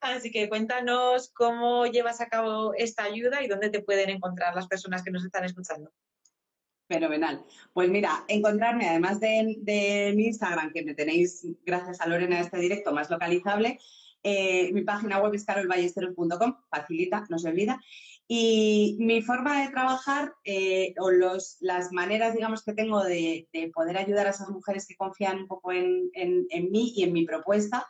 Así 0.00 0.30
que 0.30 0.48
cuéntanos 0.48 1.30
cómo 1.34 1.86
llevas 1.86 2.22
a 2.22 2.28
cabo 2.28 2.72
esta 2.74 3.04
ayuda 3.04 3.42
y 3.42 3.48
dónde 3.48 3.68
te 3.68 3.82
pueden 3.82 4.08
encontrar 4.08 4.54
las 4.54 4.66
personas 4.66 5.02
que 5.02 5.10
nos 5.10 5.24
están 5.24 5.44
escuchando. 5.44 5.92
Fenomenal. 6.88 7.44
Pues 7.74 7.90
mira, 7.90 8.24
encontrarme, 8.28 8.88
además 8.88 9.20
de, 9.20 10.12
mi 10.16 10.24
Instagram, 10.24 10.72
que 10.72 10.84
me 10.84 10.94
tenéis, 10.94 11.46
gracias 11.66 12.00
a 12.00 12.06
Lorena, 12.06 12.40
este 12.40 12.58
directo 12.58 12.92
más 12.92 13.10
localizable, 13.10 13.78
eh, 14.22 14.72
mi 14.72 14.82
página 14.82 15.20
web 15.20 15.34
es 15.34 15.44
carolballesteros.com, 15.44 16.56
facilita, 16.70 17.24
no 17.28 17.38
se 17.38 17.48
olvida. 17.48 17.80
Y 18.28 18.96
mi 18.98 19.22
forma 19.22 19.62
de 19.62 19.70
trabajar 19.70 20.34
eh, 20.44 20.94
o 20.98 21.10
los, 21.10 21.58
las 21.60 21.92
maneras, 21.92 22.34
digamos, 22.34 22.64
que 22.64 22.72
tengo 22.72 23.04
de, 23.04 23.48
poder 23.72 23.98
ayudar 23.98 24.26
a 24.26 24.30
esas 24.30 24.48
mujeres 24.48 24.86
que 24.86 24.96
confían 24.96 25.38
un 25.38 25.46
poco 25.46 25.70
en, 25.72 26.10
mí 26.70 26.92
y 26.96 27.04
en 27.04 27.12
mi 27.12 27.24
propuesta, 27.24 27.86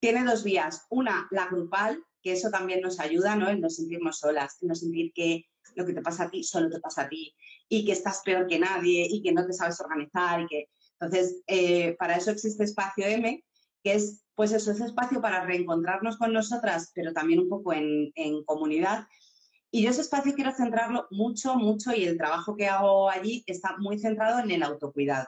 tiene 0.00 0.24
dos 0.24 0.42
vías. 0.42 0.86
Una, 0.90 1.28
la 1.30 1.46
grupal, 1.46 2.02
que 2.20 2.32
eso 2.32 2.50
también 2.50 2.80
nos 2.80 2.98
ayuda, 2.98 3.36
¿no? 3.36 3.48
En 3.48 3.60
no 3.60 3.70
sentirnos 3.70 4.18
solas, 4.18 4.56
en 4.60 4.68
no 4.68 4.74
sentir 4.74 5.12
que 5.14 5.44
lo 5.76 5.86
que 5.86 5.92
te 5.92 6.02
pasa 6.02 6.24
a 6.24 6.30
ti 6.30 6.42
solo 6.42 6.68
te 6.68 6.80
pasa 6.80 7.02
a 7.02 7.08
ti 7.08 7.34
y 7.68 7.84
que 7.84 7.92
estás 7.92 8.22
peor 8.24 8.46
que 8.46 8.58
nadie 8.58 9.06
y 9.08 9.22
que 9.22 9.32
no 9.32 9.46
te 9.46 9.52
sabes 9.52 9.80
organizar 9.80 10.40
y 10.40 10.46
que... 10.46 10.68
Entonces, 11.00 11.42
eh, 11.46 11.96
para 11.98 12.16
eso 12.16 12.30
existe 12.30 12.64
Espacio 12.64 13.06
M, 13.06 13.44
que 13.82 13.94
es, 13.94 14.24
pues 14.34 14.52
eso, 14.52 14.72
ese 14.72 14.84
espacio 14.84 15.20
para 15.20 15.44
reencontrarnos 15.44 16.16
con 16.16 16.32
nosotras, 16.32 16.90
pero 16.94 17.12
también 17.12 17.40
un 17.40 17.48
poco 17.48 17.72
en, 17.72 18.10
en 18.14 18.42
comunidad 18.44 19.06
y 19.74 19.82
yo 19.82 19.90
ese 19.90 20.02
espacio 20.02 20.36
quiero 20.36 20.52
centrarlo 20.52 21.08
mucho, 21.10 21.56
mucho 21.56 21.92
y 21.92 22.04
el 22.04 22.16
trabajo 22.16 22.54
que 22.54 22.68
hago 22.68 23.10
allí 23.10 23.42
está 23.44 23.76
muy 23.76 23.98
centrado 23.98 24.38
en 24.38 24.52
el 24.52 24.62
autocuidado. 24.62 25.26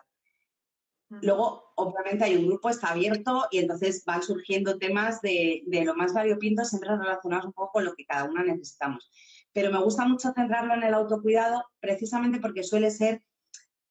Luego, 1.09 1.73
obviamente, 1.75 2.23
hay 2.23 2.37
un 2.37 2.47
grupo, 2.47 2.69
está 2.69 2.91
abierto 2.91 3.49
y 3.51 3.59
entonces 3.59 4.05
van 4.05 4.23
surgiendo 4.23 4.79
temas 4.79 5.21
de, 5.21 5.65
lo 5.85 5.97
más 5.97 6.15
variopinto, 6.15 6.65
siempre 6.65 6.97
relacionados 6.97 7.47
un 7.47 7.55
poco 7.55 7.73
con 7.73 7.87
lo 7.87 7.95
que 7.97 8.07
cada 8.07 8.23
una 8.23 8.45
necesitamos. 8.45 9.11
Pero 9.53 9.73
me 9.73 9.83
gusta 9.83 10.07
mucho 10.07 10.33
centrarlo 10.33 10.75
en 10.75 10.85
el 10.85 10.95
autocuidado 10.95 11.65
precisamente 11.81 12.39
porque 12.39 12.63
suele 12.63 12.93
ser 12.93 13.25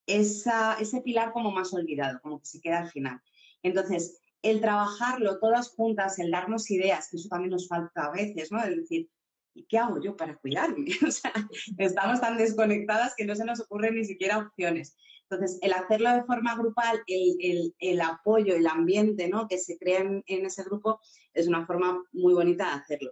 esa, 0.05 0.77
ese 0.79 1.01
pilar 1.01 1.33
como 1.33 1.51
más 1.51 1.73
olvidado, 1.73 2.21
como 2.21 2.39
que 2.39 2.45
se 2.45 2.62
queda 2.62 2.79
al 2.79 2.91
final. 2.91 3.19
Entonces, 3.62 4.21
el 4.41 4.62
trabajarlo 4.62 5.37
todas 5.39 5.67
juntas, 5.71 6.17
el 6.17 6.31
darnos 6.31 6.71
ideas, 6.71 7.10
que 7.12 7.17
eso 7.17 7.27
también 7.27 7.51
nos 7.51 7.67
falta 7.67 8.06
a 8.06 8.12
veces, 8.12 8.53
¿no? 8.53 8.63
Es 8.63 8.77
decir, 8.77 9.10
¿y 9.56 9.65
qué 9.65 9.79
hago 9.79 9.99
yo 9.99 10.15
para 10.15 10.35
cuidarme? 10.35 10.85
O 11.08 11.12
sea, 11.12 11.33
estamos 11.77 12.21
tan 12.21 12.37
desconectadas 12.37 13.15
que 13.15 13.25
no 13.25 13.35
se 13.35 13.45
nos 13.45 13.60
ocurren 13.62 13.95
ni 13.95 14.06
siquiera 14.06 14.37
opciones. 14.37 14.95
Entonces, 15.27 15.58
el 15.63 15.73
hacerlo 15.73 16.12
de 16.12 16.23
forma 16.23 16.56
grupal, 16.56 17.01
el, 17.08 18.01
apoyo, 18.01 18.56
el 18.56 18.67
ambiente 18.67 19.27
¿no? 19.27 19.47
que 19.47 19.58
se 19.58 19.77
crea 19.79 20.01
en, 20.01 20.45
ese 20.45 20.63
grupo, 20.63 20.99
es 21.33 21.47
una 21.47 21.65
forma 21.65 22.03
muy 22.12 22.33
bonita 22.35 22.65
de 22.65 22.81
hacerlo. 22.81 23.12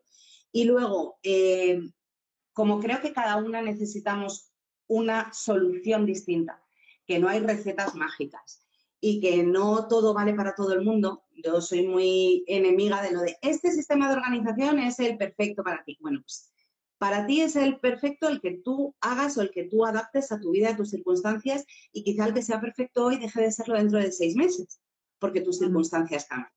Y 0.52 0.66
luego, 0.66 1.18
eh, 1.24 1.80
como 2.52 2.80
creo 2.80 3.02
que 3.02 3.14
cada 3.14 3.38
una 3.38 3.64
necesitamos 3.64 4.52
una 4.86 5.34
solución 5.34 6.06
distinta, 6.06 6.62
que 7.08 7.18
no 7.18 7.30
hay 7.30 7.40
recetas 7.40 7.96
mágicas 7.96 8.63
y 9.06 9.20
que 9.20 9.44
no 9.44 9.90
todo 9.90 10.14
vale 10.14 10.34
para 10.34 10.56
todo 10.56 10.72
el 10.72 10.82
mundo. 10.82 11.26
Yo 11.44 11.60
soy 11.60 11.86
muy 11.86 12.46
enemiga 12.48 13.02
de 13.02 13.12
lo 13.12 13.20
de 13.20 13.36
este 13.42 13.70
sistema 13.70 14.08
de 14.08 14.16
organización 14.16 14.80
es 14.80 14.98
el 15.02 15.18
perfecto 15.18 15.62
para 15.62 15.84
ti. 15.84 15.98
Bueno, 16.00 16.22
pues 16.22 16.54
para 16.98 17.26
ti 17.26 17.42
es 17.42 17.58
el 17.58 17.82
perfecto 17.82 18.30
el 18.30 18.40
que 18.40 18.62
tú 18.64 18.96
hagas 19.02 19.38
o 19.38 19.42
el 19.42 19.52
que 19.52 19.66
tú 19.66 19.86
adaptes 19.86 20.32
a 20.32 20.40
tu 20.40 20.52
vida, 20.52 20.70
a 20.70 20.78
tus 20.78 20.92
circunstancias 20.92 21.66
y 21.92 22.06
quizá 22.06 22.28
el 22.28 22.34
que 22.34 22.42
sea 22.42 22.62
perfecto 22.62 23.04
hoy 23.04 23.18
deje 23.18 23.42
de 23.42 23.52
serlo 23.52 23.76
dentro 23.76 24.00
de 24.00 24.10
seis 24.10 24.38
meses 24.38 24.80
porque 25.20 25.42
tus 25.42 25.58
circunstancias 25.58 26.24
cambian. 26.24 26.54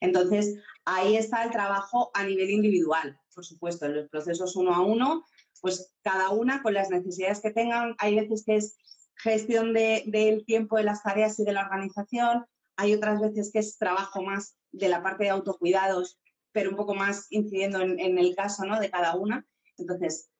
Entonces, 0.00 0.54
ahí 0.84 1.16
está 1.16 1.42
el 1.42 1.50
trabajo 1.50 2.12
a 2.14 2.22
nivel 2.22 2.50
individual, 2.50 3.18
por 3.34 3.44
supuesto, 3.44 3.86
en 3.86 3.96
los 3.96 4.08
procesos 4.08 4.54
uno 4.54 4.72
a 4.72 4.86
uno, 4.86 5.24
pues 5.60 5.92
cada 6.02 6.30
una 6.30 6.62
con 6.62 6.74
las 6.74 6.90
necesidades 6.90 7.40
que 7.40 7.50
tengan. 7.50 7.96
Hay 7.98 8.14
veces 8.14 8.44
que 8.44 8.54
es 8.54 8.76
gestión 9.18 9.72
del 9.72 10.44
tiempo 10.46 10.76
de 10.76 10.84
las 10.84 11.02
tareas 11.02 11.38
y 11.38 11.44
de 11.44 11.52
la 11.52 11.62
organización, 11.62 12.46
hay 12.76 12.94
otras 12.94 13.20
veces 13.20 13.50
que 13.52 13.58
es 13.58 13.76
trabajo 13.76 14.22
más 14.22 14.56
de 14.72 14.88
la 14.88 15.02
parte 15.02 15.24
de 15.24 15.30
autocuidados, 15.30 16.20
pero 16.52 16.70
un 16.70 16.76
poco 16.76 16.94
más 16.94 17.26
incidiendo 17.30 17.80
en, 17.80 18.18
el 18.18 18.34
caso 18.36 18.64
¿no? 18.64 18.78
de 18.78 18.90
cada 18.90 19.16
una. 19.16 19.44
Entonces, 19.76 20.30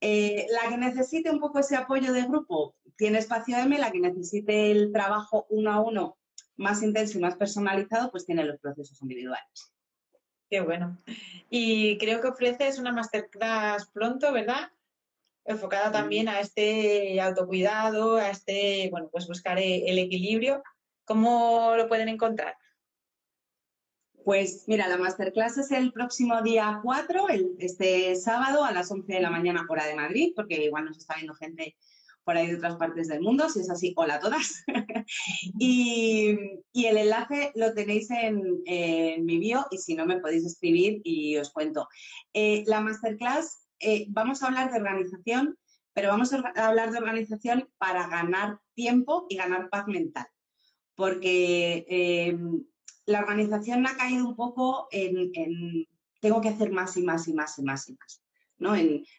eh, 0.00 0.46
la 0.50 0.68
que 0.68 0.76
necesite 0.76 1.30
un 1.30 1.40
poco 1.40 1.58
ese 1.58 1.76
apoyo 1.76 2.12
de 2.12 2.22
grupo 2.22 2.74
tiene 2.96 3.18
espacio 3.18 3.56
M, 3.56 3.78
la 3.78 3.90
que 3.90 4.00
necesite 4.00 4.70
el 4.70 4.92
trabajo 4.92 5.46
uno 5.50 5.72
a 5.72 5.80
uno 5.80 6.18
más 6.56 6.82
intenso 6.82 7.18
y 7.18 7.22
más 7.22 7.36
personalizado, 7.36 8.10
pues 8.10 8.26
tiene 8.26 8.44
los 8.44 8.58
procesos 8.58 9.00
individuales. 9.00 9.72
Qué 10.50 10.60
bueno. 10.60 10.98
Y 11.50 11.98
creo 11.98 12.20
que 12.20 12.28
ofreces 12.28 12.78
una 12.78 12.92
masterclass 12.92 13.86
pronto, 13.92 14.32
¿verdad? 14.32 14.70
Enfocada 15.48 15.90
también 15.90 16.28
a 16.28 16.40
este 16.40 17.20
autocuidado, 17.20 18.16
a 18.16 18.28
este, 18.28 18.88
bueno, 18.90 19.08
pues 19.10 19.26
buscar 19.26 19.58
el 19.58 19.98
equilibrio. 19.98 20.62
¿Cómo 21.06 21.74
lo 21.74 21.88
pueden 21.88 22.10
encontrar? 22.10 22.54
Pues 24.24 24.64
mira, 24.66 24.86
la 24.88 24.98
masterclass 24.98 25.56
es 25.56 25.70
el 25.70 25.90
próximo 25.90 26.42
día 26.42 26.80
4, 26.82 27.28
este 27.60 28.14
sábado 28.14 28.62
a 28.62 28.72
las 28.72 28.90
11 28.90 29.10
de 29.10 29.20
la 29.22 29.30
mañana 29.30 29.64
hora 29.66 29.86
de 29.86 29.94
Madrid, 29.94 30.34
porque 30.36 30.64
igual 30.64 30.84
nos 30.84 30.98
está 30.98 31.14
viendo 31.14 31.32
gente 31.32 31.76
por 32.24 32.36
ahí 32.36 32.48
de 32.48 32.56
otras 32.56 32.76
partes 32.76 33.08
del 33.08 33.22
mundo, 33.22 33.48
si 33.48 33.60
es 33.60 33.70
así, 33.70 33.94
hola 33.96 34.16
a 34.16 34.20
todas. 34.20 34.64
y, 35.58 36.36
el 36.74 36.98
enlace 36.98 37.52
lo 37.54 37.72
tenéis 37.72 38.10
en, 38.10 39.24
mi 39.24 39.38
bio 39.38 39.64
y 39.70 39.78
si 39.78 39.94
no 39.94 40.04
me 40.04 40.20
podéis 40.20 40.44
escribir 40.44 41.00
y 41.04 41.38
os 41.38 41.50
cuento. 41.50 41.88
Eh, 42.34 42.64
la 42.66 42.82
masterclass, 42.82 43.66
eh, 43.80 44.06
vamos 44.08 44.42
a 44.42 44.46
hablar 44.46 44.70
de 44.70 44.78
organización, 44.78 45.58
pero 45.92 46.08
vamos 46.08 46.32
a 46.32 46.38
hablar 46.56 46.92
de 46.92 46.98
organización 46.98 47.68
para 47.78 48.08
ganar 48.08 48.58
tiempo 48.74 49.26
y 49.28 49.36
ganar 49.36 49.68
paz 49.70 49.86
mental. 49.86 50.26
Porque 50.94 51.86
eh, 51.88 52.36
la 53.06 53.20
organización 53.20 53.86
ha 53.86 53.96
caído 53.96 54.28
un 54.28 54.36
poco 54.36 54.88
en 54.90 55.86
tengo 56.20 56.40
que 56.40 56.48
hacer 56.48 56.72
más 56.72 56.96
y 56.96 57.02
más 57.02 57.28
y 57.28 57.32
más 57.32 57.58
y 57.58 57.62
más 57.62 57.88
y 57.88 57.92
más 57.92 58.22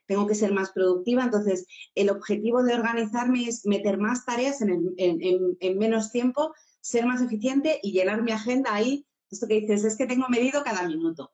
tengo 0.05 0.27
que 0.27 0.35
ser 0.35 0.53
más 0.53 0.71
productiva. 0.71 1.23
Entonces, 1.23 1.65
el 1.95 2.09
objetivo 2.09 2.63
de 2.63 2.73
organizarme 2.73 3.47
es 3.47 3.65
meter 3.65 3.97
más 3.97 4.25
tareas 4.25 4.61
en, 4.61 5.77
menos 5.77 6.11
tiempo, 6.11 6.53
ser 6.81 7.05
más 7.05 7.21
eficiente 7.21 7.79
y 7.81 7.91
llenar 7.91 8.21
mi 8.21 8.31
agenda 8.31 8.73
ahí. 8.73 9.05
Esto 9.31 9.47
que 9.47 9.61
dices, 9.61 9.83
es 9.83 9.97
que 9.97 10.07
tengo 10.07 10.27
medido 10.29 10.63
cada 10.63 10.87
minuto. 10.87 11.31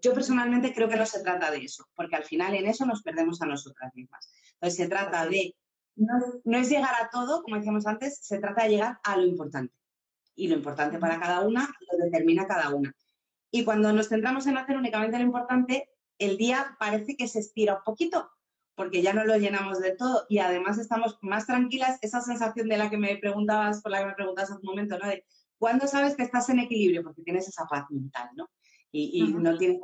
Yo 0.00 0.14
personalmente 0.14 0.74
creo 0.74 0.88
que 0.88 0.96
no 0.96 1.06
se 1.06 1.22
trata 1.22 1.50
de 1.50 1.58
eso, 1.58 1.86
porque 1.94 2.16
al 2.16 2.24
final 2.24 2.54
en 2.54 2.66
eso 2.66 2.86
nos 2.86 3.02
perdemos 3.02 3.40
a 3.42 3.46
nosotras 3.46 3.94
mismas. 3.94 4.30
Entonces, 4.54 4.76
se 4.76 4.88
trata 4.88 5.26
de, 5.26 5.54
no, 5.96 6.58
es 6.58 6.68
llegar 6.68 6.94
a 7.00 7.08
todo, 7.10 7.42
como 7.42 7.56
decíamos 7.56 7.86
antes, 7.86 8.18
se 8.20 8.38
trata 8.38 8.64
de 8.64 8.70
llegar 8.70 8.98
a 9.02 9.16
lo 9.16 9.26
importante. 9.26 9.74
Y 10.34 10.48
lo 10.48 10.56
importante 10.56 10.98
para 10.98 11.18
cada 11.18 11.40
una 11.46 11.68
lo 11.90 12.04
determina 12.04 12.46
cada 12.46 12.74
una. 12.74 12.94
Y 13.50 13.64
cuando 13.64 13.92
nos 13.92 14.08
centramos 14.08 14.46
en 14.46 14.58
hacer 14.58 14.76
únicamente 14.76 15.18
lo 15.18 15.24
importante, 15.24 15.88
el 16.18 16.36
día 16.36 16.76
parece 16.78 17.16
que 17.16 17.28
se 17.28 17.38
estira 17.38 17.76
un 17.76 17.82
poquito, 17.84 18.30
porque 18.74 19.00
ya 19.02 19.14
no 19.14 19.24
lo 19.24 19.36
llenamos 19.36 19.80
de 19.80 19.96
todo 19.96 20.26
y 20.28 20.38
además 20.38 20.78
estamos 20.78 21.18
más 21.22 21.46
tranquilas. 21.46 21.98
Esa 22.02 22.20
sensación 22.20 22.68
de 22.68 22.76
la 22.76 22.90
que 22.90 22.98
me 22.98 23.16
preguntabas, 23.16 23.80
por 23.82 23.92
la 23.92 24.00
que 24.00 24.06
me 24.06 24.14
preguntabas 24.14 24.50
hace 24.50 24.60
un 24.60 24.66
momento, 24.66 24.98
¿no? 24.98 25.08
De 25.08 25.24
cuándo 25.58 25.86
sabes 25.86 26.16
que 26.16 26.22
estás 26.22 26.48
en 26.50 26.60
equilibrio, 26.60 27.02
porque 27.02 27.22
tienes 27.22 27.48
esa 27.48 27.64
paz 27.66 27.86
mental, 27.90 28.28
¿no? 28.34 28.48
Y, 28.92 29.22
no 29.22 29.56
tienes 29.58 29.80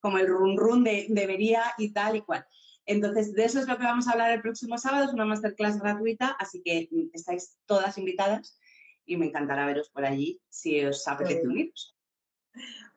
como 0.00 0.18
el 0.18 0.26
run 0.26 0.56
run 0.56 0.84
de 0.84 1.06
debería 1.10 1.62
y 1.78 1.92
tal 1.92 2.16
y 2.16 2.22
cual. 2.22 2.44
Entonces, 2.86 3.34
de 3.34 3.44
eso 3.44 3.60
es 3.60 3.68
lo 3.68 3.78
que 3.78 3.84
vamos 3.84 4.08
a 4.08 4.12
hablar 4.12 4.32
el 4.32 4.42
próximo 4.42 4.76
sábado, 4.76 5.04
es 5.04 5.12
una 5.12 5.24
masterclass 5.24 5.80
gratuita, 5.80 6.36
así 6.38 6.62
que 6.64 6.88
mm, 6.90 7.10
estáis 7.12 7.56
todas 7.66 7.98
invitadas 7.98 8.58
y 9.06 9.16
me 9.16 9.26
encantará 9.26 9.66
veros 9.66 9.90
por 9.90 10.04
allí 10.04 10.40
si 10.48 10.84
os 10.84 11.06
apetece 11.06 11.46
uniros. 11.46 11.96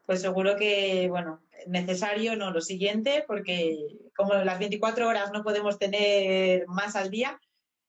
Pues 0.05 0.21
seguro 0.21 0.55
que, 0.55 1.07
bueno, 1.09 1.41
necesario, 1.67 2.36
no 2.36 2.51
lo 2.51 2.61
siguiente, 2.61 3.23
porque 3.28 3.78
como 4.15 4.34
las 4.34 4.59
24 4.59 5.07
horas 5.07 5.32
no 5.32 5.43
podemos 5.43 5.80
tener 5.80 6.67
más 6.67 6.95
al 6.95 7.09
día, 7.09 7.39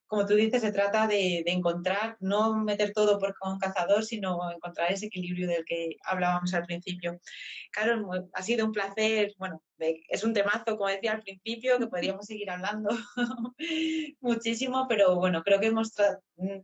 como 0.07 0.27
tú 0.27 0.35
dices, 0.35 0.63
se 0.63 0.73
trata 0.73 1.07
de, 1.07 1.43
encontrar, 1.47 2.17
no 2.21 2.55
meter 2.57 2.93
todo 2.93 3.19
por 3.19 3.37
con 3.39 3.59
cazador, 3.59 4.05
sino 4.05 4.51
encontrar 4.51 4.93
ese 4.93 5.07
equilibrio 5.07 5.49
del 5.49 5.65
que 5.65 5.97
hablábamos 6.05 6.55
al 6.55 6.65
principio. 6.65 7.21
Carol, 7.73 8.29
ha 8.33 8.43
sido 8.43 8.67
un 8.67 8.73
placer, 8.73 9.35
bueno, 9.39 9.63
es 9.79 10.25
un 10.25 10.33
temazo, 10.33 10.77
como 10.77 10.89
decía 10.89 11.13
al 11.13 11.23
principio, 11.23 11.79
que 11.79 11.87
podríamos 11.89 12.27
seguir 12.27 12.51
hablando 12.51 12.91
muchísimo, 14.21 14.87
pero 14.89 15.17
bueno, 15.17 15.43
creo 15.43 15.61
que 15.61 15.67
hemos 15.67 15.93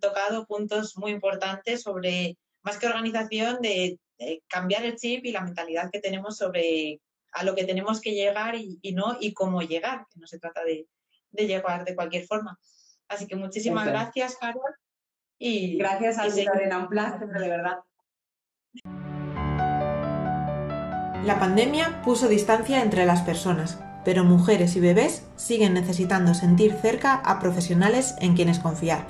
tocado 0.00 0.46
puntos 0.46 0.96
muy 0.96 1.12
importantes 1.12 1.82
sobre, 1.82 2.36
más 2.62 2.78
que 2.78 2.86
organización, 2.86 3.60
de 3.60 3.98
cambiar 4.46 4.84
el 4.84 4.96
chip 4.96 5.24
y 5.24 5.32
la 5.32 5.42
mentalidad 5.42 5.90
que 5.90 6.00
tenemos 6.00 6.36
sobre 6.36 7.00
a 7.32 7.44
lo 7.44 7.54
que 7.54 7.64
tenemos 7.64 8.00
que 8.00 8.12
llegar 8.12 8.54
y, 8.54 8.78
no 8.92 9.16
y 9.18 9.32
cómo 9.32 9.62
llegar, 9.62 10.06
que 10.12 10.20
no 10.20 10.26
se 10.26 10.38
trata 10.38 10.62
de, 10.64 10.86
llegar 11.32 11.84
de 11.84 11.94
cualquier 11.96 12.26
forma. 12.26 12.58
Así 13.12 13.26
que 13.26 13.36
muchísimas 13.36 13.86
gracias, 13.86 14.36
Carol. 14.36 14.74
Y, 15.38 15.76
gracias 15.76 16.18
a 16.18 16.28
ti, 16.28 16.46
un 16.46 16.88
placer, 16.88 17.28
de 17.28 17.48
verdad. 17.48 17.78
La 21.24 21.38
pandemia 21.38 22.02
puso 22.02 22.28
distancia 22.28 22.82
entre 22.82 23.06
las 23.06 23.22
personas, 23.22 23.80
pero 24.04 24.24
mujeres 24.24 24.76
y 24.76 24.80
bebés 24.80 25.26
siguen 25.36 25.74
necesitando 25.74 26.34
sentir 26.34 26.74
cerca 26.74 27.14
a 27.14 27.38
profesionales 27.38 28.14
en 28.20 28.34
quienes 28.34 28.58
confiar 28.58 29.06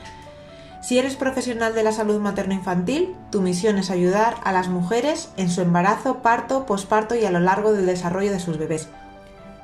si 0.82 0.98
eres 0.98 1.14
profesional 1.14 1.76
de 1.76 1.84
la 1.84 1.92
salud 1.92 2.18
materno-infantil, 2.18 3.14
tu 3.30 3.40
misión 3.40 3.78
es 3.78 3.88
ayudar 3.88 4.34
a 4.42 4.50
las 4.50 4.66
mujeres 4.66 5.30
en 5.36 5.48
su 5.48 5.61
embarazo, 5.61 6.22
parto, 6.22 6.66
posparto 6.66 7.14
y 7.14 7.24
a 7.24 7.30
lo 7.30 7.38
largo 7.38 7.72
del 7.72 7.86
desarrollo 7.86 8.32
de 8.32 8.40
sus 8.40 8.59
bebés. 8.59 8.88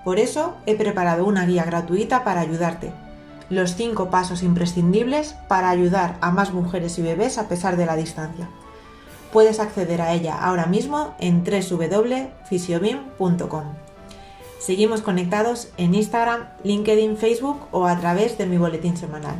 Por 0.04 0.20
eso 0.20 0.56
he 0.64 0.76
preparado 0.76 1.26
una 1.26 1.44
guía 1.44 1.64
gratuita 1.64 2.22
para 2.22 2.40
ayudarte. 2.40 2.92
Los 3.50 3.74
5 3.76 4.10
pasos 4.10 4.42
imprescindibles 4.42 5.34
para 5.48 5.70
ayudar 5.70 6.18
a 6.20 6.30
más 6.30 6.52
mujeres 6.52 6.98
y 6.98 7.02
bebés 7.02 7.38
a 7.38 7.48
pesar 7.48 7.76
de 7.76 7.86
la 7.86 7.96
distancia. 7.96 8.50
Puedes 9.32 9.58
acceder 9.60 10.02
a 10.02 10.12
ella 10.12 10.36
ahora 10.38 10.66
mismo 10.66 11.14
en 11.18 11.44
www.fisiobim.com. 11.44 13.64
Seguimos 14.58 15.02
conectados 15.02 15.68
en 15.76 15.94
Instagram, 15.94 16.48
LinkedIn, 16.64 17.16
Facebook 17.16 17.60
o 17.70 17.86
a 17.86 17.96
través 17.98 18.36
de 18.36 18.46
mi 18.46 18.58
boletín 18.58 18.96
semanal. 18.96 19.36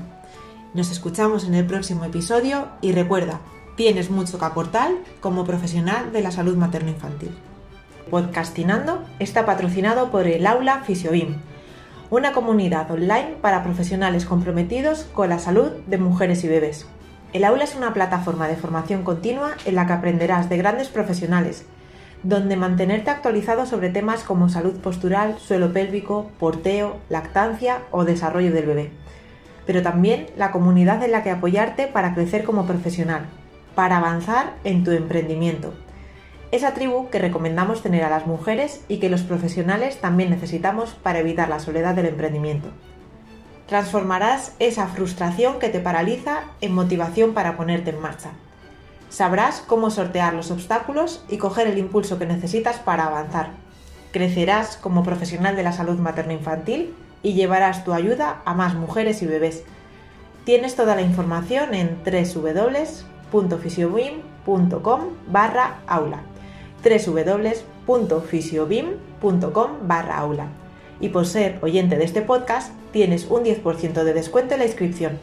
Nos 0.75 0.91
escuchamos 0.91 1.45
en 1.45 1.55
el 1.55 1.67
próximo 1.67 2.05
episodio 2.05 2.69
y 2.81 2.93
recuerda, 2.93 3.41
tienes 3.77 4.11
mucho 4.11 4.39
que 4.39 4.45
aportar 4.45 4.93
como 5.21 5.45
profesional 5.45 6.13
de 6.13 6.23
la 6.23 6.31
salud 6.31 6.57
materno-infantil. 6.57 7.37
Podcastinando 8.11 9.05
está 9.19 9.45
patrocinado 9.45 10.11
por 10.11 10.27
el 10.27 10.47
Aula 10.47 10.83
Fisiobim, 10.85 11.37
una 12.11 12.33
comunidad 12.33 12.91
online 12.91 13.37
para 13.41 13.63
profesionales 13.63 14.25
comprometidos 14.25 15.05
con 15.15 15.29
la 15.29 15.39
salud 15.39 15.71
de 15.87 15.99
mujeres 15.99 16.45
y 16.45 16.49
bebés. 16.49 16.87
El 17.33 17.45
aula 17.45 17.65
es 17.65 17.75
una 17.75 17.93
plataforma 17.93 18.49
de 18.49 18.57
formación 18.57 19.03
continua 19.03 19.51
en 19.65 19.75
la 19.75 19.87
que 19.87 19.93
aprenderás 19.93 20.49
de 20.49 20.57
grandes 20.57 20.89
profesionales, 20.89 21.67
donde 22.23 22.57
mantenerte 22.57 23.11
actualizado 23.11 23.67
sobre 23.67 23.91
temas 23.91 24.25
como 24.25 24.49
salud 24.49 24.79
postural, 24.81 25.39
suelo 25.39 25.73
pélvico, 25.73 26.31
porteo, 26.39 26.97
lactancia 27.09 27.83
o 27.91 28.05
desarrollo 28.05 28.53
del 28.53 28.67
bebé 28.67 28.91
pero 29.69 29.83
también 29.83 30.29
la 30.35 30.51
comunidad 30.51 31.03
en 31.03 31.13
la 31.13 31.23
que 31.23 31.31
apoyarte 31.31 31.89
para 31.89 32.15
crecer 32.15 32.43
como 32.43 32.65
profesional, 32.65 33.27
para 33.75 33.99
avanzar 33.99 34.55
en 34.65 34.83
tu 34.83 34.93
emprendimiento. 34.93 35.75
Esa 36.51 36.73
tribu 36.73 37.11
que 37.11 37.19
recomendamos 37.19 37.83
tener 37.83 38.03
a 38.05 38.11
las 38.11 38.27
mujeres 38.27 38.81
y 38.89 39.01
que 39.01 39.11
los 39.11 39.21
profesionales 39.21 40.01
también 40.01 40.31
necesitamos 40.31 40.95
para 40.95 41.19
evitar 41.19 41.51
la 41.51 41.61
soledad 41.61 41.95
del 41.95 42.07
emprendimiento. 42.07 42.71
Transformarás 43.67 44.55
esa 44.59 44.87
frustración 44.87 45.59
que 45.59 45.69
te 45.69 45.81
paraliza 45.81 46.45
en 46.63 46.75
motivación 46.75 47.35
para 47.35 47.59
ponerte 47.59 47.91
en 47.91 48.01
marcha. 48.01 48.31
Sabrás 49.11 49.63
cómo 49.67 49.91
sortear 49.91 50.33
los 50.33 50.51
obstáculos 50.51 51.23
y 51.29 51.37
coger 51.37 51.67
el 51.67 51.77
impulso 51.77 52.19
que 52.19 52.25
necesitas 52.25 52.79
para 52.79 53.05
avanzar. 53.05 53.51
Crecerás 54.11 54.79
como 54.79 55.03
profesional 55.03 55.55
de 55.55 55.65
la 55.65 55.73
salud 55.73 55.99
materno-infantil 55.99 56.95
y 57.23 57.35
llevarás 57.35 57.85
tu 57.85 57.93
ayuda 57.93 58.41
a 58.47 58.55
más 58.55 58.75
mujeres 58.75 59.21
y 59.21 59.27
bebés. 59.27 59.65
Tienes 60.45 60.77
toda 60.77 60.95
la 60.95 61.03
información 61.03 61.75
en 61.75 61.99
www.fisiobim.com 62.05 65.01
barra 65.27 65.81
aula 65.87 66.23
www.fisiobim.com 66.83 69.71
barra 69.83 70.19
aula 70.19 70.49
y 71.01 71.11
por 71.11 71.27
ser 71.27 71.59
oyente 71.63 71.97
de 71.97 72.05
este 72.05 72.23
podcast 72.23 72.73
tienes 72.93 73.27
un 73.27 73.45
10% 73.45 74.05
de 74.05 74.15
descuento 74.15 74.55
en 74.55 74.61
la 74.61 74.67
inscripción. 74.67 75.19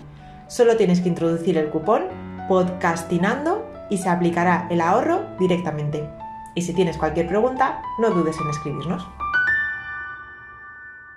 Solo 0.48 0.78
tienes 0.78 1.02
que 1.02 1.10
introducir 1.10 1.58
el 1.58 1.70
cupón 1.70 2.04
podcastinando 2.48 3.66
y 3.90 3.98
se 3.98 4.10
aplicará 4.10 4.68
el 4.70 4.82
ahorro 4.82 5.26
directamente. 5.40 6.08
Y 6.54 6.62
si 6.62 6.74
tienes 6.74 6.98
cualquier 6.98 7.28
pregunta, 7.28 7.82
no 8.00 8.12
dudes 8.12 8.38
en 8.40 8.50
escribirnos. 8.50 9.06